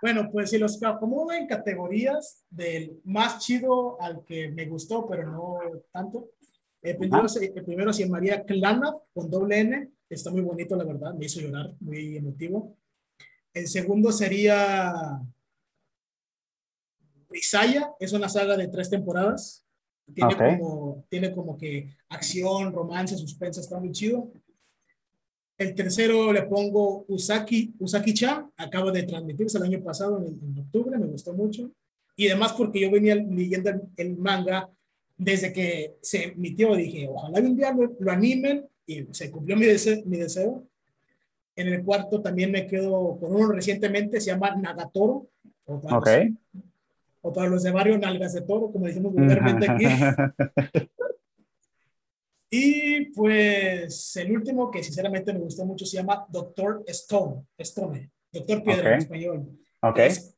Bueno, 0.01 0.29
pues 0.31 0.51
si 0.51 0.57
los 0.57 0.81
acomodo 0.81 1.33
en 1.33 1.47
categorías 1.47 2.45
del 2.49 3.01
más 3.03 3.39
chido 3.39 4.01
al 4.01 4.23
que 4.23 4.49
me 4.49 4.65
gustó, 4.65 5.05
pero 5.07 5.29
no 5.29 5.57
tanto. 5.91 6.29
El 6.81 6.97
primero, 6.97 7.25
el 7.39 7.63
primero 7.65 7.93
se 7.93 8.03
llamaría 8.03 8.43
Clana 8.43 8.93
con 9.13 9.29
doble 9.29 9.59
N. 9.59 9.91
Está 10.09 10.31
muy 10.31 10.41
bonito, 10.41 10.75
la 10.75 10.85
verdad. 10.85 11.13
Me 11.13 11.25
hizo 11.25 11.41
llorar, 11.41 11.75
muy 11.79 12.17
emotivo. 12.17 12.77
El 13.53 13.67
segundo 13.67 14.11
sería 14.11 15.21
Isaya 17.31 17.91
es 17.99 18.13
una 18.13 18.29
saga 18.29 18.57
de 18.57 18.67
tres 18.67 18.89
temporadas. 18.89 19.65
Tiene, 20.13 20.35
como, 20.35 21.05
tiene 21.07 21.31
como 21.35 21.57
que 21.57 21.95
acción, 22.09 22.73
romance, 22.73 23.15
suspense, 23.15 23.61
está 23.61 23.79
muy 23.79 23.91
chido. 23.91 24.31
El 25.55 25.75
tercero 25.75 26.33
le 26.33 26.43
pongo 26.43 27.05
Usaki, 27.07 27.75
Usaki-chan, 27.79 28.51
acaba 28.57 28.91
de 28.91 29.03
transmitirse 29.03 29.57
el 29.57 29.65
año 29.65 29.83
pasado, 29.83 30.17
en, 30.25 30.57
octubre, 30.57 30.97
me 30.97 31.05
gustó 31.05 31.33
mucho. 31.33 31.71
Y 32.15 32.27
además 32.27 32.53
porque 32.53 32.79
yo 32.79 32.89
venía 32.89 33.15
leyendo 33.15 33.69
el, 33.97 34.17
manga 34.17 34.69
desde 35.19 35.51
que 35.51 35.97
se 36.01 36.23
emitió, 36.29 36.73
dije, 36.75 37.07
ojalá 37.11 37.41
un 37.41 37.55
día 37.57 37.75
lo, 37.99 38.11
animen 38.11 38.65
y 38.85 39.05
se 39.11 39.29
cumplió 39.29 39.57
mi, 39.57 39.65
deseo, 39.65 40.01
mi 40.05 40.17
deseo. 40.17 40.63
En 41.57 41.67
el 41.67 41.83
cuarto 41.83 42.21
también 42.21 42.51
me 42.51 42.65
quedo 42.65 43.17
con 43.19 43.35
uno 43.35 43.51
recientemente, 43.51 44.21
se 44.21 44.31
llama 44.31 44.55
Nagatoro. 44.55 45.27
O 45.65 45.81
para, 45.81 45.97
Ok. 45.97 46.07
los, 46.07 46.63
o 47.21 47.33
para 47.33 47.49
los 47.49 47.63
de 47.63 47.71
barrio, 47.71 47.97
Nalgas 47.97 48.33
de 48.33 48.41
Toro, 48.41 48.71
como 48.71 48.85
decimos 48.87 49.13
vulgarmente 49.13 49.69
aquí. 49.69 49.83
Y 52.51 53.11
pues 53.11 54.15
el 54.15 54.31
último 54.31 54.71
que 54.71 54.83
sinceramente 54.83 55.31
me 55.31 55.37
gustó 55.37 55.67
mucho 55.67 55.85
se 55.85 55.97
llama 55.97 56.25
Doctor 56.29 56.83
Stone, 56.87 57.43
Stone, 57.59 58.09
Doctor 58.31 58.63
Piedra 58.63 58.87
en 58.89 58.95
Ok. 58.95 59.01
español. 59.01 59.59
ok, 59.81 59.97
Es- 59.99 60.35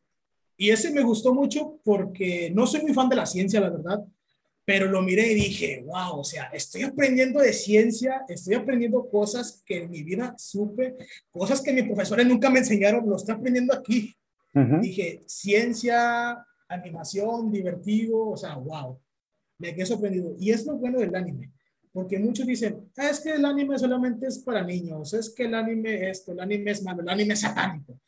y 0.58 0.72
ese 0.72 0.92
me 0.92 1.04
gustó 1.04 1.34
mucho 1.34 1.80
porque 1.86 2.52
no 2.54 2.68
soy 2.68 2.82
muy 2.82 2.94
fan 2.94 3.08
de 3.08 3.16
la 3.16 3.26
ciencia, 3.26 3.62
la 3.62 3.70
verdad, 3.70 4.06
pero 4.66 4.88
lo 4.88 5.02
miré 5.02 5.32
y 5.32 5.36
dije, 5.36 5.84
wow, 5.86 6.20
o 6.20 6.24
sea, 6.24 6.46
estoy 6.54 6.84
aprendiendo 6.84 7.40
de 7.40 7.54
ciencia, 7.54 8.24
estoy 8.28 8.54
aprendiendo 8.56 9.10
cosas 9.10 9.64
que 9.66 9.84
en 9.84 9.90
mi 9.90 10.04
vida 10.04 10.36
supe, 10.38 10.96
cosas 11.32 11.62
que 11.62 11.74
mis 11.74 11.86
profesores 11.86 12.26
nunca 12.28 12.50
me 12.50 12.60
enseñaron, 12.60 13.08
lo 13.10 13.16
estoy 13.16 13.36
aprendiendo 13.36 13.74
aquí. 13.74 14.16
Ujú. 14.54 14.80
Dije, 14.82 15.24
ciencia, 15.26 16.46
animación, 16.68 17.52
divertido, 17.52 18.30
o 18.30 18.38
sea, 18.38 18.56
wow, 18.56 19.00
me 19.58 19.74
quedé 19.74 19.86
sorprendido. 19.86 20.36
Y 20.40 20.52
es 20.52 20.66
lo 20.66 20.76
bueno 20.76 21.00
del 21.00 21.16
anime, 21.16 21.52
porque 21.92 22.20
muchos 22.20 22.46
dicen, 22.46 22.90
"Ah, 22.98 23.10
es 23.10 23.20
que 23.20 23.32
el 23.32 23.46
anime 23.46 23.78
solamente 23.80 24.28
es 24.28 24.40
para 24.40 24.64
niños, 24.64 25.14
es 25.14 25.30
que 25.30 25.44
el 25.44 25.56
anime 25.56 26.10
esto, 26.10 26.34
el 26.34 26.40
anime 26.40 26.72
es 26.72 26.84
malo, 26.84 27.02
el 27.02 27.10
anime 27.10 27.34
es 27.34 27.42
satánico. 27.42 28.00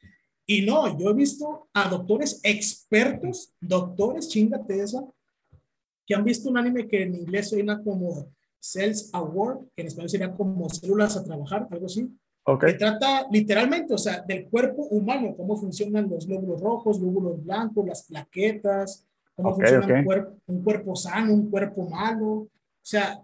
Y 0.45 0.61
no, 0.61 0.97
yo 0.99 1.09
he 1.09 1.13
visto 1.13 1.69
a 1.73 1.89
doctores 1.89 2.39
expertos, 2.43 3.53
doctores, 3.61 4.27
chingate 4.27 4.81
esa, 4.81 5.01
que 6.05 6.15
han 6.15 6.23
visto 6.23 6.49
un 6.49 6.57
anime 6.57 6.87
que 6.87 7.03
en 7.03 7.15
inglés 7.15 7.49
suena 7.49 7.81
como 7.81 8.31
Cells 8.59 9.09
at 9.13 9.23
Work, 9.23 9.69
que 9.75 9.81
en 9.81 9.87
español 9.87 10.09
sería 10.09 10.33
como 10.33 10.69
células 10.69 11.17
a 11.17 11.23
trabajar, 11.23 11.67
algo 11.69 11.85
así 11.85 12.09
ok, 12.45 12.65
que 12.65 12.73
trata 12.73 13.27
literalmente, 13.31 13.93
o 13.93 13.97
sea, 13.97 14.21
del 14.21 14.49
cuerpo 14.49 14.83
humano, 14.83 15.35
cómo 15.35 15.55
funcionan 15.55 16.09
los 16.09 16.27
glóbulos 16.27 16.61
rojos, 16.61 16.99
glóbulos 16.99 17.43
blancos, 17.43 17.85
las 17.85 18.03
plaquetas, 18.03 19.05
cómo 19.35 19.49
Ok, 19.49 19.55
funciona 19.55 19.85
ok. 19.85 19.91
Un, 19.91 20.03
cuerpo, 20.05 20.37
un 20.47 20.63
cuerpo 20.63 20.95
sano, 20.95 21.33
un 21.33 21.49
cuerpo 21.49 21.89
malo. 21.89 22.29
O 22.31 22.49
sea, 22.81 23.21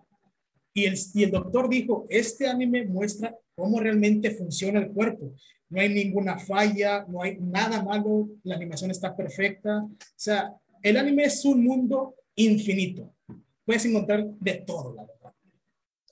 y 0.74 0.86
el, 0.86 0.98
y 1.14 1.24
el 1.24 1.32
doctor 1.32 1.70
dijo, 1.70 2.06
este 2.10 2.48
anime 2.48 2.86
muestra 2.86 3.36
cómo 3.56 3.80
realmente 3.80 4.32
funciona 4.32 4.80
el 4.80 4.92
cuerpo. 4.92 5.34
No 5.70 5.82
hay 5.82 5.90
ninguna 5.90 6.40
falla, 6.40 7.06
no 7.08 7.22
hay 7.22 7.38
nada 7.40 7.84
malo, 7.84 8.30
la 8.44 8.56
animación 8.56 8.90
está 8.90 9.16
perfecta. 9.16 9.84
O 9.84 9.98
sea, 10.16 10.56
el 10.82 10.98
anime 10.98 11.26
es 11.26 11.44
un 11.46 11.64
mundo 11.64 12.16
infinito. 12.44 13.14
Puedes 13.66 13.86
encontrar 13.86 14.26
de 14.26 14.56
todo, 14.66 14.96
la 14.96 15.04
verdad. 15.06 15.34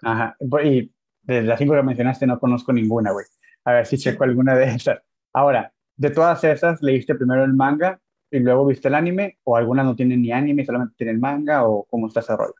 Ajá. 0.03 0.37
Y 0.63 0.91
de 1.23 1.41
las 1.41 1.59
cinco 1.59 1.73
que 1.73 1.83
mencionaste 1.83 2.27
no 2.27 2.39
conozco 2.39 2.71
ninguna, 2.71 3.11
güey. 3.11 3.25
A 3.65 3.73
ver 3.73 3.85
si 3.85 3.97
checo 3.97 4.23
alguna 4.23 4.55
de 4.55 4.65
esas. 4.65 4.99
Ahora, 5.33 5.73
de 5.95 6.09
todas 6.11 6.43
esas, 6.43 6.81
¿leíste 6.81 7.15
primero 7.15 7.43
el 7.43 7.53
manga 7.53 7.99
y 8.29 8.39
luego 8.39 8.65
viste 8.65 8.87
el 8.87 8.95
anime? 8.95 9.39
¿O 9.43 9.57
algunas 9.57 9.85
no 9.85 9.95
tienen 9.95 10.21
ni 10.21 10.31
anime, 10.31 10.65
solamente 10.65 10.95
tienen 10.97 11.19
manga? 11.19 11.67
¿O 11.67 11.85
cómo 11.85 12.07
está 12.07 12.19
ese 12.19 12.35
rollo? 12.35 12.53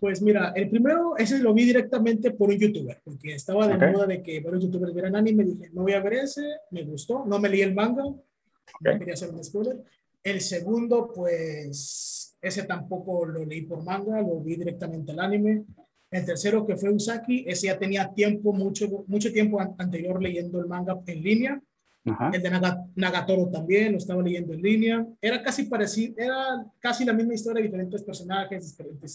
Pues 0.00 0.20
mira, 0.20 0.52
el 0.54 0.68
primero, 0.68 1.16
ese 1.16 1.38
lo 1.38 1.54
vi 1.54 1.64
directamente 1.64 2.30
por 2.32 2.50
un 2.50 2.58
youtuber, 2.58 3.00
porque 3.02 3.34
estaba 3.34 3.66
de 3.66 3.74
Ok. 3.74 3.92
moda 3.92 4.06
de 4.06 4.22
que 4.22 4.40
varios 4.40 4.64
youtubers 4.64 4.92
vieran 4.92 5.16
anime. 5.16 5.44
Dije, 5.44 5.70
no 5.72 5.82
voy 5.82 5.92
a 5.92 6.00
ver 6.00 6.14
ese, 6.14 6.42
me 6.70 6.82
gustó, 6.82 7.24
no 7.26 7.38
me 7.38 7.48
leí 7.48 7.62
el 7.62 7.74
manga, 7.74 8.04
no 8.04 8.98
quería 8.98 9.14
hacer 9.14 9.30
un 9.30 9.42
spoiler. 9.42 9.78
El 10.22 10.40
segundo, 10.42 11.10
pues 11.14 12.27
ese 12.40 12.62
tampoco 12.64 13.26
lo 13.26 13.44
leí 13.44 13.62
por 13.62 13.82
manga, 13.82 14.20
lo 14.22 14.40
vi 14.40 14.56
directamente 14.56 15.12
al 15.12 15.20
anime. 15.20 15.64
El 16.10 16.24
tercero, 16.24 16.66
que 16.66 16.76
fue 16.76 16.90
Usaki, 16.90 17.44
ese 17.46 17.66
ya 17.66 17.78
tenía 17.78 18.12
tiempo, 18.14 18.52
mucho, 18.52 19.04
mucho 19.08 19.30
tiempo 19.32 19.60
an- 19.60 19.74
anterior 19.78 20.22
leyendo 20.22 20.58
el 20.60 20.66
manga 20.66 20.98
en 21.06 21.22
línea. 21.22 21.60
Ajá. 22.06 22.30
El 22.32 22.40
de 22.42 22.50
Naga- 22.50 22.86
Nagatoro 22.94 23.48
también 23.50 23.92
lo 23.92 23.98
estaba 23.98 24.22
leyendo 24.22 24.54
en 24.54 24.62
línea. 24.62 25.06
Era 25.20 25.42
casi 25.42 25.64
parecido, 25.64 26.14
era 26.16 26.64
casi 26.78 27.04
la 27.04 27.12
misma 27.12 27.34
historia, 27.34 27.62
diferentes 27.62 28.02
personajes, 28.02 28.66
diferentes. 28.70 29.14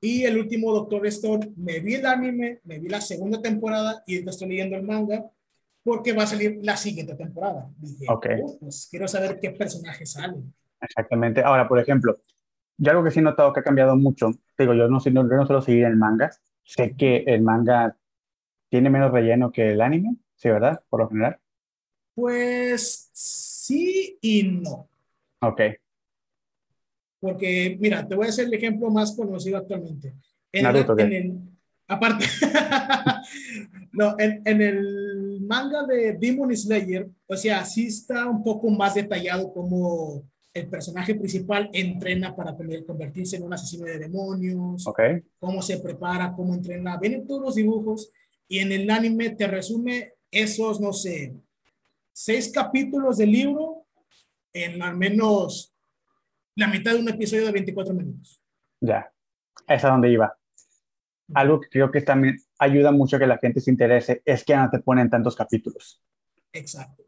Y 0.00 0.22
el 0.24 0.38
último 0.38 0.72
Doctor 0.72 1.06
Stone, 1.08 1.52
me 1.56 1.80
vi 1.80 1.94
el 1.94 2.06
anime, 2.06 2.60
me 2.64 2.78
vi 2.78 2.88
la 2.88 3.00
segunda 3.00 3.42
temporada 3.42 4.02
y 4.06 4.14
ahorita 4.14 4.30
estoy 4.30 4.48
leyendo 4.48 4.76
el 4.76 4.82
manga 4.82 5.28
porque 5.82 6.12
va 6.12 6.22
a 6.22 6.26
salir 6.26 6.58
la 6.62 6.76
siguiente 6.76 7.14
temporada. 7.14 7.70
Dije, 7.78 8.06
Ok. 8.08 8.26
"Oh, 8.42 8.58
pues 8.60 8.88
quiero 8.90 9.06
saber 9.08 9.38
qué 9.40 9.50
personajes 9.50 10.12
salen. 10.12 10.52
Exactamente. 10.80 11.42
Ahora, 11.42 11.68
por 11.68 11.78
ejemplo, 11.78 12.16
yo 12.78 12.90
algo 12.90 13.04
que 13.04 13.10
sí 13.10 13.20
he 13.20 13.22
notado 13.22 13.52
que 13.52 13.60
ha 13.60 13.64
cambiado 13.64 13.96
mucho, 13.96 14.30
digo, 14.58 14.74
yo 14.74 14.88
no, 14.88 14.98
yo 15.02 15.10
no 15.12 15.46
suelo 15.46 15.62
seguir 15.62 15.84
el 15.84 15.96
manga, 15.96 16.30
sé 16.64 16.94
que 16.96 17.24
el 17.26 17.42
manga 17.42 17.96
tiene 18.68 18.90
menos 18.90 19.12
relleno 19.12 19.52
que 19.52 19.72
el 19.72 19.80
anime, 19.80 20.16
¿sí, 20.34 20.48
verdad? 20.48 20.82
Por 20.88 21.00
lo 21.00 21.08
general. 21.08 21.38
Pues 22.14 23.10
sí 23.12 24.18
y 24.20 24.42
no. 24.44 24.88
Ok, 25.40 25.60
Porque, 27.20 27.76
mira, 27.80 28.06
te 28.06 28.14
voy 28.14 28.26
a 28.26 28.28
hacer 28.30 28.46
el 28.46 28.54
ejemplo 28.54 28.90
más 28.90 29.14
conocido 29.16 29.58
actualmente. 29.58 30.14
En 30.52 30.62
Naruto, 30.64 30.94
¿qué? 30.96 31.02
en 31.04 31.12
el- 31.12 31.40
aparte, 31.88 32.24
no, 33.92 34.14
en, 34.18 34.42
en 34.44 34.62
el 34.62 35.40
manga 35.42 35.84
de 35.86 36.12
Demon 36.18 36.54
Slayer, 36.56 37.08
o 37.26 37.36
sea, 37.36 37.64
sí 37.64 37.86
está 37.86 38.26
un 38.26 38.42
poco 38.42 38.68
más 38.70 38.94
detallado 38.94 39.52
como 39.52 40.24
el 40.56 40.68
personaje 40.68 41.14
principal 41.14 41.68
entrena 41.72 42.34
para 42.34 42.52
conver- 42.56 42.84
convertirse 42.86 43.36
en 43.36 43.42
un 43.44 43.52
asesino 43.54 43.84
de 43.86 43.98
demonios, 43.98 44.86
ok, 44.86 45.00
cómo 45.38 45.60
se 45.62 45.78
prepara, 45.80 46.32
cómo 46.34 46.54
entrena, 46.54 46.96
ven 46.98 47.26
todos 47.26 47.42
los 47.42 47.54
dibujos 47.54 48.10
y 48.48 48.58
en 48.60 48.72
el 48.72 48.90
anime 48.90 49.30
te 49.30 49.46
resume 49.46 50.14
esos, 50.30 50.80
no 50.80 50.92
sé, 50.92 51.34
seis 52.12 52.50
capítulos 52.52 53.18
del 53.18 53.30
libro 53.32 53.86
en 54.52 54.80
al 54.82 54.96
menos 54.96 55.74
la 56.54 56.68
mitad 56.68 56.92
de 56.94 57.00
un 57.00 57.08
episodio 57.08 57.46
de 57.46 57.52
24 57.52 57.92
minutos. 57.94 58.42
ya. 58.80 59.10
Es 59.68 59.84
a 59.84 59.88
donde 59.88 60.10
iba. 60.12 60.32
Algo 61.34 61.60
que 61.60 61.68
creo 61.68 61.90
que 61.90 62.00
también 62.02 62.36
ayuda 62.58 62.92
mucho 62.92 63.16
a 63.16 63.18
que 63.18 63.26
la 63.26 63.36
gente 63.38 63.60
se 63.60 63.70
interese 63.72 64.22
es 64.24 64.44
que 64.44 64.54
no 64.54 64.70
te 64.70 64.78
ponen 64.78 65.10
tantos 65.10 65.34
capítulos. 65.34 66.00
Exacto. 66.52 67.02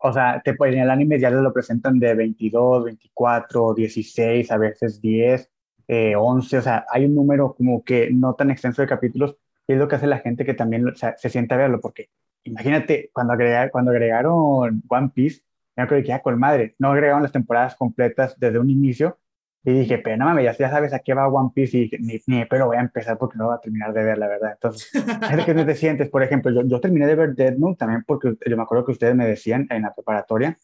O 0.00 0.12
sea, 0.12 0.40
te, 0.42 0.50
en 0.58 0.78
el 0.78 0.90
anime 0.90 1.18
ya 1.18 1.30
lo 1.30 1.52
presentan 1.52 1.98
de 1.98 2.14
22, 2.14 2.84
24, 2.84 3.74
16, 3.74 4.50
a 4.50 4.58
veces 4.58 5.00
10, 5.00 5.50
eh, 5.88 6.16
11. 6.16 6.58
O 6.58 6.62
sea, 6.62 6.86
hay 6.90 7.04
un 7.04 7.14
número 7.14 7.54
como 7.54 7.84
que 7.84 8.10
no 8.10 8.34
tan 8.34 8.50
extenso 8.50 8.82
de 8.82 8.88
capítulos 8.88 9.36
y 9.66 9.74
es 9.74 9.78
lo 9.78 9.88
que 9.88 9.96
hace 9.96 10.06
la 10.06 10.18
gente 10.18 10.44
que 10.44 10.54
también 10.54 10.88
o 10.88 10.94
sea, 10.94 11.16
se 11.16 11.30
siente 11.30 11.54
a 11.54 11.58
verlo. 11.58 11.80
Porque 11.80 12.10
imagínate, 12.44 13.10
cuando, 13.12 13.34
cuando 13.72 13.90
agregaron 13.90 14.82
One 14.88 15.10
Piece, 15.14 15.42
yo 15.76 15.86
creo 15.86 16.02
que 16.02 16.08
ya 16.08 16.22
con 16.22 16.38
madre, 16.38 16.74
no 16.78 16.92
agregaron 16.92 17.22
las 17.22 17.32
temporadas 17.32 17.74
completas 17.74 18.38
desde 18.38 18.58
un 18.58 18.70
inicio. 18.70 19.18
Y 19.66 19.72
dije, 19.72 19.98
pero 19.98 20.18
no 20.18 20.26
mames, 20.26 20.58
ya, 20.58 20.70
sabes 20.70 20.92
a 20.92 20.98
qué 20.98 21.14
va 21.14 21.26
One 21.26 21.50
Piece. 21.54 21.78
Y 21.78 21.90
ni, 21.98 22.20
ni 22.26 22.44
pero 22.44 22.66
voy 22.66 22.76
a 22.76 22.80
empezar 22.80 23.16
porque 23.16 23.38
no 23.38 23.46
voy 23.46 23.54
a 23.54 23.60
terminar 23.60 23.94
de 23.94 24.04
ver, 24.04 24.18
la 24.18 24.28
verdad. 24.28 24.52
Entonces, 24.52 24.90
es 25.38 25.44
que 25.44 25.54
no 25.54 25.64
te 25.64 25.74
sientes, 25.74 26.10
por 26.10 26.22
ejemplo, 26.22 26.52
yo, 26.52 26.68
yo 26.68 26.80
terminé 26.80 27.06
de 27.06 27.14
ver 27.14 27.34
Death 27.34 27.56
Note 27.56 27.78
también 27.78 28.04
porque 28.06 28.34
yo 28.46 28.56
me 28.56 28.62
acuerdo 28.62 28.84
que 28.84 28.92
ustedes 28.92 29.14
me 29.14 29.26
decían 29.26 29.66
en 29.70 29.82
la 29.82 29.94
preparatoria 29.94 30.58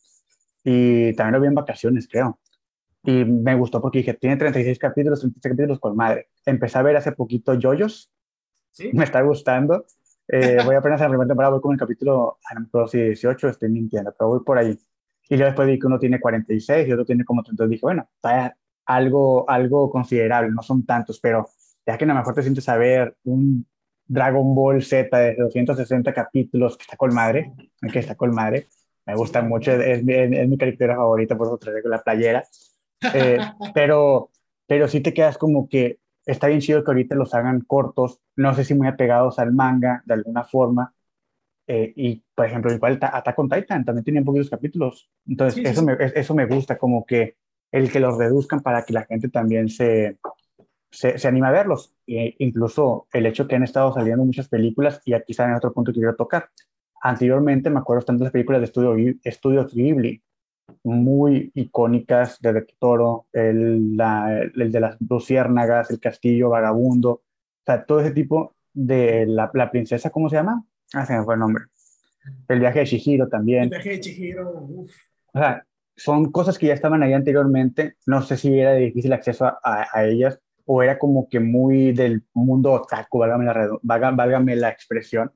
y 0.62 1.14
también 1.14 1.34
lo 1.34 1.40
vi 1.40 1.46
en 1.48 1.54
vacaciones, 1.54 2.06
creo. 2.10 2.38
Y 3.02 3.24
me 3.24 3.54
gustó 3.54 3.80
porque 3.80 3.98
dije, 3.98 4.14
tiene 4.14 4.36
36 4.36 4.78
capítulos, 4.78 5.20
36 5.20 5.52
capítulos 5.52 5.80
con 5.80 5.96
madre. 5.96 6.28
Empecé 6.44 6.78
a 6.78 6.82
ver 6.82 6.96
hace 6.96 7.12
poquito 7.12 7.54
Yoyos, 7.54 8.12
¿Sí? 8.70 8.90
me 8.92 9.04
está 9.04 9.22
gustando. 9.22 9.86
Eh, 10.28 10.58
voy 10.64 10.76
apenas 10.76 11.00
a 11.00 11.04
la 11.04 11.10
primera 11.10 11.28
temporada, 11.28 11.52
voy 11.52 11.62
con 11.62 11.72
el 11.72 11.78
capítulo, 11.78 12.38
no 12.72 12.86
si 12.86 12.98
18, 12.98 13.48
estoy 13.48 13.70
mintiendo, 13.70 14.14
pero 14.16 14.28
voy 14.28 14.40
por 14.44 14.58
ahí. 14.58 14.78
Y 15.28 15.36
luego 15.36 15.46
después 15.46 15.68
vi 15.68 15.78
que 15.78 15.86
uno 15.86 15.98
tiene 15.98 16.20
46 16.20 16.86
y 16.86 16.92
otro 16.92 17.04
tiene 17.04 17.24
como 17.24 17.42
30. 17.42 17.52
Entonces 17.52 17.70
dije, 17.70 17.80
bueno, 17.82 18.08
está 18.14 18.54
algo, 18.94 19.48
algo 19.48 19.90
considerable, 19.90 20.50
no 20.52 20.62
son 20.62 20.84
tantos, 20.86 21.20
pero 21.20 21.46
ya 21.86 21.96
que 21.98 22.04
a 22.04 22.08
lo 22.08 22.14
mejor 22.14 22.34
te 22.34 22.42
sientes 22.42 22.68
a 22.68 22.76
ver 22.76 23.16
un 23.24 23.66
Dragon 24.06 24.54
Ball 24.54 24.82
Z 24.82 25.16
de 25.18 25.34
260 25.36 26.12
capítulos, 26.12 26.76
que 26.76 26.82
está 26.82 26.96
con 26.96 27.14
madre, 27.14 27.52
que 27.92 27.98
está 28.00 28.14
con 28.16 28.32
madre, 28.34 28.68
me 29.06 29.14
gusta 29.16 29.42
mucho, 29.42 29.72
es, 29.72 30.04
mi- 30.04 30.14
es, 30.14 30.48
mi 30.48 30.58
caricatura 30.58 30.96
favorita, 30.96 31.36
por 31.36 31.46
eso 31.48 31.58
traigo 31.58 31.88
la 31.88 32.02
playera, 32.02 32.44
Eh, 33.14 33.38
pero, 33.74 34.30
pero 34.66 34.88
sí 34.88 35.00
te 35.00 35.14
quedas 35.14 35.38
como 35.38 35.68
que 35.68 35.98
está 36.26 36.48
bien 36.48 36.60
chido 36.60 36.84
que 36.84 36.90
ahorita 36.90 37.14
los 37.16 37.34
hagan 37.34 37.60
cortos, 37.62 38.20
no 38.36 38.54
sé 38.54 38.64
si 38.64 38.74
muy 38.74 38.88
apegados 38.88 39.38
al 39.38 39.52
manga 39.52 40.02
de 40.06 40.14
alguna 40.14 40.44
forma, 40.44 40.92
eh, 41.66 41.92
y 41.96 42.22
por 42.34 42.46
ejemplo, 42.46 42.72
igual 42.72 42.98
Ta- 42.98 43.16
Attack 43.16 43.38
on 43.38 43.48
Titan 43.48 43.84
también 43.84 44.04
tiene 44.04 44.22
poquitos 44.22 44.50
capítulos, 44.50 45.10
entonces 45.26 45.54
Sí, 45.56 45.62
eso, 45.66 45.80
sí. 45.80 45.86
Me, 45.86 45.92
es- 45.94 46.12
eso 46.16 46.34
me 46.34 46.46
gusta, 46.46 46.78
como 46.78 47.04
que 47.06 47.36
el 47.72 47.90
que 47.90 48.00
los 48.00 48.18
reduzcan 48.18 48.60
para 48.60 48.84
que 48.84 48.92
la 48.92 49.04
gente 49.04 49.28
también 49.28 49.68
se, 49.68 50.18
se, 50.90 51.18
se 51.18 51.28
anime 51.28 51.48
a 51.48 51.52
verlos. 51.52 51.94
E 52.06 52.34
incluso 52.38 53.06
el 53.12 53.26
hecho 53.26 53.46
que 53.46 53.56
han 53.56 53.62
estado 53.62 53.92
saliendo 53.94 54.24
muchas 54.24 54.48
películas, 54.48 55.00
y 55.04 55.12
aquí 55.14 55.34
sale 55.34 55.54
otro 55.54 55.72
punto 55.72 55.92
que 55.92 55.98
quiero 56.00 56.16
tocar. 56.16 56.48
Anteriormente 57.02 57.70
me 57.70 57.78
acuerdo 57.78 58.04
tanto 58.04 58.24
las 58.24 58.32
películas 58.32 58.60
de 58.60 58.66
Estudio, 58.66 59.14
Estudio 59.24 59.66
Ghibli, 59.66 60.22
muy 60.84 61.50
icónicas 61.54 62.40
de 62.40 62.52
Del 62.52 62.66
Toro, 62.78 63.26
el, 63.32 63.96
la- 63.96 64.42
el 64.42 64.70
de 64.72 64.80
las 64.80 64.96
luciérnagas, 65.00 65.90
el 65.90 65.98
castillo 66.00 66.50
vagabundo, 66.50 67.10
o 67.12 67.22
sea, 67.66 67.84
todo 67.84 68.00
ese 68.00 68.12
tipo 68.12 68.54
de 68.72 69.26
la, 69.26 69.50
la 69.54 69.70
princesa, 69.70 70.10
¿cómo 70.10 70.28
se 70.28 70.36
llama? 70.36 70.64
Ah, 70.92 71.04
se 71.06 71.16
me 71.16 71.24
fue 71.24 71.34
el 71.34 71.40
nombre. 71.40 71.64
El 72.48 72.60
viaje 72.60 72.80
de 72.80 72.86
Chihiro 72.86 73.28
también. 73.28 73.64
El 73.64 73.70
viaje 73.70 73.90
de 73.90 74.00
Chihiro, 74.00 74.50
uff. 74.52 74.92
O 75.32 75.38
sea, 75.38 75.64
son 75.96 76.30
cosas 76.32 76.58
que 76.58 76.66
ya 76.66 76.74
estaban 76.74 77.02
ahí 77.02 77.12
anteriormente. 77.12 77.96
No 78.06 78.22
sé 78.22 78.36
si 78.36 78.58
era 78.58 78.72
de 78.72 78.80
difícil 78.80 79.12
acceso 79.12 79.46
a, 79.46 79.58
a, 79.62 80.04
ellas 80.06 80.40
o 80.64 80.82
era 80.82 80.98
como 80.98 81.28
que 81.28 81.40
muy 81.40 81.92
del 81.92 82.24
mundo 82.32 82.72
otaku, 82.72 83.18
válgame 83.18 83.44
la, 83.44 83.78
válgame 83.82 84.56
la 84.56 84.68
expresión. 84.68 85.32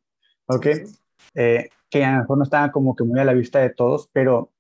¿Ok? 0.47 0.67
Eh, 1.35 1.69
que 1.91 2.05
a 2.05 2.13
lo 2.13 2.19
mejor 2.21 2.39
no 2.39 2.45
estaban 2.45 2.71
como 2.71 2.95
que 2.95 3.05
muy 3.05 3.21
a 3.21 3.25
la 3.25 3.33
vista 3.33 3.61
de 3.61 3.71
todos, 3.71 4.09
pero 4.13 4.53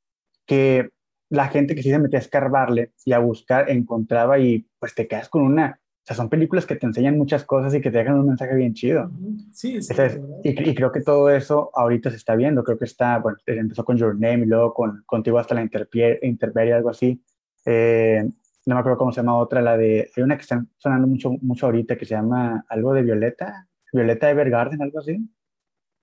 que 0.47 0.91
la 1.31 1.49
gente 1.49 1.75
que 1.75 1.83
sí 1.83 1.91
se 1.91 1.99
metía 1.99 2.19
a 2.19 2.23
escarbarle 2.23 2.93
y 3.05 3.13
a 3.13 3.19
buscar 3.19 3.71
encontraba 3.71 4.39
y 4.39 4.69
pues 4.79 4.95
te 4.95 5.09
quedas 5.09 5.29
con 5.29 5.43
una 5.43 5.81
o 6.05 6.07
sea, 6.07 6.17
son 6.17 6.29
películas 6.29 6.67
que 6.67 6.77
te 6.77 6.85
enseñan 6.85 7.17
muchas 7.17 7.45
cosas 7.45 7.75
y 7.75 7.81
que 7.81 7.91
te 7.91 7.97
dejan 7.97 8.19
un 8.21 8.27
mensaje 8.27 8.55
bien 8.55 8.75
chido. 8.75 9.11
Sí, 9.53 9.81
sí. 9.81 9.95
y, 10.43 10.71
y, 10.71 10.75
creo 10.75 10.93
que 10.93 11.01
todo 11.01 11.31
eso 11.31 11.71
ahorita 11.73 12.11
se 12.11 12.17
está 12.17 12.37
viendo. 12.37 12.63
Creo 12.63 12.77
que 12.77 12.85
está, 12.85 13.19
bueno, 13.21 13.39
empezó 13.47 13.87
con 13.87 13.97
Your 13.97 14.13
Name 14.13 14.41
y 14.41 14.45
luego 14.45 14.75
con, 14.75 15.03
contigo 15.07 15.39
hasta 15.39 15.55
la 15.55 15.63
Interperie, 15.63 16.75
algo 16.75 16.91
así. 16.91 17.25
Eh, 17.65 18.23
no 18.67 18.75
me 18.75 18.81
acuerdo 18.81 18.99
cómo 18.99 19.13
se 19.13 19.23
llama 19.23 19.39
otra, 19.39 19.63
la 19.63 19.79
de, 19.79 20.11
hay 20.15 20.23
una 20.23 20.37
que 20.37 20.43
está 20.43 20.63
sonando 20.77 21.07
mucho, 21.09 21.31
mucho 21.41 21.65
ahorita 21.65 21.97
que 21.97 22.05
se 22.05 22.15
llama 22.15 22.67
algo 22.69 22.93
de 22.93 23.01
Violeta, 23.01 23.67
Violeta 23.91 24.29
Evergarden, 24.29 24.83
algo 24.83 24.99
así. 24.99 25.27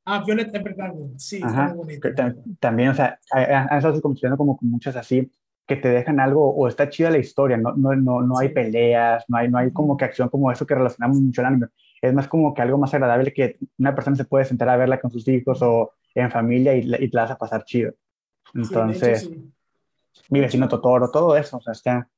Ah, 0.06 0.24
Violeta 0.26 0.58
Evergarden, 0.58 1.20
sí, 1.20 1.42
Ajá, 1.44 1.76
También, 2.60 2.90
o 2.90 2.96
sea, 2.96 3.20
han 3.30 3.78
estado 3.78 4.02
como, 4.02 4.18
como 4.36 4.58
muchas 4.62 4.96
así 4.96 5.32
que 5.67 5.76
te 5.76 5.89
dejan 5.89 6.19
algo, 6.19 6.54
o 6.54 6.67
está 6.67 6.89
chida 6.89 7.10
la 7.10 7.17
historia, 7.17 7.58
no, 7.58 7.74
no, 7.76 7.95
no, 7.95 8.21
no 8.21 8.39
hay 8.39 8.50
peleas, 8.50 9.24
no 9.28 9.38
hay, 9.38 9.50
no 9.50 9.58
hay 9.58 9.71
como 9.71 9.95
que 9.95 10.06
acción 10.06 10.30
como 10.30 10.52
eso 10.52 10.65
que 10.65 10.76
relacionamos 10.76 11.17
mucho 11.19 11.41
el 11.41 11.47
anime. 11.47 11.67
Es 12.02 12.13
más 12.13 12.28
como 12.28 12.54
que 12.54 12.62
algo 12.62 12.78
más 12.78 12.93
agradable 12.93 13.32
que 13.32 13.58
una 13.78 13.93
persona 13.95 14.15
se 14.15 14.26
puede 14.26 14.45
sentar 14.45 14.69
a 14.69 14.78
verla 14.78 15.00
con 15.00 15.12
sus 15.12 15.28
hijos 15.28 15.62
o 15.62 15.93
en 16.15 16.32
familia 16.32 16.76
y, 16.76 16.80
y 16.80 17.10
te 17.10 17.15
la 17.15 17.24
vas 17.24 17.32
a 17.32 17.38
pasar 17.38 17.63
chido. 17.63 17.93
Entonces, 18.54 19.30
mi 20.30 20.39
vecino 20.39 20.67
Totoro, 20.67 21.10
todo 21.10 21.38
eso, 21.38 21.58
o 21.58 21.62
sea, 21.62 21.74
está... 21.74 22.10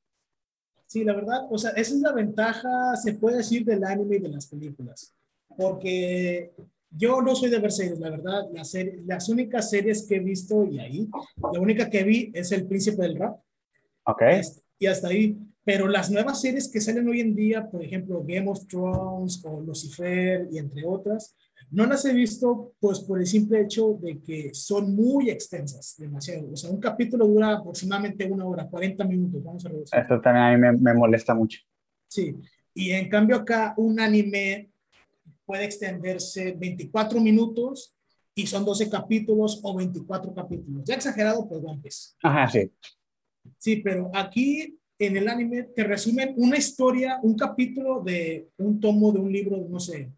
Sí, 0.86 1.04
la 1.04 1.14
verdad, 1.14 1.46
o 1.50 1.58
sea, 1.58 1.70
esa 1.70 1.94
es 1.94 2.00
la 2.00 2.12
ventaja, 2.12 2.96
se 2.96 3.14
puede 3.14 3.38
decir, 3.38 3.64
del 3.64 3.84
anime 3.84 4.16
y 4.16 4.20
de 4.20 4.28
las 4.28 4.46
películas. 4.46 5.14
Porque 5.56 6.52
yo 6.96 7.20
no 7.20 7.34
soy 7.34 7.50
de 7.50 7.58
ver 7.58 7.72
series, 7.72 7.98
la 7.98 8.10
verdad. 8.10 8.44
La 8.52 8.64
serie, 8.64 9.02
las 9.06 9.28
únicas 9.28 9.68
series 9.68 10.06
que 10.06 10.16
he 10.16 10.20
visto 10.20 10.64
y 10.64 10.78
ahí, 10.78 11.08
la 11.52 11.60
única 11.60 11.90
que 11.90 12.04
vi 12.04 12.30
es 12.34 12.52
El 12.52 12.66
Príncipe 12.66 13.02
del 13.02 13.16
Rap. 13.16 13.36
Ok. 14.06 14.22
Y 14.78 14.86
hasta 14.86 15.08
ahí. 15.08 15.36
Pero 15.64 15.88
las 15.88 16.10
nuevas 16.10 16.40
series 16.40 16.70
que 16.70 16.80
salen 16.80 17.08
hoy 17.08 17.20
en 17.20 17.34
día, 17.34 17.68
por 17.70 17.82
ejemplo, 17.82 18.22
Game 18.22 18.48
of 18.50 18.66
Thrones 18.66 19.42
o 19.44 19.62
Lucifer 19.62 20.46
y 20.52 20.58
entre 20.58 20.86
otras, 20.86 21.34
no 21.70 21.86
las 21.86 22.04
he 22.04 22.12
visto 22.12 22.74
pues 22.78 23.00
por 23.00 23.18
el 23.18 23.26
simple 23.26 23.62
hecho 23.62 23.98
de 24.00 24.20
que 24.20 24.50
son 24.52 24.94
muy 24.94 25.30
extensas, 25.30 25.94
demasiado. 25.96 26.50
O 26.52 26.56
sea, 26.56 26.70
un 26.70 26.80
capítulo 26.80 27.26
dura 27.26 27.54
aproximadamente 27.54 28.26
una 28.26 28.44
hora, 28.44 28.68
40 28.68 29.04
minutos, 29.04 29.42
vamos 29.42 29.64
a. 29.64 29.98
Esto 29.98 30.20
también 30.20 30.44
a 30.44 30.52
mí 30.52 30.58
me, 30.58 30.72
me 30.72 30.94
molesta 30.94 31.34
mucho. 31.34 31.60
Sí, 32.06 32.36
y 32.74 32.90
en 32.90 33.08
cambio 33.08 33.36
acá 33.36 33.74
un 33.76 33.98
anime 33.98 34.70
puede 35.44 35.64
extenderse 35.64 36.52
24 36.52 37.20
minutos 37.20 37.94
y 38.34 38.46
son 38.46 38.64
12 38.64 38.90
capítulos 38.90 39.60
o 39.62 39.76
24 39.76 40.34
capítulos. 40.34 40.84
Ya 40.84 40.94
exagerado, 40.94 41.48
pues 41.48 41.62
One 41.64 41.80
Ajá, 42.22 42.48
sí. 42.48 42.70
Sí, 43.58 43.76
pero 43.76 44.10
aquí 44.14 44.78
en 44.98 45.16
el 45.16 45.28
anime 45.28 45.64
te 45.64 45.84
resumen 45.84 46.34
una 46.36 46.56
historia, 46.56 47.18
un 47.22 47.36
capítulo 47.36 48.02
de 48.02 48.48
un 48.58 48.80
tomo 48.80 49.12
de 49.12 49.18
un 49.18 49.32
libro, 49.32 49.66
no 49.68 49.80
sé, 49.80 50.10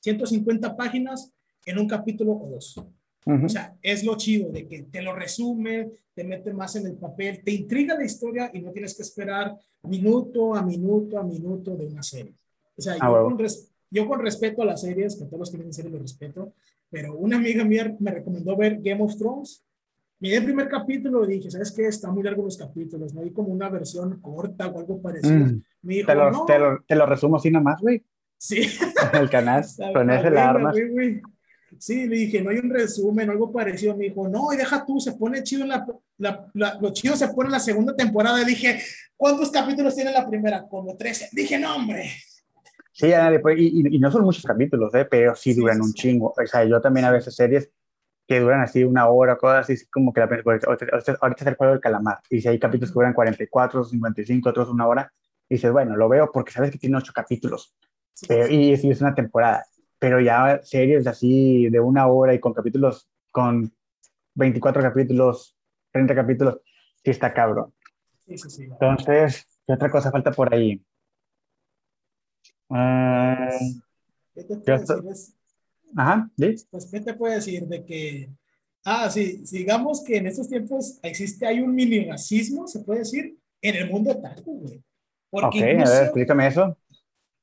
150 0.00 0.76
páginas 0.76 1.32
en 1.64 1.78
un 1.78 1.86
capítulo 1.86 2.32
o 2.32 2.48
dos. 2.48 2.76
O 3.26 3.48
sea, 3.48 3.76
es 3.82 4.02
lo 4.02 4.16
chido 4.16 4.50
de 4.50 4.66
que 4.66 4.82
te 4.84 5.02
lo 5.02 5.14
resume, 5.14 5.90
te 6.14 6.24
mete 6.24 6.52
más 6.52 6.74
en 6.76 6.86
el 6.86 6.96
papel, 6.96 7.42
te 7.44 7.52
intriga 7.52 7.94
la 7.94 8.04
historia 8.04 8.50
y 8.52 8.60
no 8.60 8.72
tienes 8.72 8.94
que 8.94 9.02
esperar 9.02 9.56
minuto 9.82 10.54
a 10.54 10.62
minuto 10.62 11.18
a 11.18 11.22
minuto 11.22 11.76
de 11.76 11.86
una 11.86 12.02
serie. 12.02 12.34
O 12.76 12.82
sea, 12.82 12.96
ah, 12.98 13.08
yo, 13.08 13.36
yo 13.90 14.08
con 14.08 14.20
respeto 14.20 14.62
a 14.62 14.66
las 14.66 14.80
series, 14.80 15.16
que 15.16 15.24
todos 15.24 15.40
los 15.40 15.50
que 15.50 15.56
ven 15.56 15.72
series 15.72 15.92
lo 15.92 15.98
respeto, 15.98 16.54
pero 16.90 17.16
una 17.16 17.36
amiga 17.36 17.64
mía 17.64 17.96
me 17.98 18.10
recomendó 18.10 18.56
ver 18.56 18.78
Game 18.80 19.02
of 19.02 19.16
Thrones. 19.16 19.64
Miré 20.20 20.36
el 20.36 20.44
primer 20.44 20.68
capítulo 20.68 21.24
y 21.24 21.34
dije, 21.34 21.50
¿sabes 21.50 21.72
qué? 21.72 21.86
Está 21.86 22.10
muy 22.10 22.22
largo 22.22 22.44
los 22.44 22.56
capítulos, 22.56 23.14
¿no? 23.14 23.22
Hay 23.22 23.30
como 23.30 23.48
una 23.48 23.68
versión 23.68 24.20
corta 24.20 24.68
o 24.68 24.78
algo 24.78 25.00
parecido. 25.00 25.46
Mm. 25.46 25.62
Me 25.82 25.94
dijo, 25.94 26.06
te, 26.06 26.14
lo, 26.14 26.30
no. 26.30 26.44
te, 26.44 26.58
lo, 26.58 26.82
te, 26.86 26.94
lo, 26.94 27.06
resumo 27.06 27.36
así 27.36 27.50
nomás, 27.50 27.80
güey. 27.80 28.04
Sí. 28.36 28.60
el 29.14 29.30
canal, 29.30 29.64
con 29.94 30.10
ese 30.10 30.30
la 30.30 30.50
arma. 30.50 30.72
Sí, 31.78 32.06
le 32.06 32.16
dije, 32.16 32.42
no 32.42 32.50
hay 32.50 32.58
un 32.58 32.68
resumen 32.68 33.28
o 33.28 33.32
algo 33.32 33.52
parecido. 33.52 33.96
Me 33.96 34.04
dijo, 34.04 34.28
no, 34.28 34.52
y 34.52 34.56
deja 34.56 34.84
tú, 34.84 35.00
se 35.00 35.12
pone 35.12 35.42
chido 35.42 35.62
en 35.62 35.68
la, 35.68 35.86
la, 36.18 36.78
lo 36.80 36.92
chido 36.92 37.16
se 37.16 37.28
pone 37.28 37.46
en 37.46 37.52
la 37.52 37.60
segunda 37.60 37.94
temporada. 37.94 38.42
Y 38.42 38.44
dije, 38.44 38.80
¿cuántos 39.16 39.50
capítulos 39.50 39.94
tiene 39.94 40.12
la 40.12 40.28
primera? 40.28 40.66
Como 40.68 40.96
13. 40.96 41.30
Dije, 41.32 41.58
no, 41.58 41.76
hombre. 41.76 42.10
Sí, 42.92 43.12
y, 43.56 43.96
y, 43.96 43.98
no 43.98 44.10
son 44.10 44.24
muchos 44.24 44.44
capítulos, 44.44 44.92
¿eh? 44.94 45.06
pero 45.08 45.34
sí 45.34 45.54
duran 45.54 45.80
un 45.80 45.92
chingo. 45.92 46.34
O 46.36 46.46
sea, 46.46 46.64
yo 46.64 46.80
también 46.80 47.06
a 47.06 47.10
veces 47.10 47.34
series 47.34 47.70
que 48.26 48.40
duran 48.40 48.60
así 48.60 48.84
una 48.84 49.08
hora, 49.08 49.36
cosas 49.36 49.68
así, 49.68 49.86
como 49.86 50.12
que 50.12 50.20
la, 50.20 50.26
ahorita 50.26 51.40
es 51.40 51.46
el 51.46 51.56
juego 51.56 51.72
del 51.72 51.80
calamar. 51.80 52.18
Y 52.28 52.40
si 52.40 52.48
hay 52.48 52.58
capítulos 52.58 52.90
que 52.90 52.94
duran 52.94 53.12
44, 53.12 53.84
55, 53.84 54.50
otros 54.50 54.68
una 54.68 54.86
hora, 54.86 55.12
y 55.48 55.54
dices, 55.54 55.72
bueno, 55.72 55.96
lo 55.96 56.08
veo 56.08 56.30
porque 56.32 56.52
sabes 56.52 56.70
que 56.70 56.78
tiene 56.78 56.96
ocho 56.96 57.12
capítulos. 57.12 57.74
y 58.48 58.76
si 58.76 58.90
es 58.90 59.00
una 59.00 59.14
temporada. 59.14 59.64
Pero 59.98 60.20
ya 60.20 60.60
series 60.62 61.06
así 61.06 61.68
de 61.70 61.80
una 61.80 62.06
hora 62.06 62.34
y 62.34 62.38
con 62.38 62.54
capítulos, 62.54 63.08
con 63.30 63.72
24 64.34 64.82
capítulos, 64.82 65.56
30 65.92 66.14
capítulos, 66.14 66.60
sí 67.04 67.10
está 67.10 67.34
cabrón. 67.34 67.72
Entonces, 68.26 69.46
¿qué 69.66 69.72
otra 69.72 69.90
cosa 69.90 70.10
falta 70.10 70.30
por 70.30 70.54
ahí? 70.54 70.80
Pues, 72.70 73.82
¿Qué 74.32 74.44
te 74.44 74.56
puedo 74.56 75.02
decir? 75.02 75.34
Ajá, 75.96 76.30
Pues, 76.36 76.88
¿qué 76.88 77.00
te 77.00 77.14
puedo 77.14 77.34
decir? 77.34 77.66
De 77.66 77.84
que, 77.84 78.30
ah, 78.84 79.10
sí, 79.10 79.42
digamos 79.50 80.04
que 80.04 80.18
en 80.18 80.28
estos 80.28 80.48
tiempos 80.48 81.00
existe, 81.02 81.46
hay 81.46 81.60
un 81.60 81.74
mini 81.74 82.04
racismo, 82.04 82.68
se 82.68 82.80
puede 82.80 83.00
decir, 83.00 83.36
en 83.60 83.74
el 83.74 83.90
mundo 83.90 84.12
otaku, 84.12 84.60
güey. 84.60 84.80
Porque 85.28 85.58
ok, 85.58 85.64
a 85.64 85.90
ver, 85.90 86.04
explícame 86.04 86.46
eso. 86.46 86.78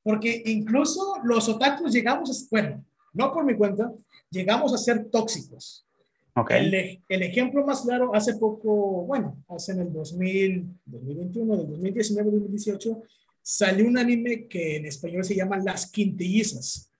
Porque 0.02 0.42
incluso 0.46 1.16
los 1.24 1.46
otakus 1.50 1.92
llegamos, 1.92 2.30
a, 2.30 2.46
bueno, 2.50 2.82
no 3.12 3.30
por 3.30 3.44
mi 3.44 3.54
cuenta, 3.54 3.92
llegamos 4.30 4.72
a 4.72 4.78
ser 4.78 5.10
tóxicos. 5.10 5.86
Okay. 6.34 6.66
El, 6.66 7.02
el, 7.06 7.22
ejemplo 7.22 7.66
más 7.66 7.82
claro, 7.82 8.14
hace 8.14 8.36
poco, 8.36 9.04
bueno, 9.04 9.36
hace 9.48 9.72
en 9.72 9.80
el 9.80 9.92
2000, 9.92 10.80
2021, 10.86 11.56
del 11.56 11.68
2019, 11.68 12.30
2018, 12.30 13.02
salió 13.48 13.88
un 13.88 13.96
anime 13.96 14.46
que 14.46 14.76
en 14.76 14.84
español 14.84 15.24
se 15.24 15.34
llama 15.34 15.56
Las 15.56 15.90
Quintillizas. 15.90 16.92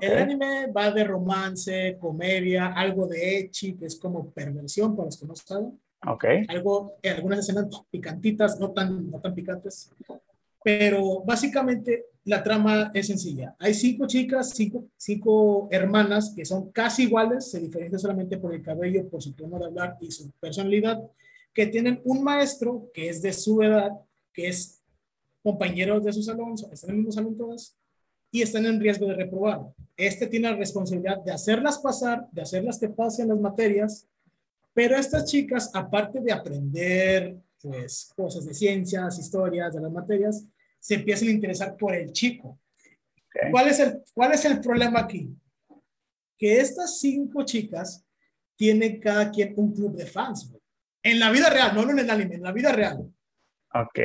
El 0.00 0.18
anime 0.18 0.66
va 0.66 0.90
de 0.90 1.04
romance, 1.04 1.96
comedia, 2.00 2.72
algo 2.72 3.06
de 3.06 3.38
echi, 3.38 3.76
que 3.76 3.86
es 3.86 3.94
como 3.94 4.32
perversión 4.32 4.96
para 4.96 5.06
los 5.06 5.16
que 5.16 5.26
no 5.26 5.36
saben. 5.36 5.80
Okay. 6.04 6.44
Algo, 6.48 6.94
en 7.00 7.14
algunas 7.14 7.38
escenas 7.38 7.66
picantitas, 7.88 8.58
no 8.58 8.72
tan, 8.72 9.12
no 9.12 9.20
tan 9.20 9.32
picantes. 9.32 9.92
Pero 10.64 11.22
básicamente 11.22 12.06
la 12.24 12.42
trama 12.42 12.90
es 12.92 13.06
sencilla. 13.06 13.54
Hay 13.60 13.72
cinco 13.72 14.08
chicas, 14.08 14.50
cinco, 14.50 14.86
cinco 14.96 15.68
hermanas 15.70 16.32
que 16.34 16.44
son 16.44 16.72
casi 16.72 17.04
iguales, 17.04 17.48
se 17.48 17.60
diferencian 17.60 18.00
solamente 18.00 18.38
por 18.38 18.52
el 18.52 18.62
cabello, 18.62 19.08
por 19.08 19.22
su 19.22 19.34
tono 19.34 19.56
de 19.60 19.66
hablar 19.66 19.96
y 20.00 20.10
su 20.10 20.32
personalidad, 20.32 21.00
que 21.54 21.68
tienen 21.68 22.00
un 22.04 22.24
maestro 22.24 22.90
que 22.92 23.08
es 23.08 23.22
de 23.22 23.32
su 23.32 23.62
edad, 23.62 23.92
que 24.32 24.48
es 24.48 24.79
compañeros 25.42 26.04
de 26.04 26.12
su 26.12 26.22
salón, 26.22 26.54
están 26.54 26.90
en 26.90 26.90
el 26.90 26.96
mismo 26.96 27.12
salón 27.12 27.36
todas, 27.36 27.76
y 28.30 28.42
están 28.42 28.66
en 28.66 28.80
riesgo 28.80 29.06
de 29.06 29.14
reprobar. 29.14 29.60
Este 29.96 30.26
tiene 30.26 30.50
la 30.50 30.56
responsabilidad 30.56 31.18
de 31.22 31.32
hacerlas 31.32 31.78
pasar, 31.78 32.28
de 32.30 32.42
hacerlas 32.42 32.78
que 32.78 32.88
pasen 32.88 33.28
las 33.28 33.40
materias, 33.40 34.06
pero 34.72 34.96
estas 34.96 35.24
chicas, 35.24 35.70
aparte 35.74 36.20
de 36.20 36.32
aprender 36.32 37.36
pues, 37.60 38.12
cosas 38.14 38.44
de 38.44 38.54
ciencias, 38.54 39.18
historias, 39.18 39.74
de 39.74 39.80
las 39.80 39.90
materias, 39.90 40.46
se 40.78 40.94
empiezan 40.94 41.28
a 41.28 41.32
interesar 41.32 41.76
por 41.76 41.94
el 41.94 42.12
chico. 42.12 42.58
¿Cuál, 43.50 43.68
es 43.68 43.80
el, 43.80 44.02
¿Cuál 44.14 44.32
es 44.32 44.44
el 44.44 44.60
problema 44.60 45.00
aquí? 45.00 45.28
Que 46.38 46.60
estas 46.60 46.98
cinco 46.98 47.44
chicas 47.44 48.04
tienen 48.56 49.00
cada 49.00 49.30
quien 49.30 49.54
un 49.56 49.72
club 49.72 49.96
de 49.96 50.06
fans. 50.06 50.52
En 51.02 51.18
la 51.18 51.30
vida 51.30 51.50
real, 51.50 51.74
no 51.74 51.88
en 51.90 51.98
el 51.98 52.10
anime, 52.10 52.36
en 52.36 52.42
la 52.42 52.52
vida 52.52 52.72
real. 52.72 53.12
Ok 53.74 53.98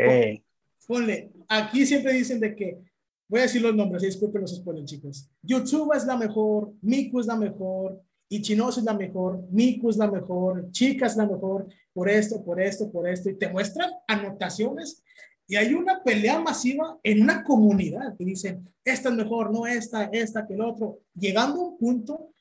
ponle, 0.85 1.31
aquí 1.47 1.85
siempre 1.85 2.13
dicen 2.13 2.39
de 2.39 2.55
que, 2.55 2.79
voy 3.27 3.39
a 3.39 3.43
decir 3.43 3.61
los 3.61 3.75
nombres, 3.75 4.03
disculpen 4.03 4.41
los 4.41 4.55
spoilers, 4.55 4.89
chicos. 4.89 5.29
YouTube 5.41 5.93
es 5.95 6.05
la 6.05 6.17
mejor, 6.17 6.73
Miku 6.81 7.19
es 7.19 7.27
la 7.27 7.35
mejor, 7.35 8.01
Ichinosu 8.29 8.79
es 8.79 8.85
la 8.85 8.93
mejor, 8.93 9.43
Miku 9.51 9.89
es 9.89 9.97
la 9.97 10.09
mejor, 10.09 10.69
Chica 10.71 11.05
es 11.05 11.15
la 11.15 11.25
mejor, 11.25 11.67
por 11.93 12.09
esto, 12.09 12.43
por 12.43 12.61
esto, 12.61 12.91
por 12.91 13.07
esto, 13.07 13.29
y 13.29 13.37
te 13.37 13.49
muestran 13.49 13.89
anotaciones 14.07 15.03
y 15.47 15.55
hay 15.57 15.73
una 15.73 16.03
pelea 16.03 16.39
masiva 16.39 16.97
en 17.03 17.21
una 17.21 17.43
comunidad 17.43 18.17
que 18.17 18.25
dicen, 18.25 18.67
esta 18.83 19.09
es 19.09 19.15
mejor, 19.15 19.51
no 19.51 19.67
esta, 19.67 20.05
esta, 20.05 20.47
que 20.47 20.55
el 20.55 20.61
otro, 20.61 21.01
llegando 21.13 21.61
a 21.61 21.65
un 21.65 21.77
punto 21.77 22.31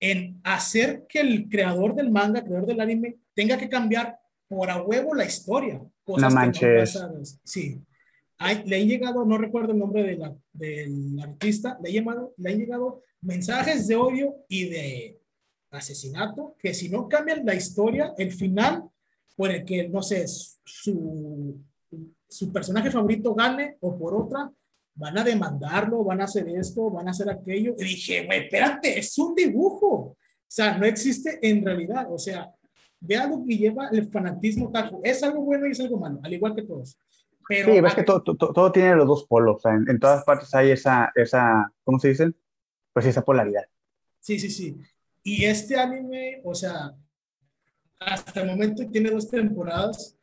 en 0.00 0.40
hacer 0.42 1.06
que 1.08 1.20
el 1.20 1.48
creador 1.48 1.94
del 1.94 2.10
manga, 2.10 2.42
creador 2.42 2.66
del 2.66 2.80
anime, 2.80 3.18
tenga 3.34 3.56
que 3.56 3.68
cambiar 3.68 4.18
por 4.52 4.70
a 4.70 4.82
huevo 4.82 5.14
la 5.14 5.24
historia. 5.24 5.80
Cosas 6.04 6.28
no 6.30 6.40
manches. 6.40 6.98
sí. 7.42 7.80
le 8.66 8.76
han 8.76 8.86
llegado, 8.86 9.24
no 9.24 9.38
recuerdo 9.38 9.72
el 9.72 9.78
nombre 9.78 10.02
de 10.02 10.16
la, 10.16 10.36
del 10.52 11.18
artista, 11.20 11.78
le, 11.82 11.92
llamado, 11.92 12.34
le 12.36 12.50
han 12.52 12.58
llegado 12.58 13.02
mensajes 13.22 13.88
de 13.88 13.96
odio 13.96 14.44
y 14.48 14.68
de 14.68 15.20
asesinato 15.70 16.56
que 16.58 16.74
si 16.74 16.90
no 16.90 17.08
cambian 17.08 17.46
la 17.46 17.54
historia, 17.54 18.12
el 18.18 18.30
final 18.30 18.84
por 19.34 19.50
el 19.50 19.64
que, 19.64 19.88
no 19.88 20.02
sé, 20.02 20.26
su, 20.26 21.58
su 22.28 22.52
personaje 22.52 22.90
favorito 22.90 23.34
gane 23.34 23.78
o 23.80 23.98
por 23.98 24.14
otra, 24.14 24.52
van 24.94 25.16
a 25.16 25.24
demandarlo, 25.24 26.04
van 26.04 26.20
a 26.20 26.24
hacer 26.24 26.46
esto, 26.50 26.90
van 26.90 27.08
a 27.08 27.12
hacer 27.12 27.30
aquello. 27.30 27.74
Y 27.78 27.84
dije, 27.84 28.26
güey, 28.26 28.40
espérate, 28.40 28.98
es 28.98 29.16
un 29.18 29.34
dibujo. 29.34 29.88
O 29.88 30.16
sea, 30.46 30.76
no 30.76 30.84
existe 30.84 31.38
en 31.40 31.64
realidad. 31.64 32.12
O 32.12 32.18
sea, 32.18 32.52
ve 33.02 33.16
algo 33.16 33.44
que 33.44 33.56
lleva 33.56 33.88
el 33.88 34.08
fanatismo 34.10 34.70
taco. 34.70 35.00
Es 35.02 35.22
algo 35.22 35.42
bueno 35.42 35.66
y 35.66 35.72
es 35.72 35.80
algo 35.80 35.98
malo, 35.98 36.20
al 36.22 36.32
igual 36.32 36.54
que 36.54 36.62
todos. 36.62 36.98
Pero 37.48 37.72
sí, 37.72 37.80
ves 37.80 37.94
que 37.94 38.04
todo, 38.04 38.22
todo, 38.22 38.52
todo, 38.52 38.72
tiene 38.72 38.94
los 38.94 39.06
dos 39.06 39.26
polos. 39.26 39.56
O 39.56 39.60
sea, 39.60 39.74
en, 39.74 39.98
todas 39.98 40.24
partes 40.24 40.54
hay 40.54 40.70
esa, 40.70 41.12
esa, 41.14 41.70
¿cómo 41.84 41.98
se 41.98 42.08
dice? 42.08 42.32
Pues 42.92 43.06
esa 43.06 43.22
polaridad. 43.22 43.64
Sí, 44.20 44.38
sí, 44.38 44.48
sí. 44.48 44.76
Y 45.24 45.44
este 45.44 45.78
anime, 45.78 46.40
o 46.44 46.54
sea, 46.54 46.94
hasta 47.98 48.40
el 48.40 48.46
momento 48.46 48.86
tiene 48.88 49.10
dos 49.10 49.28
temporadas 49.28 50.16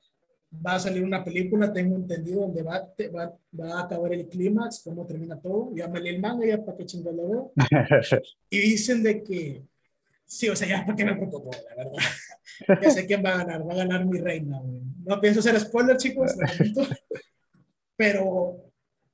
va 0.54 0.76
a 0.76 0.80
salir 0.80 1.04
una 1.04 1.24
película, 1.24 1.72
tengo 1.72 1.96
entendido, 1.96 2.42
donde 2.42 2.64
va, 2.64 2.88
va, 3.16 3.38
va 3.60 3.80
a 3.80 3.84
acabar 3.84 4.14
el 4.14 4.28
clímax, 4.28 4.82
cómo 4.84 5.06
termina 5.06 5.40
todo. 5.40 5.72
Ya 5.76 5.88
me 5.88 6.00
leí 6.00 6.16
el 6.16 6.22
manga, 6.22 6.46
ya 6.46 6.64
para 6.64 6.78
que 6.78 6.86
chingo 6.86 7.12
lo 7.12 7.30
veo. 7.30 7.52
y 8.50 8.60
dicen 8.60 9.04
de 9.04 9.24
que, 9.24 9.64
sí, 10.30 10.48
o 10.48 10.56
sea, 10.56 10.68
ya 10.68 10.86
para 10.86 10.96
que 10.96 11.06
me 11.06 11.16
preocupo, 11.16 11.52
la 11.52 11.76
verdad. 11.76 12.04
ya 12.82 12.92
sé 12.92 13.06
quién 13.06 13.24
va 13.26 13.34
a 13.34 13.38
ganar, 13.38 13.68
va 13.68 13.74
a 13.74 13.78
ganar 13.78 14.06
mi 14.06 14.20
reina. 14.20 14.62
No 15.04 15.20
pienso 15.20 15.40
hacer 15.40 15.60
spoiler, 15.60 15.98
chicos, 15.98 16.36
pero, 17.98 18.72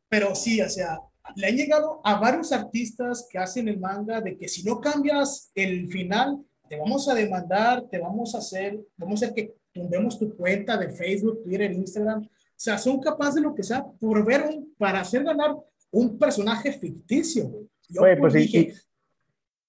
pero 0.10 0.36
sí, 0.36 0.62
o 0.62 0.70
sea, 0.70 1.00
le 1.36 1.48
han 1.48 1.56
llegado 1.56 2.02
a 2.04 2.20
varios 2.20 2.52
artistas 2.52 3.28
que 3.30 3.38
hacen 3.38 3.68
el 3.68 3.80
manga 3.80 4.22
de 4.22 4.38
que 4.38 4.48
si 4.48 4.64
no 4.64 4.80
cambias 4.80 5.52
el 5.56 5.88
final, 5.90 6.44
te 6.68 6.78
vamos 6.78 7.08
a 7.08 7.16
demandar, 7.16 7.84
te 7.90 7.98
vamos 7.98 8.36
a 8.36 8.40
hacer, 8.40 8.80
vamos 8.98 9.22
a 9.22 9.26
hacer 9.26 9.36
que 9.36 9.56
tumbemos 9.72 10.20
tu 10.20 10.36
cuenta 10.36 10.78
de 10.78 10.90
Facebook, 10.90 11.44
Twitter, 11.44 11.72
Instagram. 11.72 12.24
O 12.24 12.30
sea, 12.56 12.78
son 12.78 13.00
capaces 13.00 13.36
de 13.36 13.42
lo 13.42 13.56
que 13.56 13.64
sea 13.64 13.86
por 14.00 14.26
ver 14.26 14.44
un, 14.44 14.74
para 14.78 15.02
hacer 15.02 15.24
ganar 15.24 15.56
un 15.92 16.18
personaje 16.18 16.74
ficticio. 16.74 17.68
Yo 17.88 18.02
Oye, 18.02 18.18
pues 18.18 18.34
dije, 18.34 18.74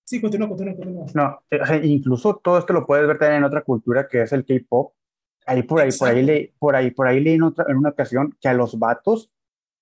sí, 0.07 0.21
continúa, 0.21 0.49
continúa, 0.49 0.75
continúa. 0.77 1.07
No, 1.15 1.43
incluso 1.83 2.41
todo 2.43 2.59
esto 2.59 2.73
lo 2.73 2.87
puedes 2.87 3.07
ver 3.07 3.19
también 3.19 3.39
en 3.39 3.45
otra 3.45 3.63
cultura 3.63 4.09
que 4.09 4.23
es 4.23 4.33
el 4.33 4.45
K-pop. 4.45 4.95
Ahí 5.45 5.63
por 5.63 5.81
ahí, 5.81 5.91
por 5.97 6.09
ahí, 6.09 6.23
leí, 6.23 6.53
por 6.59 6.77
ahí, 6.77 6.91
por 6.91 7.07
ahí 7.07 7.21
leí 7.21 7.35
en, 7.35 7.43
otra, 7.43 7.67
en 7.69 7.77
una 7.77 7.91
ocasión 7.91 8.37
que 8.41 8.49
a 8.49 8.55
los 8.55 8.79
vatos, 8.79 9.31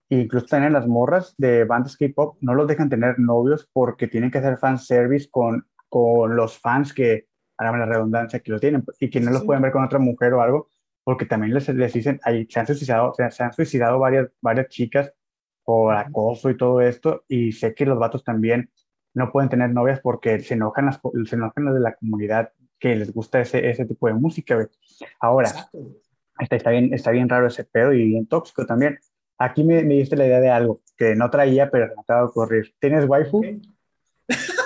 incluso 0.08 0.46
también 0.46 0.72
las 0.72 0.86
morras 0.86 1.34
de 1.38 1.64
bandas 1.64 1.96
K-pop, 1.96 2.36
no 2.40 2.54
los 2.54 2.66
dejan 2.66 2.90
tener 2.90 3.18
novios 3.18 3.68
porque 3.72 4.08
tienen 4.08 4.30
que 4.30 4.38
hacer 4.38 4.58
fan 4.58 4.78
service 4.78 5.28
con, 5.30 5.66
con 5.88 6.36
los 6.36 6.58
fans 6.58 6.92
que 6.92 7.28
hágame 7.56 7.78
la 7.78 7.86
redundancia, 7.86 8.40
que 8.40 8.50
lo 8.50 8.60
tienen 8.60 8.84
y 8.98 9.10
que 9.10 9.20
no 9.20 9.30
los 9.30 9.44
pueden 9.44 9.62
ver 9.62 9.72
con 9.72 9.84
otra 9.84 9.98
mujer 9.98 10.34
o 10.34 10.42
algo, 10.42 10.70
porque 11.02 11.26
también 11.26 11.54
les, 11.54 11.68
les 11.68 11.92
dicen, 11.92 12.20
ahí 12.24 12.46
se 12.48 12.60
han 12.60 12.66
suicidado, 12.66 13.14
se, 13.14 13.42
han 13.42 13.52
suicidado 13.52 13.98
varias, 13.98 14.28
varias 14.40 14.68
chicas 14.68 15.12
por 15.62 15.94
acoso 15.94 16.50
y 16.50 16.56
todo 16.56 16.80
esto, 16.80 17.24
y 17.28 17.52
sé 17.52 17.74
que 17.74 17.86
los 17.86 17.98
vatos 17.98 18.22
también 18.22 18.70
no 19.14 19.30
pueden 19.30 19.48
tener 19.48 19.70
novias 19.70 20.00
porque 20.00 20.40
se 20.40 20.54
enojan 20.54 20.86
las, 20.86 21.00
se 21.26 21.36
enojan 21.36 21.64
las 21.64 21.74
de 21.74 21.80
la 21.80 21.94
comunidad 21.94 22.52
que 22.78 22.96
les 22.96 23.12
gusta 23.12 23.40
ese, 23.40 23.70
ese 23.70 23.86
tipo 23.86 24.08
de 24.08 24.14
música. 24.14 24.68
Ahora, 25.20 25.48
está, 26.38 26.56
está, 26.56 26.70
bien, 26.70 26.92
está 26.92 27.10
bien 27.12 27.28
raro 27.28 27.46
ese 27.46 27.64
pedo 27.64 27.92
y 27.92 28.04
bien 28.04 28.26
tóxico 28.26 28.66
también. 28.66 28.98
Aquí 29.38 29.64
me, 29.64 29.82
me 29.82 29.94
diste 29.94 30.16
la 30.16 30.26
idea 30.26 30.40
de 30.40 30.50
algo 30.50 30.82
que 30.96 31.14
no 31.14 31.30
traía, 31.30 31.70
pero 31.70 31.86
me 31.86 32.00
acaba 32.00 32.20
de 32.20 32.26
ocurrir. 32.26 32.74
¿Tienes 32.78 33.08
waifu? 33.08 33.42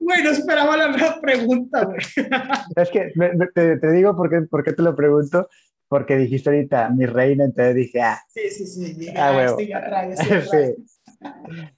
Güey, 0.00 0.24
no 0.24 0.30
esperaba 0.30 0.76
la 0.76 1.20
pregunta, 1.20 1.84
güey. 1.84 1.98
Es 2.76 2.90
que 2.90 3.12
te, 3.54 3.92
digo 3.92 4.16
por 4.16 4.30
qué, 4.30 4.40
por 4.42 4.64
qué 4.64 4.72
te 4.72 4.82
lo 4.82 4.96
pregunto, 4.96 5.48
porque 5.88 6.16
dijiste 6.16 6.48
ahorita 6.48 6.88
mi 6.90 7.06
reina, 7.06 7.44
entonces 7.44 7.74
dije, 7.76 8.00
ah. 8.00 8.18
Sí, 8.28 8.50
sí, 8.50 8.66
sí. 8.66 9.08
ah, 9.10 9.30
ah 9.36 9.44
Estoy 9.44 9.72
atrás, 9.72 10.18
sí. 10.18 10.26
¿Sí 10.50 10.84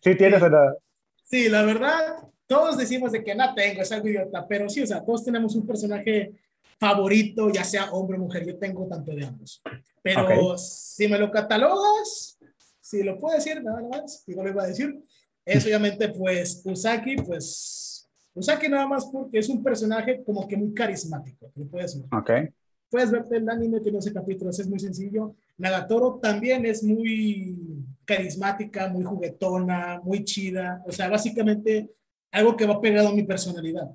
tienes 0.01 0.43
o 0.43 0.49
no? 0.49 0.77
Sí, 1.25 1.49
la 1.49 1.63
verdad, 1.63 2.17
todos 2.47 2.77
decimos 2.77 3.13
de 3.13 3.25
que 3.25 3.35
no 3.35 3.55
tengo, 3.55 3.83
es 3.83 3.93
algo 3.93 4.09
idiota, 4.09 4.47
pero 4.47 4.69
sí, 4.69 4.83
o 4.83 4.87
sea, 4.87 5.05
todos 5.05 5.25
tenemos 5.25 5.55
un 5.55 5.67
personaje 5.67 6.33
favorito, 6.79 7.49
ya 7.51 7.65
sea 7.65 7.91
hombre 7.93 8.19
o 8.19 8.21
mujer, 8.21 8.45
yo 8.45 8.59
tengo 8.59 8.87
tanto 8.87 9.15
de 9.15 9.25
ambos. 9.25 9.63
Pero 10.03 10.59
si 10.59 11.09
me 11.09 11.19
lo 11.19 11.31
catalogas, 11.31 12.39
si 12.81 13.03
lo 13.03 13.19
puedo 13.19 13.37
decir, 13.37 13.63
nada 13.63 13.81
más, 13.89 14.25
igual 14.27 14.47
lo 14.47 14.53
iba 14.53 14.65
a 14.65 14.67
decir, 14.67 15.01
es 15.45 15.65
obviamente 15.65 16.09
pues 16.09 16.61
Usaki, 16.65 17.17
pues 17.17 18.09
Usaki 18.35 18.69
nada 18.69 18.87
más 18.87 19.07
porque 19.07 19.39
es 19.39 19.49
un 19.49 19.63
personaje 19.63 20.23
como 20.25 20.47
que 20.47 20.57
muy 20.57 20.75
carismático, 20.75 21.53
lo 21.55 21.67
puedes 21.67 21.99
ver. 21.99 22.53
Puedes 22.91 23.11
verte 23.11 23.39
el 23.39 23.49
anime, 23.49 23.81
tiene 23.81 23.97
12 23.97 24.13
capítulos, 24.13 24.59
es 24.59 24.69
muy 24.69 24.79
sencillo. 24.79 25.35
Nagatoro 25.57 26.19
también 26.21 26.67
es 26.67 26.83
muy 26.83 27.57
carismática, 28.05 28.89
muy 28.89 29.05
juguetona, 29.05 30.01
muy 30.03 30.25
chida. 30.25 30.83
O 30.87 30.93
sea, 30.93 31.09
básicamente 31.09 31.91
algo 32.31 32.57
que 32.57 32.67
va 32.67 32.81
pegado 32.81 33.09
a 33.09 33.15
mi 33.15 33.23
personalidad. 33.23 33.91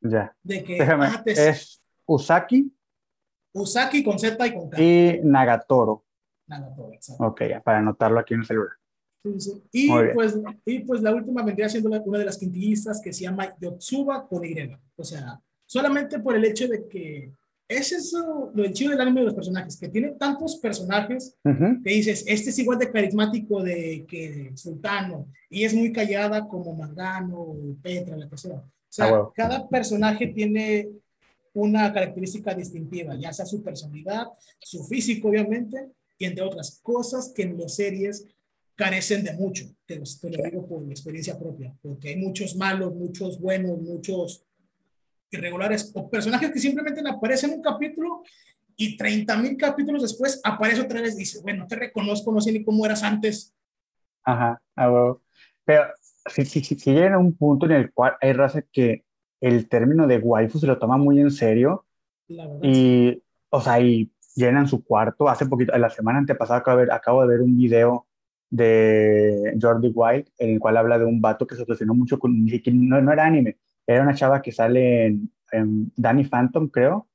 Ya. 0.00 0.34
De 0.42 0.62
que 0.62 0.74
Déjame, 0.78 1.06
ah, 1.06 1.22
es 1.26 1.82
Usaki. 2.06 2.72
Usaki 3.52 4.02
con 4.02 4.18
Z 4.18 4.46
y 4.46 4.54
con 4.54 4.70
K. 4.70 4.80
Y 4.80 5.20
Nagatoro. 5.22 6.04
Nagatoro, 6.46 6.92
exacto. 6.92 7.24
Ok, 7.24 7.42
para 7.64 7.78
anotarlo 7.78 8.20
aquí 8.20 8.34
en 8.34 8.40
el 8.40 8.46
celular. 8.46 8.72
Y, 9.72 9.88
pues, 10.14 10.38
y 10.64 10.78
pues 10.80 11.02
la 11.02 11.14
última 11.14 11.42
vendría 11.42 11.68
siendo 11.68 11.90
una 11.90 12.18
de 12.18 12.24
las 12.24 12.38
quintillistas 12.38 13.02
que 13.02 13.12
se 13.12 13.24
llama 13.24 13.54
Yotsuba 13.60 14.26
con 14.26 14.44
Y. 14.44 14.54
O 14.96 15.04
sea, 15.04 15.38
solamente 15.66 16.18
por 16.20 16.36
el 16.36 16.44
hecho 16.44 16.66
de 16.68 16.88
que 16.88 17.32
es 17.70 17.92
eso 17.92 18.50
lo 18.52 18.66
chido 18.72 18.90
del 18.90 19.00
anime 19.00 19.20
de 19.20 19.26
los 19.26 19.34
personajes, 19.34 19.76
que 19.76 19.88
tiene 19.88 20.10
tantos 20.10 20.56
personajes 20.56 21.36
que 21.84 21.90
dices, 21.90 22.24
este 22.26 22.50
es 22.50 22.58
igual 22.58 22.80
de 22.80 22.90
carismático 22.90 23.62
de 23.62 24.04
que 24.08 24.50
Sultano 24.56 25.28
y 25.48 25.62
es 25.62 25.72
muy 25.72 25.92
callada 25.92 26.48
como 26.48 26.74
Mangano, 26.74 27.54
Petra, 27.80 28.16
la 28.16 28.28
persona. 28.28 28.56
O 28.56 28.92
sea, 28.92 29.06
ah, 29.06 29.30
cada 29.32 29.68
personaje 29.68 30.26
tiene 30.26 30.88
una 31.54 31.92
característica 31.92 32.52
distintiva, 32.54 33.14
ya 33.14 33.32
sea 33.32 33.46
su 33.46 33.62
personalidad, 33.62 34.26
su 34.58 34.84
físico, 34.84 35.28
obviamente, 35.28 35.90
y 36.18 36.24
entre 36.24 36.42
otras 36.42 36.80
cosas 36.82 37.32
que 37.32 37.42
en 37.42 37.56
las 37.56 37.76
series 37.76 38.26
carecen 38.74 39.22
de 39.22 39.34
mucho, 39.34 39.66
te, 39.86 39.96
lo 39.96 40.42
digo 40.44 40.66
por 40.66 40.82
experiencia 40.90 41.38
propia, 41.38 41.72
porque 41.82 42.08
hay 42.08 42.16
muchos 42.16 42.56
malos, 42.56 42.94
muchos 42.94 43.40
buenos, 43.40 43.80
muchos 43.80 44.44
irregulares, 45.30 45.92
o 45.94 46.08
personajes 46.10 46.50
que 46.50 46.58
simplemente 46.58 47.02
aparecen 47.08 47.50
en 47.50 47.56
un 47.56 47.62
capítulo 47.62 48.22
y 48.76 48.96
30 48.96 49.36
mil 49.36 49.56
capítulos 49.56 50.02
después 50.02 50.40
aparece 50.42 50.80
otra 50.80 51.02
vez 51.02 51.14
y 51.14 51.18
dice, 51.18 51.40
bueno, 51.42 51.66
te 51.66 51.76
reconozco, 51.76 52.32
no 52.32 52.40
sé 52.40 52.52
ni 52.52 52.64
cómo 52.64 52.86
eras 52.86 53.02
antes. 53.02 53.54
Ajá, 54.24 54.60
pero 55.64 55.84
si, 56.26 56.44
si, 56.44 56.62
si, 56.62 56.74
si 56.78 56.92
llega 56.92 57.16
a 57.16 57.18
un 57.18 57.36
punto 57.36 57.66
en 57.66 57.72
el 57.72 57.92
cual 57.92 58.14
hay 58.20 58.32
raza 58.32 58.62
que 58.72 59.04
el 59.40 59.68
término 59.68 60.06
de 60.06 60.18
waifu 60.18 60.58
se 60.58 60.66
lo 60.66 60.78
toma 60.78 60.96
muy 60.96 61.20
en 61.20 61.30
serio 61.30 61.86
y, 62.62 63.22
o 63.48 63.60
sea, 63.60 63.80
y 63.80 64.10
llenan 64.34 64.68
su 64.68 64.84
cuarto. 64.84 65.28
Hace 65.28 65.46
poquito, 65.46 65.76
la 65.76 65.90
semana 65.90 66.18
antepasada 66.18 66.60
acabo 66.60 66.78
de 66.78 66.84
ver, 66.84 66.92
acabo 66.92 67.22
de 67.22 67.28
ver 67.28 67.40
un 67.40 67.56
video 67.56 68.06
de 68.50 69.56
Jordi 69.60 69.92
White, 69.94 70.32
en 70.38 70.50
el 70.54 70.60
cual 70.60 70.76
habla 70.76 70.98
de 70.98 71.04
un 71.04 71.20
vato 71.20 71.46
que 71.46 71.54
se 71.54 71.62
obsesionó 71.62 71.94
mucho 71.94 72.18
con, 72.18 72.44
no, 72.44 73.00
no 73.00 73.12
era 73.12 73.26
anime, 73.26 73.58
era 73.94 74.02
una 74.02 74.14
chava 74.14 74.42
que 74.42 74.52
sale 74.52 75.06
en, 75.06 75.92
Danny 75.96 76.24
Phantom, 76.24 76.68
creo, 76.68 77.08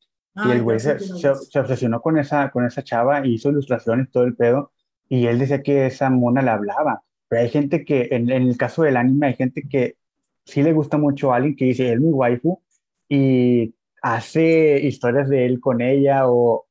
y 0.45 0.51
el 0.51 0.63
güey 0.63 0.79
se, 0.81 0.99
se, 0.99 1.29
obsesionó 1.59 2.01
con 2.01 2.17
esa, 2.17 2.51
con 2.51 2.65
esa 2.65 2.83
chava, 2.83 3.25
hizo 3.25 3.49
ilustraciones, 3.49 4.11
todo 4.11 4.25
el 4.25 4.35
pedo, 4.35 4.73
y 5.07 5.27
él 5.27 5.39
decía 5.39 5.63
que 5.63 5.85
esa 5.85 6.09
mona 6.09 6.41
le 6.41 6.49
hablaba. 6.49 7.03
Pero 7.29 7.41
hay 7.43 7.49
gente 7.49 7.85
que, 7.85 8.09
en, 8.11 8.29
en 8.29 8.43
el 8.43 8.57
caso 8.57 8.83
del 8.83 8.97
anime, 8.97 9.27
hay 9.27 9.35
gente 9.35 9.63
que 9.69 9.95
sí 10.43 10.61
le 10.61 10.73
gusta 10.73 10.97
mucho 10.97 11.31
a 11.31 11.37
alguien 11.37 11.55
que 11.55 11.65
dice, 11.65 11.87
él 11.87 11.93
es 11.93 12.01
mi 12.01 12.11
waifu, 12.11 12.61
y 13.07 13.73
hace 14.01 14.79
historias 14.85 15.29
de 15.29 15.45
él 15.45 15.61
con 15.61 15.81
ella, 15.81 16.27
o 16.27 16.67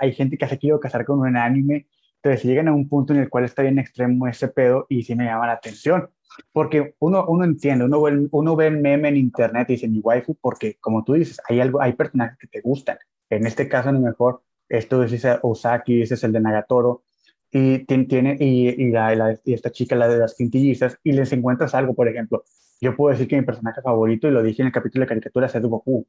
hay 0.00 0.12
gente 0.12 0.36
que 0.36 0.48
se 0.48 0.58
quiere 0.58 0.80
casar 0.80 1.04
con 1.04 1.20
un 1.20 1.36
anime, 1.36 1.86
entonces 2.24 2.44
llegan 2.44 2.68
a 2.68 2.74
un 2.74 2.88
punto 2.88 3.12
en 3.12 3.20
el 3.20 3.28
cual 3.28 3.44
está 3.44 3.62
bien 3.62 3.78
extremo 3.78 4.26
ese 4.26 4.48
pedo 4.48 4.86
y 4.88 5.02
sí 5.02 5.14
me 5.14 5.26
llama 5.26 5.46
la 5.46 5.52
atención. 5.52 6.08
Porque 6.52 6.94
uno, 6.98 7.24
uno 7.28 7.44
entiende, 7.44 7.84
uno 7.84 8.02
ve, 8.02 8.28
uno 8.30 8.56
ve 8.56 8.66
el 8.68 8.78
meme 8.78 9.08
en 9.08 9.16
internet 9.16 9.68
y 9.70 9.74
dice 9.74 9.88
mi 9.88 10.00
waifu, 10.00 10.34
porque 10.40 10.76
como 10.80 11.04
tú 11.04 11.14
dices, 11.14 11.40
hay, 11.48 11.60
algo, 11.60 11.80
hay 11.80 11.92
personajes 11.94 12.38
que 12.38 12.46
te 12.46 12.60
gustan. 12.60 12.98
En 13.30 13.46
este 13.46 13.68
caso, 13.68 13.88
a 13.88 13.92
lo 13.92 14.00
mejor, 14.00 14.42
esto 14.68 15.02
es 15.02 15.24
Osaki, 15.42 16.02
ese 16.02 16.14
es 16.14 16.24
el 16.24 16.32
de 16.32 16.40
Nagatoro. 16.40 17.02
y, 17.50 17.84
tiene, 18.06 18.36
y, 18.40 18.68
y, 18.68 18.90
la, 18.90 19.38
y, 19.44 19.52
esta 19.52 19.70
chica, 19.70 19.94
la 19.96 20.08
de 20.08 20.18
las 20.18 20.34
quintillizas, 20.34 20.98
y 21.04 21.12
les 21.12 21.32
encuentras 21.32 21.74
algo, 21.74 21.94
por 21.94 22.08
ejemplo, 22.08 22.44
yo 22.80 22.96
puedo 22.96 23.12
decir 23.12 23.28
que 23.28 23.36
mi 23.36 23.46
personaje 23.46 23.80
favorito, 23.82 24.28
y 24.28 24.32
lo 24.32 24.42
dije 24.42 24.62
en 24.62 24.66
el 24.66 24.72
capítulo 24.72 25.04
de 25.04 25.08
caricaturas, 25.08 25.54
es 25.54 25.62
Goku. 25.62 26.06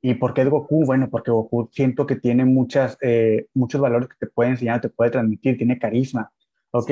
¿Y 0.00 0.14
por 0.14 0.34
qué 0.34 0.42
es 0.42 0.48
Goku? 0.48 0.84
Bueno, 0.84 1.08
porque 1.10 1.30
Goku 1.30 1.68
siento 1.72 2.06
que 2.06 2.16
tiene 2.16 2.44
muchas, 2.44 2.96
eh, 3.00 3.46
muchos 3.54 3.80
valores 3.80 4.08
que 4.08 4.16
te 4.20 4.26
puede 4.26 4.50
enseñar, 4.50 4.80
te 4.80 4.88
puede 4.88 5.10
transmitir, 5.10 5.56
tiene 5.56 5.78
carisma, 5.78 6.30
¿ok? 6.70 6.90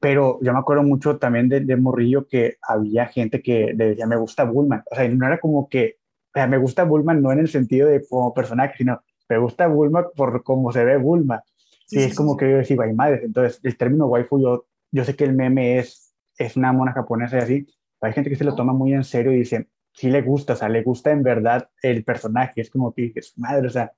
Pero 0.00 0.38
yo 0.42 0.52
me 0.52 0.58
acuerdo 0.58 0.82
mucho 0.82 1.18
también 1.18 1.48
de, 1.48 1.60
de, 1.60 1.76
Morrillo 1.76 2.26
que 2.26 2.56
había 2.62 3.06
gente 3.06 3.42
que 3.42 3.74
le 3.76 3.90
decía, 3.90 4.06
me 4.06 4.16
gusta 4.16 4.44
Bulma. 4.44 4.84
O 4.90 4.94
sea, 4.94 5.08
no 5.08 5.26
era 5.26 5.38
como 5.38 5.68
que, 5.68 5.98
o 6.28 6.30
sea, 6.34 6.46
me 6.46 6.58
gusta 6.58 6.84
Bulma 6.84 7.14
no 7.14 7.32
en 7.32 7.40
el 7.40 7.48
sentido 7.48 7.88
de 7.88 8.06
como 8.06 8.32
personaje, 8.34 8.76
sino 8.78 9.02
me 9.28 9.38
gusta 9.38 9.66
Bulma 9.66 10.08
por 10.10 10.42
cómo 10.42 10.72
se 10.72 10.84
ve 10.84 10.96
Bulma. 10.96 11.42
y 11.90 12.00
es 12.00 12.14
como 12.14 12.36
que 12.36 12.50
yo 12.50 12.56
decía, 12.58 12.76
ay 12.82 12.92
madre. 12.92 13.22
Entonces, 13.24 13.60
el 13.62 13.76
término 13.76 14.06
waifu, 14.06 14.40
yo, 14.40 14.66
yo 14.90 15.04
sé 15.04 15.16
que 15.16 15.24
el 15.24 15.34
meme 15.34 15.78
es, 15.78 16.14
es 16.36 16.56
una 16.56 16.72
mona 16.72 16.92
japonesa 16.92 17.38
y 17.38 17.40
así, 17.40 17.66
hay 18.00 18.12
gente 18.12 18.30
que 18.30 18.36
se 18.36 18.44
lo 18.44 18.54
toma 18.54 18.72
muy 18.72 18.92
en 18.92 19.04
serio 19.04 19.32
y 19.32 19.38
dice, 19.38 19.68
sí 19.92 20.10
le 20.10 20.22
gusta, 20.22 20.52
o 20.52 20.56
sea, 20.56 20.68
le 20.68 20.82
gusta 20.82 21.10
en 21.10 21.22
verdad 21.22 21.68
el 21.82 22.04
personaje. 22.04 22.60
Es 22.60 22.70
como 22.70 22.94
que 22.94 23.12
es 23.14 23.36
madre, 23.36 23.66
o 23.66 23.70
sea, 23.70 23.92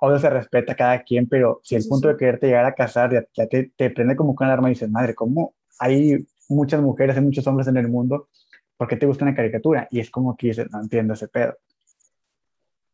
obvio 0.00 0.18
se 0.18 0.30
respeta 0.30 0.72
a 0.72 0.76
cada 0.76 1.02
quien, 1.02 1.28
pero 1.28 1.60
si 1.62 1.74
el 1.74 1.86
punto 1.86 2.08
de 2.08 2.16
quererte 2.16 2.46
llegar 2.46 2.64
a 2.64 2.74
casar 2.74 3.26
ya, 3.34 3.46
te, 3.46 3.72
te, 3.76 3.90
prende 3.90 4.16
como 4.16 4.34
con 4.34 4.46
alarma 4.46 4.68
y 4.68 4.74
dices, 4.74 4.90
madre, 4.90 5.14
¿cómo 5.14 5.54
hay 5.78 6.26
muchas 6.48 6.80
mujeres 6.80 7.16
y 7.16 7.20
muchos 7.20 7.46
hombres 7.46 7.68
en 7.68 7.76
el 7.76 7.88
mundo? 7.88 8.28
¿Por 8.76 8.88
qué 8.88 8.96
te 8.96 9.06
gusta 9.06 9.24
una 9.24 9.34
caricatura? 9.34 9.88
Y 9.90 10.00
es 10.00 10.10
como 10.10 10.36
que 10.36 10.48
dices, 10.48 10.66
no 10.70 10.80
entiendo 10.80 11.14
ese 11.14 11.28
pedo. 11.28 11.54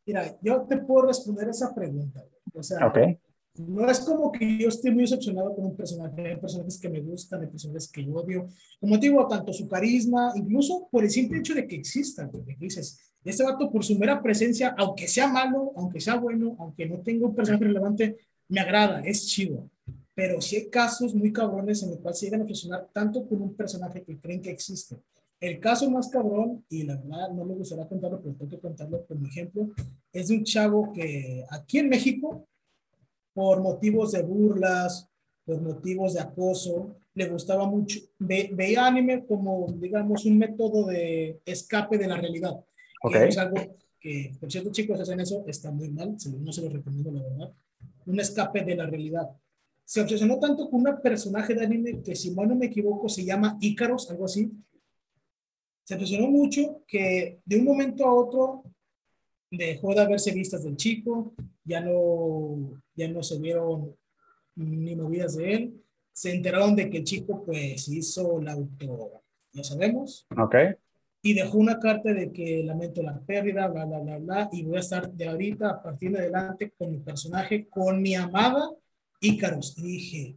Mira, 0.07 0.25
yo 0.41 0.63
te 0.63 0.79
puedo 0.79 1.07
responder 1.07 1.49
esa 1.49 1.75
pregunta. 1.75 2.25
O 2.55 2.63
sea, 2.63 2.87
okay. 2.87 3.19
no 3.55 3.89
es 3.89 4.01
como 4.01 4.31
que 4.31 4.59
yo 4.59 4.69
esté 4.69 4.91
muy 4.91 5.03
decepcionado 5.03 5.55
con 5.55 5.67
un 5.67 5.77
personaje. 5.77 6.29
Hay 6.29 6.37
personajes 6.37 6.79
que 6.79 6.89
me 6.89 7.01
gustan, 7.01 7.43
hay 7.43 7.49
personajes 7.49 7.91
que 7.91 8.05
yo 8.05 8.15
odio. 8.15 8.49
Como 8.81 8.99
te 8.99 9.07
digo, 9.07 9.27
tanto 9.27 9.53
su 9.53 9.69
carisma, 9.69 10.33
incluso 10.35 10.89
por 10.91 11.05
el 11.05 11.11
simple 11.11 11.39
hecho 11.39 11.55
de 11.55 11.67
que 11.67 11.77
existan. 11.77 12.31
Porque 12.31 12.57
dices, 12.59 13.12
este 13.25 13.45
vato 13.45 13.71
por 13.71 13.85
su 13.85 13.99
mera 13.99 14.23
presencia, 14.23 14.75
aunque 14.77 15.07
sea 15.09 15.29
malo, 15.29 15.73
aunque 15.77 16.01
sea 16.01 16.17
bueno, 16.17 16.57
aunque 16.59 16.87
no 16.87 16.99
tenga 17.01 17.27
un 17.27 17.35
personaje 17.35 17.65
relevante, 17.65 18.17
me 18.49 18.61
agrada, 18.61 19.01
es 19.01 19.27
chido. 19.27 19.69
Pero 20.15 20.41
sí 20.41 20.57
hay 20.57 20.69
casos 20.69 21.15
muy 21.15 21.33
cabrones 21.33 21.83
en 21.83 21.91
los 21.91 21.99
cuales 21.99 22.19
se 22.19 22.27
llegan 22.27 22.41
a 22.41 22.45
obsesionar 22.45 22.89
tanto 22.93 23.27
con 23.27 23.41
un 23.41 23.55
personaje 23.55 24.03
que 24.03 24.19
creen 24.19 24.43
que 24.43 24.51
existe. 24.51 24.97
El 25.41 25.59
caso 25.59 25.91
más 25.91 26.09
cabrón, 26.09 26.65
y 26.69 26.85
la 26.85 26.97
verdad 26.97 27.31
no 27.31 27.45
me 27.45 27.55
gustaría 27.55 27.89
contarlo, 27.89 28.21
pero 28.21 28.35
tengo 28.35 28.51
que 28.51 28.61
contarlo 28.61 29.05
como 29.07 29.27
ejemplo, 29.27 29.71
es 30.13 30.29
de 30.29 30.37
un 30.37 30.45
chavo 30.45 30.93
que 30.93 31.45
aquí 31.51 31.79
en 31.79 31.89
México, 31.89 32.47
por 33.35 33.61
motivos 33.61 34.13
de 34.13 34.23
burlas, 34.23 35.09
por 35.45 35.61
motivos 35.61 36.15
de 36.15 36.21
acoso, 36.21 36.95
le 37.15 37.29
gustaba 37.29 37.67
mucho, 37.67 38.01
veía 38.19 38.87
anime 38.87 39.27
como, 39.27 39.67
digamos, 39.73 40.25
un 40.25 40.39
método 40.39 40.87
de 40.87 41.41
escape 41.45 41.99
de 41.99 42.07
la 42.07 42.17
realidad. 42.17 42.65
Okay. 43.03 43.29
es 43.29 43.39
algo 43.39 43.57
que, 43.99 44.33
por 44.39 44.51
cierto, 44.51 44.71
chicos, 44.71 45.01
hacen 45.01 45.21
eso, 45.21 45.45
está 45.47 45.71
muy 45.71 45.91
mal, 45.91 46.17
no 46.41 46.53
se 46.53 46.63
lo 46.63 46.69
recomiendo, 46.69 47.11
la 47.13 47.23
verdad. 47.23 47.53
Un 48.07 48.21
escape 48.21 48.65
de 48.65 48.77
la 48.77 48.87
realidad. 48.87 49.29
Se 49.85 50.01
obsesionó 50.01 50.39
tanto 50.39 50.71
con 50.71 50.87
un 50.87 51.01
personaje 51.03 51.55
de 51.55 51.65
anime 51.65 52.01
que, 52.03 52.15
si 52.15 52.31
mal 52.31 52.49
no 52.49 52.55
me 52.55 52.67
equivoco, 52.67 53.09
se 53.09 53.25
llama 53.25 53.59
Ícaros, 53.61 54.11
algo 54.11 54.25
así, 54.25 54.51
se 55.85 55.97
presionó 55.97 56.29
mucho 56.29 56.83
que 56.87 57.41
de 57.45 57.57
un 57.57 57.65
momento 57.65 58.07
a 58.07 58.15
otro 58.15 58.63
dejó 59.51 59.95
de 59.95 60.01
haberse 60.01 60.33
vistas 60.33 60.63
del 60.65 60.77
chico, 60.77 61.35
ya 61.65 61.81
no, 61.81 62.81
ya 62.95 63.09
no 63.09 63.23
se 63.23 63.39
vieron 63.39 63.95
ni 64.55 64.97
movidas 64.97 65.37
de 65.37 65.55
él. 65.55 65.85
Se 66.13 66.33
enteraron 66.33 66.77
de 66.77 66.89
que 66.89 66.99
el 66.99 67.05
chico 67.05 67.43
pues 67.45 67.89
hizo 67.89 68.41
la 68.41 68.53
auto, 68.53 69.23
ya 69.53 69.65
sabemos. 69.65 70.27
Ok. 70.37 70.55
Y 71.23 71.35
dejó 71.35 71.59
una 71.59 71.79
carta 71.79 72.13
de 72.13 72.33
que 72.33 72.65
lamento 72.65 73.03
la 73.03 73.21
pérdida, 73.21 73.69
bla, 73.69 73.85
bla, 73.85 74.01
bla, 74.01 74.19
bla, 74.19 74.49
y 74.53 74.65
voy 74.65 74.77
a 74.77 74.81
estar 74.81 75.11
de 75.11 75.29
ahorita 75.29 75.71
a 75.71 75.83
partir 75.83 76.11
de 76.11 76.19
adelante 76.19 76.73
con 76.77 76.91
mi 76.91 76.99
personaje, 76.99 77.69
con 77.69 78.03
mi 78.03 78.15
amada 78.15 78.71
Ícaros. 79.21 79.79
Y 79.79 79.83
dije, 79.83 80.37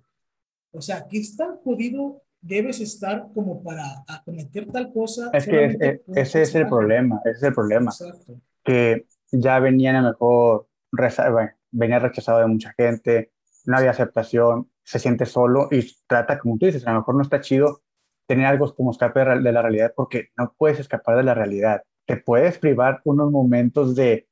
o 0.72 0.82
sea, 0.82 0.98
aquí 0.98 1.18
está 1.18 1.60
podido 1.64 2.22
debes 2.46 2.80
estar 2.80 3.28
como 3.34 3.64
para 3.64 4.04
acometer 4.08 4.68
tal 4.72 4.94
cosa. 4.94 5.30
Es 5.34 5.48
que 5.48 6.02
ese 6.16 6.44
es 6.44 6.56
el 6.56 6.68
problema, 6.68 7.20
ese 7.26 7.38
es 7.38 7.44
el 7.44 7.54
problema. 7.54 7.92
Exacto. 7.92 8.40
Que 8.64 9.08
ya 9.32 9.60
venían 9.60 9.96
a 9.96 10.04
mejor, 10.04 10.68
bueno, 10.92 11.52
venía 11.72 12.00
rechazado 12.00 12.40
de 12.40 12.48
mucha 12.48 12.74
gente, 12.74 13.32
no 13.66 13.78
había 13.78 13.90
aceptación, 13.90 14.70
se 14.84 15.00
siente 15.00 15.26
solo 15.26 15.68
y 15.72 15.92
trata, 16.08 16.38
como 16.38 16.58
tú 16.58 16.68
dices, 16.68 16.86
a 16.86 16.92
lo 16.92 17.00
mejor 17.00 17.16
no 17.16 17.24
está 17.24 17.42
chido 17.42 17.82
tener 18.28 18.46
algo 18.46 18.74
como 18.76 18.92
escape 18.92 19.20
de 19.20 19.52
la 19.52 19.62
realidad 19.62 19.94
porque 19.96 20.30
no 20.38 20.54
puedes 20.58 20.80
escapar 20.80 21.18
de 21.18 21.24
la 21.24 21.34
realidad. 21.34 21.84
Te 22.06 22.18
puedes 22.18 22.58
privar 22.60 23.02
unos 23.04 23.32
momentos 23.32 23.96
de 23.96 24.28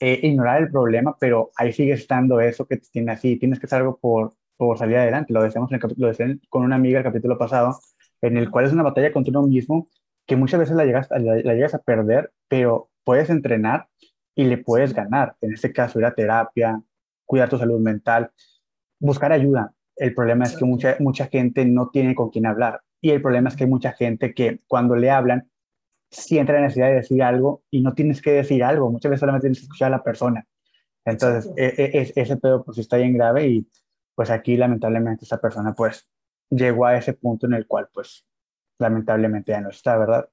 eh, 0.00 0.20
ignorar 0.22 0.62
el 0.62 0.70
problema, 0.70 1.16
pero 1.18 1.50
ahí 1.56 1.72
sigue 1.72 1.92
estando 1.92 2.40
eso 2.40 2.66
que 2.66 2.78
te 2.78 2.88
tiene 2.90 3.12
así. 3.12 3.36
Tienes 3.36 3.60
que 3.60 3.66
hacer 3.66 3.80
algo 3.80 3.98
por, 3.98 4.34
por 4.56 4.78
salir 4.78 4.96
adelante. 4.96 5.32
Lo 5.32 5.42
decíamos 5.42 5.70
en 5.70 5.76
el 5.76 5.80
capítulo, 5.80 6.12
con 6.48 6.62
una 6.62 6.76
amiga 6.76 6.98
el 6.98 7.04
capítulo 7.04 7.38
pasado, 7.38 7.78
en 8.22 8.36
el 8.36 8.50
cual 8.50 8.66
es 8.66 8.72
una 8.72 8.82
batalla 8.82 9.12
contra 9.12 9.30
uno 9.30 9.48
mismo 9.48 9.88
que 10.26 10.36
muchas 10.36 10.60
veces 10.60 10.76
la 10.76 10.84
llegas, 10.84 11.08
la, 11.10 11.54
llegas 11.54 11.74
a 11.74 11.82
perder, 11.82 12.32
pero 12.48 12.88
puedes 13.04 13.30
entrenar 13.30 13.88
y 14.34 14.44
le 14.44 14.58
puedes 14.58 14.94
ganar. 14.94 15.36
En 15.40 15.52
este 15.52 15.72
caso, 15.72 15.98
ir 15.98 16.04
a 16.04 16.14
terapia, 16.14 16.80
cuidar 17.26 17.48
tu 17.48 17.58
salud 17.58 17.80
mental, 17.80 18.30
buscar 19.00 19.32
ayuda. 19.32 19.74
El 19.96 20.14
problema 20.14 20.44
es 20.44 20.56
que 20.56 20.64
mucha, 20.64 20.96
mucha 21.00 21.26
gente 21.26 21.64
no 21.64 21.90
tiene 21.90 22.14
con 22.14 22.30
quién 22.30 22.46
hablar. 22.46 22.80
Y 23.00 23.10
el 23.10 23.22
problema 23.22 23.48
es 23.48 23.56
que 23.56 23.64
hay 23.64 23.70
mucha 23.70 23.92
gente 23.92 24.34
que 24.34 24.60
cuando 24.66 24.94
le 24.96 25.10
hablan, 25.10 25.50
siente 26.10 26.52
la 26.52 26.60
necesidad 26.60 26.88
de 26.88 26.96
decir 26.96 27.22
algo 27.22 27.62
y 27.70 27.80
no 27.82 27.94
tienes 27.94 28.20
que 28.20 28.32
decir 28.32 28.64
algo. 28.64 28.90
Muchas 28.90 29.10
veces 29.10 29.20
solamente 29.20 29.44
tienes 29.44 29.58
que 29.58 29.64
escuchar 29.64 29.88
a 29.88 29.96
la 29.96 30.02
persona. 30.02 30.46
Entonces, 31.04 31.50
e, 31.56 31.66
e, 31.76 32.12
ese 32.14 32.36
pedo 32.36 32.64
pues 32.64 32.78
está 32.78 32.96
bien 32.96 33.14
grave 33.14 33.46
y 33.46 33.68
pues 34.14 34.30
aquí 34.30 34.56
lamentablemente 34.56 35.24
esa 35.24 35.40
persona 35.40 35.74
pues 35.74 36.08
llegó 36.50 36.86
a 36.86 36.96
ese 36.96 37.14
punto 37.14 37.46
en 37.46 37.54
el 37.54 37.66
cual 37.66 37.88
pues 37.92 38.26
lamentablemente 38.78 39.52
ya 39.52 39.60
no 39.60 39.70
está, 39.70 39.96
¿verdad? 39.96 40.28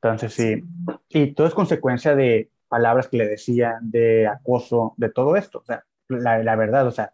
Entonces 0.00 0.34
sí, 0.34 0.62
y 1.08 1.34
todo 1.34 1.46
es 1.46 1.54
consecuencia 1.54 2.14
de 2.14 2.50
palabras 2.68 3.08
que 3.08 3.16
le 3.16 3.26
decían, 3.26 3.90
de 3.90 4.26
acoso, 4.28 4.94
de 4.96 5.10
todo 5.10 5.36
esto, 5.36 5.58
o 5.58 5.64
sea, 5.64 5.84
la, 6.08 6.42
la 6.42 6.56
verdad, 6.56 6.86
o 6.86 6.90
sea, 6.90 7.12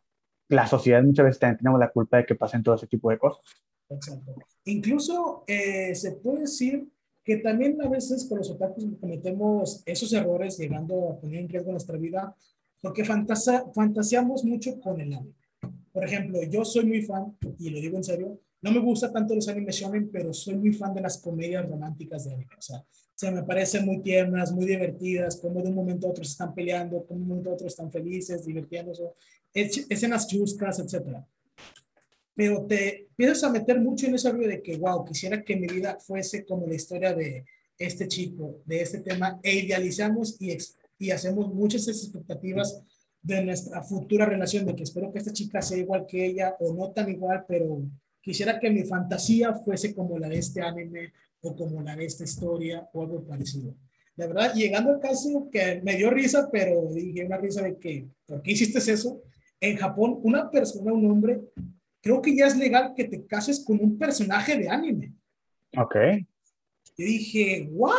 la 0.49 0.67
sociedad 0.67 1.03
muchas 1.03 1.25
veces 1.25 1.39
también 1.41 1.59
tenemos 1.59 1.81
la 1.81 1.91
culpa 1.91 2.19
de 2.19 2.27
que 2.27 2.35
pasen 2.35 2.63
todo 2.63 2.75
ese 2.75 2.87
tipo 2.87 3.11
de 3.11 3.19
cosas. 3.19 3.43
Exacto. 3.91 4.35
Incluso 4.65 5.45
eh, 5.47 5.95
se 5.95 6.13
puede 6.13 6.41
decir 6.41 6.89
que 7.25 7.37
también 7.37 7.81
a 7.83 7.89
veces 7.89 8.25
con 8.25 8.39
los 8.39 8.51
otakus 8.51 8.87
cometemos 9.01 9.83
esos 9.85 10.13
errores 10.13 10.59
llegando 10.59 11.11
a 11.11 11.21
poner 11.21 11.41
en 11.41 11.49
riesgo 11.49 11.73
nuestra 11.73 11.99
vida 11.99 12.35
porque 12.81 13.05
fantaseamos 13.05 14.45
mucho 14.45 14.81
con 14.81 15.01
el 15.01 15.13
anime. 15.13 15.35
Por 15.93 16.05
ejemplo, 16.05 16.43
yo 16.45 16.65
soy 16.65 16.87
muy 16.87 17.03
fan, 17.03 17.37
y 17.59 17.71
lo 17.71 17.81
digo 17.81 17.97
en 17.97 18.05
serio, 18.05 18.41
no 18.63 18.71
me 18.71 18.81
gusta 18.81 19.13
tanto 19.13 19.35
los 19.35 19.49
anime 19.49 19.73
shonen, 19.73 20.11
pero 20.11 20.33
soy 20.33 20.57
muy 20.57 20.73
fan 20.73 20.95
de 20.95 21.01
las 21.01 21.19
comedias 21.19 21.69
románticas 21.69 22.25
de 22.25 22.35
anime. 22.35 22.55
O 22.57 22.63
sea, 22.63 22.85
se 23.15 23.31
me 23.31 23.43
parecen 23.43 23.85
muy 23.85 24.01
tiernas, 24.01 24.53
muy 24.53 24.65
divertidas, 24.65 25.37
como 25.37 25.61
de 25.61 25.69
un 25.69 25.75
momento 25.75 26.07
a 26.07 26.11
otro 26.11 26.25
se 26.25 26.33
están 26.33 26.55
peleando, 26.55 27.05
como 27.05 27.19
de 27.19 27.23
un 27.23 27.29
momento 27.29 27.51
a 27.51 27.55
otro 27.55 27.67
están 27.67 27.91
felices, 27.91 28.45
divirtiéndose, 28.45 29.03
escenas 29.53 30.29
chuscas, 30.29 30.79
etc. 30.79 31.19
Pero 32.39 32.65
te 32.67 33.09
empiezas 33.09 33.43
a 33.43 33.51
meter 33.51 33.81
mucho 33.81 34.07
en 34.07 34.15
ese 34.15 34.31
rollo 34.31 34.47
de 34.47 34.63
que, 34.63 34.77
wow, 34.77 35.05
quisiera 35.05 35.43
que 35.43 35.57
mi 35.57 35.67
vida 35.67 35.99
fuese 35.99 36.45
como 36.45 36.69
la 36.69 36.77
historia 36.77 37.13
de 37.13 37.45
este 37.77 38.07
chico, 38.07 38.61
de 38.65 38.81
este 38.81 39.01
tema, 39.01 39.41
e 39.43 39.57
idealizamos 39.57 40.41
y, 40.41 40.57
y 41.01 41.11
hacemos 41.11 41.53
muchas 41.53 41.89
expectativas 41.89 42.81
de 43.21 43.45
nuestra 43.45 43.83
futura 43.83 44.25
relación, 44.25 44.67
de 44.67 44.77
que 44.77 44.85
espero 44.85 45.11
que 45.11 45.19
esta 45.19 45.33
chica 45.33 45.61
sea 45.61 45.79
igual 45.79 46.07
que 46.07 46.27
ella 46.27 46.55
o 46.61 46.73
no 46.73 46.93
tan 46.93 47.11
igual, 47.11 47.45
pero 47.49 47.83
quisiera 48.21 48.61
que 48.61 48.71
mi 48.71 48.85
fantasía 48.85 49.53
fuese 49.55 49.93
como 49.93 50.17
la 50.17 50.29
de 50.29 50.39
este 50.39 50.63
anime 50.63 51.13
o 51.41 51.57
como 51.57 51.83
la 51.83 51.97
de 51.97 52.05
esta 52.05 52.23
historia 52.23 52.89
o 52.93 53.03
algo 53.03 53.25
parecido. 53.25 53.75
La 54.15 54.29
verdad, 54.29 54.55
llegando 54.55 54.93
al 54.93 55.01
caso 55.01 55.49
que 55.51 55.81
me 55.83 55.97
dio 55.97 56.09
risa, 56.11 56.49
pero 56.53 56.87
dije 56.95 57.27
una 57.27 57.39
risa 57.39 57.63
de 57.63 57.77
que, 57.77 58.07
¿por 58.27 58.43
qué 58.43 58.53
hiciste 58.53 58.79
eso? 58.79 59.23
En 59.61 59.77
Japón, 59.77 60.21
una 60.23 60.49
persona, 60.49 60.93
un 60.93 61.11
hombre, 61.11 61.41
creo 62.01 62.21
que 62.23 62.37
ya 62.37 62.47
es 62.47 62.57
legal 62.57 62.95
que 62.97 63.05
te 63.05 63.27
cases 63.27 63.65
con 63.65 63.79
un 63.81 63.99
personaje 63.99 64.57
de 64.57 64.69
anime. 64.69 65.15
Ok. 65.77 65.97
Y 66.97 67.05
dije, 67.05 67.69
¿what? 67.73 67.95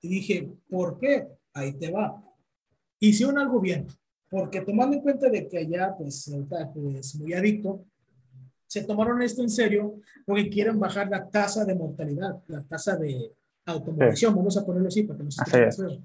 Y 0.00 0.08
dije, 0.08 0.50
¿por 0.68 0.98
qué? 0.98 1.26
Ahí 1.54 1.72
te 1.72 1.90
va. 1.90 2.22
Hicieron 2.98 3.38
algo 3.38 3.60
bien 3.60 3.86
porque 4.32 4.62
tomando 4.62 4.96
en 4.96 5.02
cuenta 5.02 5.28
de 5.28 5.46
que 5.46 5.58
allá 5.58 5.94
pues 5.94 6.26
está 6.26 6.72
pues, 6.72 7.14
muy 7.16 7.34
adicto, 7.34 7.84
se 8.66 8.82
tomaron 8.82 9.20
esto 9.20 9.42
en 9.42 9.50
serio 9.50 10.00
porque 10.24 10.48
quieren 10.48 10.80
bajar 10.80 11.10
la 11.10 11.28
tasa 11.28 11.66
de 11.66 11.74
mortalidad, 11.74 12.42
la 12.46 12.62
tasa 12.62 12.96
de 12.96 13.30
automorición, 13.66 14.34
vamos 14.34 14.56
a 14.56 14.64
ponerlo 14.64 14.88
así 14.88 15.02
para 15.02 15.18
que 15.18 15.24
no 15.24 15.30
se 15.30 15.98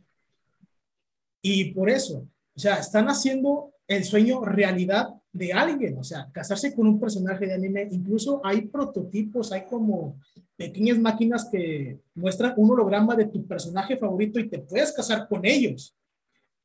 Y 1.41 1.71
por 1.71 1.89
eso, 1.89 2.27
o 2.53 2.59
sea, 2.59 2.75
están 2.75 3.07
haciendo 3.07 3.71
el 3.87 4.03
sueño 4.03 4.43
realidad 4.43 5.09
de 5.31 5.53
alguien, 5.53 5.97
o 5.97 6.03
sea, 6.03 6.29
casarse 6.31 6.75
con 6.75 6.87
un 6.87 6.99
personaje 6.99 7.45
de 7.45 7.53
anime, 7.53 7.87
incluso 7.91 8.41
hay 8.43 8.61
prototipos, 8.61 9.51
hay 9.51 9.65
como 9.65 10.19
pequeñas 10.55 10.99
máquinas 10.99 11.47
que 11.51 11.99
muestran 12.15 12.53
un 12.57 12.71
holograma 12.71 13.15
de 13.15 13.25
tu 13.25 13.45
personaje 13.45 13.95
favorito 13.95 14.39
y 14.39 14.49
te 14.49 14.59
puedes 14.59 14.91
casar 14.91 15.27
con 15.27 15.45
ellos. 15.45 15.95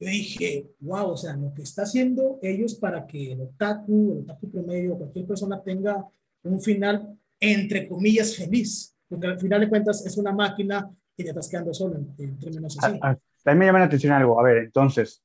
Yo 0.01 0.09
dije, 0.09 0.67
wow, 0.81 1.11
o 1.11 1.17
sea, 1.17 1.37
lo 1.37 1.55
que 1.55 1.63
está 1.63 1.83
haciendo 1.83 2.39
ellos 2.43 2.75
para 2.75 3.07
que 3.07 3.33
el 3.33 3.43
otaku, 3.43 4.15
el 4.15 4.19
otaku 4.25 4.51
promedio, 4.51 4.97
cualquier 4.97 5.27
persona 5.27 5.63
tenga 5.63 6.05
un 6.43 6.61
final, 6.61 7.17
entre 7.39 7.87
comillas, 7.87 8.35
feliz. 8.35 8.97
Porque 9.09 9.27
al 9.29 9.39
final 9.39 9.61
de 9.61 9.69
cuentas 9.69 10.05
es 10.05 10.17
una 10.17 10.33
máquina 10.33 10.91
y 11.17 11.23
te 11.23 11.29
estás 11.29 11.49
quedando 11.49 11.73
solo, 11.73 11.97
en, 12.19 12.39
términos 12.39 12.77
así. 12.83 12.99
A, 13.01 13.13
mí 13.53 13.59
me 13.59 13.67
llama 13.67 13.81
la 13.81 13.85
atención 13.85 14.13
algo. 14.13 14.41
A 14.41 14.43
ver, 14.43 14.57
entonces, 14.59 15.23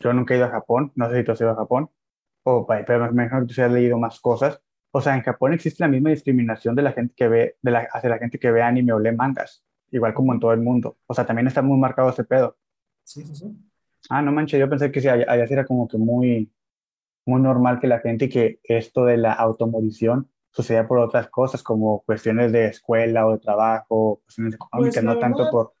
yo 0.00 0.12
nunca 0.12 0.34
he 0.34 0.36
ido 0.36 0.46
a 0.46 0.50
Japón, 0.50 0.92
no 0.94 1.08
sé 1.10 1.18
si 1.18 1.24
tú 1.24 1.32
has 1.32 1.40
ido 1.40 1.50
a 1.50 1.56
Japón, 1.56 1.90
o, 2.44 2.66
pero 2.66 3.12
me 3.12 3.24
imagino 3.24 3.46
que 3.46 3.54
tú 3.54 3.62
has 3.62 3.72
leído 3.72 3.98
más 3.98 4.20
cosas. 4.20 4.60
O 4.90 5.00
sea, 5.00 5.14
en 5.14 5.22
Japón 5.22 5.54
existe 5.54 5.82
la 5.82 5.88
misma 5.88 6.10
discriminación 6.10 6.74
de 6.74 6.82
la 6.82 6.92
gente 6.92 7.14
que 7.16 7.28
ve, 7.28 7.56
de 7.62 7.70
la, 7.70 7.88
hacia 7.92 8.10
la 8.10 8.18
gente 8.18 8.38
que 8.38 8.50
ve 8.50 8.62
anime 8.62 8.92
o 8.92 8.98
lee 8.98 9.12
mangas, 9.12 9.64
igual 9.90 10.12
como 10.12 10.32
en 10.32 10.40
todo 10.40 10.52
el 10.52 10.60
mundo. 10.60 10.98
O 11.06 11.14
sea, 11.14 11.24
también 11.24 11.46
está 11.46 11.62
muy 11.62 11.78
marcado 11.78 12.10
ese 12.10 12.24
pedo. 12.24 12.56
Sí, 13.04 13.22
sí, 13.22 13.34
sí. 13.34 13.56
Ah, 14.10 14.20
no 14.20 14.32
manches, 14.32 14.58
yo 14.58 14.68
pensé 14.68 14.90
que 14.90 15.00
sí, 15.00 15.08
allá, 15.08 15.24
allá 15.28 15.44
era 15.44 15.64
como 15.64 15.88
que 15.88 15.96
muy, 15.96 16.52
muy 17.24 17.40
normal 17.40 17.80
que 17.80 17.86
la 17.86 18.00
gente 18.00 18.28
que 18.28 18.60
esto 18.64 19.04
de 19.04 19.16
la 19.16 19.32
automorición 19.32 20.28
sucedía 20.50 20.86
por 20.86 20.98
otras 20.98 21.28
cosas, 21.28 21.62
como 21.62 22.02
cuestiones 22.02 22.52
de 22.52 22.66
escuela 22.66 23.26
o 23.26 23.32
de 23.32 23.38
trabajo, 23.38 24.20
cuestiones 24.24 24.54
económicas, 24.54 24.94
pues, 24.94 25.04
no 25.04 25.18
tanto 25.18 25.50
por... 25.50 25.72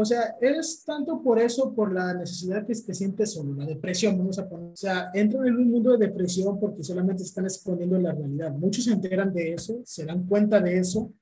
O 0.00 0.04
sea, 0.04 0.36
es 0.40 0.84
tanto 0.84 1.20
por 1.20 1.40
eso, 1.40 1.74
por 1.74 1.92
la 1.92 2.14
necesidad 2.14 2.64
que 2.64 2.72
te 2.72 2.94
sientes 2.94 3.32
solo, 3.32 3.52
la 3.54 3.66
depresión, 3.66 4.16
vamos 4.16 4.38
a 4.38 4.48
poner. 4.48 4.70
O 4.70 4.76
sea, 4.76 5.10
entran 5.12 5.48
en 5.48 5.56
un 5.56 5.72
mundo 5.72 5.96
de 5.96 6.06
depresión 6.06 6.60
porque 6.60 6.84
solamente 6.84 7.24
están 7.24 7.46
exponiendo 7.46 7.98
la 7.98 8.12
realidad. 8.12 8.52
Muchos 8.52 8.84
se 8.84 8.92
enteran 8.92 9.34
de 9.34 9.54
eso, 9.54 9.80
se 9.84 10.04
dan 10.04 10.24
cuenta 10.28 10.60
de 10.60 10.78
eso 10.78 11.12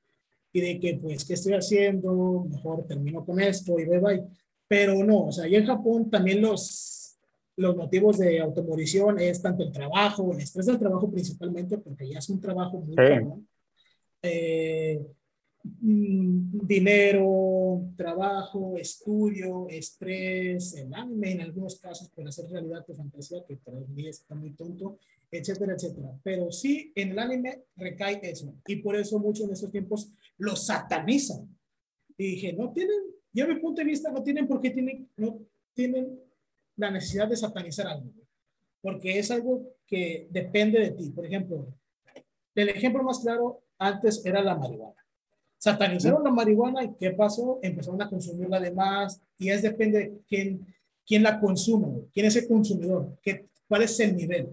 y 0.53 0.61
de 0.61 0.79
que, 0.79 0.99
pues, 1.01 1.25
¿qué 1.25 1.33
estoy 1.33 1.55
haciendo? 1.55 2.47
Mejor 2.51 2.87
termino 2.87 3.25
con 3.25 3.41
esto 3.41 3.79
y 3.79 3.87
bye 3.87 3.99
bye. 3.99 4.25
Pero 4.69 5.03
no, 5.03 5.29
o 5.29 5.33
sea, 5.33 5.49
y 5.49 5.55
en 5.55 5.65
Japón 5.65 6.11
también 6.11 6.43
los, 6.43 7.17
los 7.57 7.75
motivos 7.77 8.19
de 8.19 8.41
automorición 8.41 9.19
es 9.19 9.41
tanto 9.41 9.63
el 9.63 9.73
trabajo, 9.73 10.35
el 10.35 10.41
estrés 10.41 10.67
del 10.67 10.79
trabajo 10.79 11.11
principalmente, 11.11 11.79
porque 11.79 12.11
ya 12.11 12.19
es 12.19 12.29
un 12.29 12.43
trabajo 12.43 12.79
muy 12.81 12.95
eh, 14.21 15.01
mm, 15.01 15.07
dinero, 15.81 17.89
trabajo, 17.97 18.77
estudio, 18.77 19.67
estrés, 19.69 20.75
el 20.75 20.93
anime 20.95 21.33
en 21.33 21.41
algunos 21.43 21.79
casos 21.81 22.09
por 22.11 22.27
hacer 22.27 22.51
realidad 22.51 22.85
tu 22.85 22.95
fantasía, 22.95 23.45
que 23.47 23.57
para 23.57 23.81
mí 23.81 24.07
está 24.07 24.35
muy 24.35 24.53
tonto, 24.53 24.99
etcétera, 25.31 25.75
etcétera. 25.75 26.19
Pero 26.23 26.51
sí, 26.51 26.93
en 26.95 27.13
el 27.13 27.19
anime 27.19 27.65
recae 27.77 28.21
eso. 28.23 28.55
Y 28.67 28.77
por 28.77 28.97
eso 28.97 29.19
muchos 29.19 29.47
en 29.47 29.53
estos 29.53 29.71
tiempos 29.71 30.11
lo 30.39 30.57
satanizan. 30.57 31.49
Y 32.17 32.33
dije, 32.33 32.53
no 32.53 32.73
tienen 32.73 33.17
yo, 33.37 33.47
mi 33.47 33.57
punto 33.57 33.83
de 33.83 33.89
vista, 33.89 34.11
no 34.11 34.23
tienen 34.23 34.49
por 34.49 34.63
qué 34.63 34.71
tienen, 34.71 35.11
no 35.19 35.39
tienen 35.75 36.19
la 36.75 36.91
necesidad 36.91 37.29
de 37.29 37.37
satanizar 37.37 37.87
algo, 37.87 38.11
porque 38.81 39.19
es 39.19 39.31
algo 39.31 39.75
que 39.87 40.27
depende 40.31 40.81
de 40.81 40.93
ti. 40.93 41.11
Por 41.11 41.27
ejemplo, 41.27 41.67
el 42.55 42.71
ejemplo 42.71 43.03
más 43.03 43.19
claro 43.19 43.63
antes 43.77 44.25
era 44.25 44.43
la 44.43 44.57
marihuana. 44.57 45.06
Satanizaron 45.59 46.23
la 46.23 46.31
marihuana 46.31 46.85
y 46.85 46.95
¿qué 46.95 47.11
pasó? 47.11 47.59
Empezaron 47.63 48.01
a 48.03 48.09
consumirla 48.09 48.61
de 48.61 48.73
más 48.73 49.21
y 49.39 49.49
es 49.49 49.63
depende 49.63 49.99
de 49.99 50.21
quién, 50.29 50.67
quién 51.07 51.23
la 51.23 51.41
consume, 51.41 52.03
quién 52.13 52.27
es 52.27 52.37
el 52.37 52.47
consumidor, 52.47 53.17
qué, 53.23 53.47
cuál 53.69 53.83
es 53.83 53.99
el 54.01 54.15
nivel. 54.15 54.49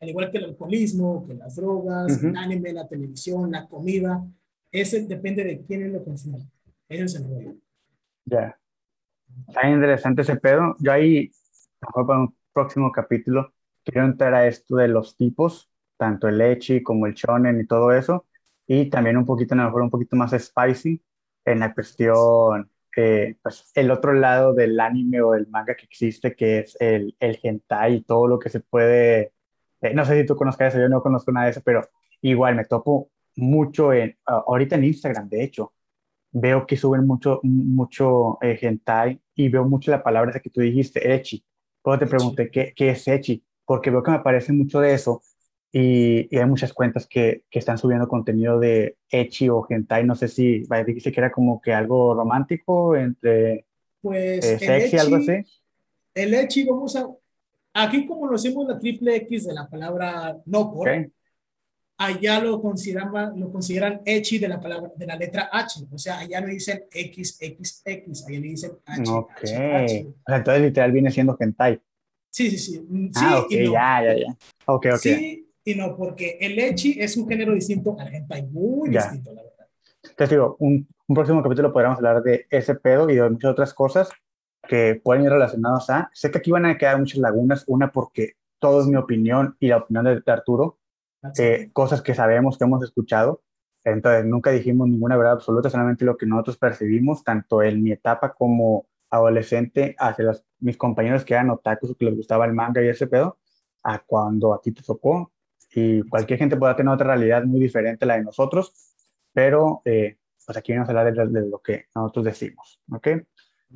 Al 0.00 0.08
igual 0.08 0.30
que 0.30 0.38
el 0.38 0.44
alcoholismo, 0.44 1.26
que 1.26 1.34
las 1.34 1.56
drogas, 1.56 2.22
el 2.22 2.36
anime, 2.36 2.72
la 2.72 2.88
televisión, 2.88 3.50
la 3.50 3.66
comida, 3.66 4.24
ese 4.70 5.06
depende 5.06 5.44
de 5.44 5.62
quién 5.62 5.92
lo 5.92 6.02
consume. 6.04 6.38
Ese 6.88 7.04
es 7.04 7.14
el 7.16 7.28
rollo. 7.28 7.54
Ya. 8.24 8.58
Está 9.48 9.68
interesante 9.68 10.22
ese 10.22 10.36
pedo. 10.36 10.76
Yo 10.78 10.92
ahí, 10.92 11.30
mejor 11.80 12.06
para 12.06 12.20
un 12.20 12.34
próximo 12.52 12.90
capítulo, 12.92 13.52
quiero 13.84 14.06
entrar 14.06 14.34
a 14.34 14.46
esto 14.46 14.76
de 14.76 14.88
los 14.88 15.16
tipos, 15.16 15.70
tanto 15.96 16.28
el 16.28 16.40
Echi 16.40 16.82
como 16.82 17.06
el 17.06 17.14
Shonen 17.14 17.60
y 17.60 17.66
todo 17.66 17.92
eso, 17.92 18.26
y 18.72 18.88
también 18.88 19.16
un 19.16 19.26
poquito, 19.26 19.54
a 19.54 19.56
lo 19.58 19.64
mejor 19.64 19.82
un 19.82 19.90
poquito 19.90 20.14
más 20.14 20.30
spicy 20.30 21.02
en 21.44 21.58
la 21.58 21.74
cuestión, 21.74 22.70
eh, 22.96 23.36
pues 23.42 23.72
el 23.74 23.90
otro 23.90 24.12
lado 24.12 24.54
del 24.54 24.78
anime 24.78 25.20
o 25.22 25.32
del 25.32 25.48
manga 25.48 25.74
que 25.74 25.86
existe, 25.86 26.36
que 26.36 26.60
es 26.60 26.76
el, 26.80 27.16
el 27.18 27.40
hentai 27.42 27.96
y 27.96 28.02
todo 28.02 28.28
lo 28.28 28.38
que 28.38 28.48
se 28.48 28.60
puede, 28.60 29.32
eh, 29.80 29.92
no 29.92 30.04
sé 30.04 30.20
si 30.20 30.24
tú 30.24 30.36
conozcas 30.36 30.72
eso, 30.72 30.82
yo 30.82 30.88
no 30.88 31.02
conozco 31.02 31.32
nada 31.32 31.46
de 31.46 31.52
eso, 31.52 31.62
pero 31.64 31.88
igual 32.22 32.54
me 32.54 32.64
topo 32.64 33.10
mucho 33.34 33.92
en, 33.92 34.16
ahorita 34.24 34.76
en 34.76 34.84
Instagram, 34.84 35.28
de 35.28 35.42
hecho, 35.42 35.72
veo 36.30 36.64
que 36.64 36.76
suben 36.76 37.06
mucho, 37.08 37.40
mucho 37.42 38.38
eh, 38.40 38.56
hentai 38.62 39.20
y 39.34 39.48
veo 39.48 39.64
mucho 39.64 39.90
la 39.90 40.04
palabra 40.04 40.30
esa 40.30 40.40
que 40.40 40.50
tú 40.50 40.60
dijiste, 40.60 41.12
echi. 41.12 41.44
Luego 41.84 41.98
te 41.98 42.06
pregunté, 42.06 42.50
¿qué, 42.52 42.72
¿qué, 42.76 42.90
es 42.90 43.08
echi? 43.08 43.44
Porque 43.64 43.90
veo 43.90 44.02
que 44.04 44.12
me 44.12 44.18
aparece 44.18 44.52
mucho 44.52 44.80
de 44.80 44.94
eso 44.94 45.22
y, 45.72 46.34
y 46.34 46.38
hay 46.38 46.46
muchas 46.46 46.72
cuentas 46.72 47.06
que, 47.06 47.44
que, 47.48 47.60
están 47.60 47.78
subiendo 47.78 48.08
contenido 48.08 48.58
de 48.58 48.96
echi 49.08 49.48
o 49.48 49.64
hentai. 49.68 50.04
No 50.04 50.16
sé 50.16 50.26
si 50.26 50.64
dijiste 50.86 51.12
que 51.12 51.20
era 51.20 51.30
como 51.30 51.60
que 51.60 51.72
algo 51.72 52.14
romántico 52.14 52.96
entre 52.96 53.66
pues, 54.00 54.44
eh, 54.44 54.58
sexy, 54.58 54.96
algo 54.98 55.16
así. 55.16 55.44
El 56.14 56.34
echi, 56.34 56.64
vamos 56.64 56.96
a... 56.96 57.08
Aquí 57.72 58.04
como 58.04 58.26
lo 58.26 58.34
hacemos 58.34 58.66
la 58.66 58.80
triple 58.80 59.14
X 59.16 59.46
de 59.46 59.54
la 59.54 59.68
palabra 59.68 60.36
no 60.44 60.72
por, 60.72 60.88
allá 61.98 62.40
lo 62.40 62.60
consideran, 62.60 63.38
lo 63.38 63.52
consideran 63.52 64.02
echi 64.04 64.40
de 64.40 64.48
la 64.48 64.60
palabra, 64.60 64.90
de 64.96 65.06
la 65.06 65.14
letra 65.14 65.50
H. 65.52 65.86
O 65.92 65.98
sea, 65.98 66.18
allá 66.18 66.40
no 66.40 66.48
dicen 66.48 66.82
XXX, 66.90 68.26
allá 68.26 68.40
le 68.40 68.48
dicen 68.48 68.72
H. 68.84 69.10
Ok. 69.12 69.42
O 69.42 69.46
sea, 69.46 70.36
entonces 70.36 70.62
literal 70.62 70.90
viene 70.90 71.12
siendo 71.12 71.36
hentai. 71.38 71.80
Sí, 72.28 72.50
sí, 72.50 72.58
sí. 72.58 72.80
Mm, 72.88 73.10
ah, 73.14 73.40
ok, 73.40 73.50
ya, 73.50 74.02
ya, 74.04 74.14
ya. 74.18 74.36
Ok, 74.66 74.86
ok. 74.94 74.98
Sí 74.98 75.46
y 75.70 75.74
no, 75.74 75.96
porque 75.96 76.38
el 76.40 76.58
echi 76.58 77.00
es 77.00 77.16
un 77.16 77.28
género 77.28 77.54
distinto 77.54 77.96
al 77.98 78.14
hentai, 78.14 78.46
muy 78.46 78.90
distinto, 78.90 79.32
la 79.32 79.42
verdad. 79.42 79.66
Entonces 80.02 80.30
digo, 80.30 80.56
un, 80.58 80.86
un 81.08 81.14
próximo 81.14 81.42
capítulo 81.42 81.72
podríamos 81.72 81.98
hablar 81.98 82.22
de 82.22 82.46
ese 82.50 82.74
pedo 82.74 83.10
y 83.10 83.16
de 83.16 83.28
muchas 83.28 83.52
otras 83.52 83.74
cosas 83.74 84.10
que 84.68 85.00
pueden 85.02 85.24
ir 85.24 85.30
relacionadas 85.30 85.90
a... 85.90 86.10
Sé 86.12 86.30
que 86.30 86.38
aquí 86.38 86.50
van 86.50 86.66
a 86.66 86.78
quedar 86.78 86.98
muchas 86.98 87.18
lagunas, 87.18 87.64
una 87.66 87.90
porque 87.90 88.34
todo 88.60 88.80
es 88.80 88.86
mi 88.86 88.96
opinión 88.96 89.56
y 89.58 89.68
la 89.68 89.78
opinión 89.78 90.04
de 90.04 90.32
Arturo, 90.32 90.78
eh, 91.38 91.70
cosas 91.72 92.02
que 92.02 92.14
sabemos, 92.14 92.56
que 92.56 92.64
hemos 92.64 92.82
escuchado. 92.84 93.42
Entonces, 93.82 94.24
nunca 94.26 94.50
dijimos 94.50 94.88
ninguna 94.88 95.16
verdad 95.16 95.32
absoluta, 95.32 95.70
solamente 95.70 96.04
lo 96.04 96.16
que 96.16 96.26
nosotros 96.26 96.58
percibimos, 96.58 97.24
tanto 97.24 97.62
en 97.62 97.82
mi 97.82 97.92
etapa 97.92 98.34
como 98.34 98.86
adolescente, 99.10 99.96
hacia 99.98 100.26
los, 100.26 100.44
mis 100.60 100.76
compañeros 100.76 101.24
que 101.24 101.34
eran 101.34 101.50
otakus, 101.50 101.96
que 101.96 102.04
les 102.04 102.16
gustaba 102.16 102.44
el 102.44 102.52
manga 102.52 102.82
y 102.84 102.88
ese 102.88 103.06
pedo, 103.06 103.38
a 103.82 103.98
cuando 103.98 104.54
a 104.54 104.60
ti 104.60 104.72
te 104.72 104.82
tocó. 104.82 105.32
Y 105.72 106.02
cualquier 106.02 106.38
gente 106.38 106.56
pueda 106.56 106.76
tener 106.76 106.92
otra 106.92 107.08
realidad 107.08 107.44
muy 107.44 107.60
diferente 107.60 108.04
a 108.04 108.08
la 108.08 108.16
de 108.16 108.24
nosotros, 108.24 108.72
pero 109.32 109.82
eh, 109.84 110.16
pues 110.44 110.58
aquí 110.58 110.72
vamos 110.72 110.88
a 110.88 110.92
hablar 110.98 111.30
de, 111.30 111.46
lo 111.46 111.60
que 111.60 111.86
nosotros 111.94 112.24
decimos, 112.24 112.80
¿ok? 112.90 113.08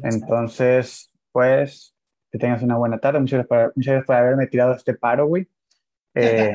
Entonces, 0.02 1.10
pues, 1.30 1.94
que 2.32 2.38
tengas 2.38 2.62
una 2.62 2.76
buena 2.76 2.98
tarde. 2.98 3.20
Muchas 3.20 3.38
gracias 3.38 3.48
por, 3.48 3.72
muchas 3.76 3.92
gracias 3.92 4.06
por 4.06 4.16
haberme 4.16 4.46
tirado 4.48 4.74
este 4.74 4.94
paro, 4.94 5.28
güey. 5.28 5.48
Eh, 6.14 6.52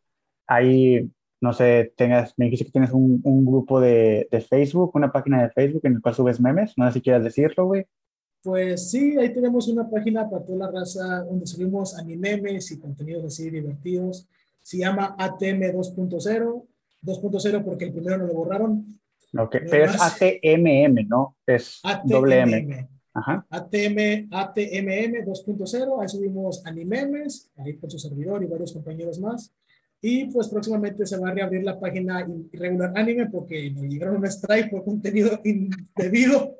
ahí, 0.46 1.10
no 1.40 1.54
sé, 1.54 1.94
tengas, 1.96 2.34
me 2.36 2.46
dijiste 2.46 2.66
que 2.66 2.72
tienes 2.72 2.90
un, 2.90 3.20
un 3.24 3.46
grupo 3.46 3.80
de, 3.80 4.28
de, 4.30 4.40
Facebook, 4.42 4.90
una 4.94 5.10
página 5.10 5.42
de 5.42 5.50
Facebook 5.50 5.82
en 5.84 5.94
el 5.94 6.02
cual 6.02 6.14
subes 6.14 6.38
memes, 6.38 6.74
no 6.76 6.86
sé 6.86 6.92
si 6.92 7.00
quieres 7.00 7.24
decirlo, 7.24 7.64
güey. 7.66 7.86
Pues 8.42 8.90
sí, 8.90 9.16
ahí 9.18 9.32
tenemos 9.32 9.68
una 9.68 9.88
página 9.88 10.28
para 10.28 10.44
toda 10.44 10.66
la 10.66 10.70
raza 10.70 11.22
donde 11.22 11.46
subimos 11.46 11.96
animemes 11.96 12.72
y 12.72 12.78
contenidos 12.80 13.24
así 13.24 13.48
divertidos. 13.48 14.28
Se 14.62 14.78
llama 14.78 15.14
ATM 15.18 15.72
2.0, 15.72 16.66
2.0 17.02 17.64
porque 17.64 17.84
el 17.86 17.92
primero 17.92 18.18
no 18.18 18.26
lo 18.26 18.34
borraron. 18.34 18.86
Ok, 19.36 19.56
pero 19.70 19.86
es 19.86 20.00
ATMM, 20.00 21.08
¿no? 21.08 21.36
Es 21.46 21.80
doble 22.04 22.40
M. 22.40 22.88
Ajá. 23.14 23.46
ATM, 23.50 24.28
ATMM 24.30 25.24
2.0, 25.26 26.02
ahí 26.02 26.08
subimos 26.08 26.64
animemes, 26.64 27.50
ahí 27.56 27.76
con 27.76 27.90
su 27.90 27.98
servidor 27.98 28.42
y 28.42 28.46
varios 28.46 28.72
compañeros 28.72 29.18
más. 29.18 29.52
Y 30.00 30.26
pues 30.26 30.48
próximamente 30.48 31.06
se 31.06 31.18
va 31.18 31.28
a 31.28 31.34
reabrir 31.34 31.62
la 31.62 31.78
página 31.78 32.26
Irregular 32.50 32.92
Anime 32.96 33.30
porque 33.30 33.70
nos 33.70 33.84
llegaron 33.84 34.16
un 34.16 34.26
strike 34.26 34.70
por 34.70 34.84
contenido 34.84 35.40
indebido. 35.44 36.56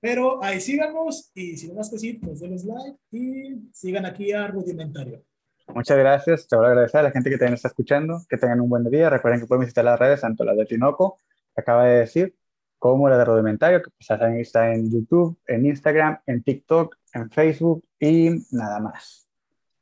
Pero 0.00 0.42
ahí 0.42 0.60
síganos 0.60 1.30
y 1.34 1.56
si 1.56 1.68
no 1.68 1.74
más 1.74 1.90
que 1.90 1.98
sí, 1.98 2.14
pues 2.14 2.40
denles 2.40 2.64
like 2.64 2.98
y 3.12 3.70
sigan 3.72 4.04
aquí 4.06 4.32
a 4.32 4.48
Rudimentario. 4.48 5.22
Muchas 5.68 5.98
gracias. 5.98 6.46
Te 6.46 6.56
voy 6.56 6.66
a 6.66 6.68
agradecer 6.68 7.00
a 7.00 7.04
la 7.04 7.10
gente 7.10 7.30
que 7.30 7.38
también 7.38 7.54
está 7.54 7.68
escuchando. 7.68 8.20
Que 8.28 8.36
tengan 8.36 8.60
un 8.60 8.68
buen 8.68 8.84
día. 8.84 9.10
Recuerden 9.10 9.40
que 9.40 9.46
pueden 9.46 9.62
visitar 9.62 9.84
las 9.84 9.98
redes, 9.98 10.20
tanto 10.20 10.44
la 10.44 10.54
de 10.54 10.66
Tinoco, 10.66 11.18
que 11.54 11.60
acaba 11.60 11.84
de 11.84 12.00
decir, 12.00 12.36
como 12.78 13.08
la 13.08 13.16
de 13.16 13.24
Rudimentario, 13.24 13.82
que 13.82 13.90
pues, 13.90 14.10
está 14.40 14.72
en 14.72 14.90
YouTube, 14.90 15.38
en 15.46 15.66
Instagram, 15.66 16.18
en 16.26 16.42
TikTok, 16.42 16.96
en 17.14 17.30
Facebook 17.30 17.84
y 17.98 18.30
nada 18.50 18.80
más. 18.80 19.28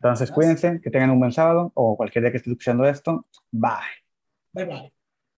Entonces, 0.01 0.31
cuídense, 0.31 0.81
que 0.81 0.91
tengan 0.91 1.11
un 1.11 1.21
buen 1.21 1.33
sábado 1.33 1.71
o 1.75 1.97
cualquier 1.97 2.25
día 2.25 2.33
que 2.33 2.39
esté 2.39 2.51
escuchando 2.51 2.85
esto. 2.85 3.27
Bye. 3.51 3.71
Bye 4.53 4.65
bye. 4.67 5.02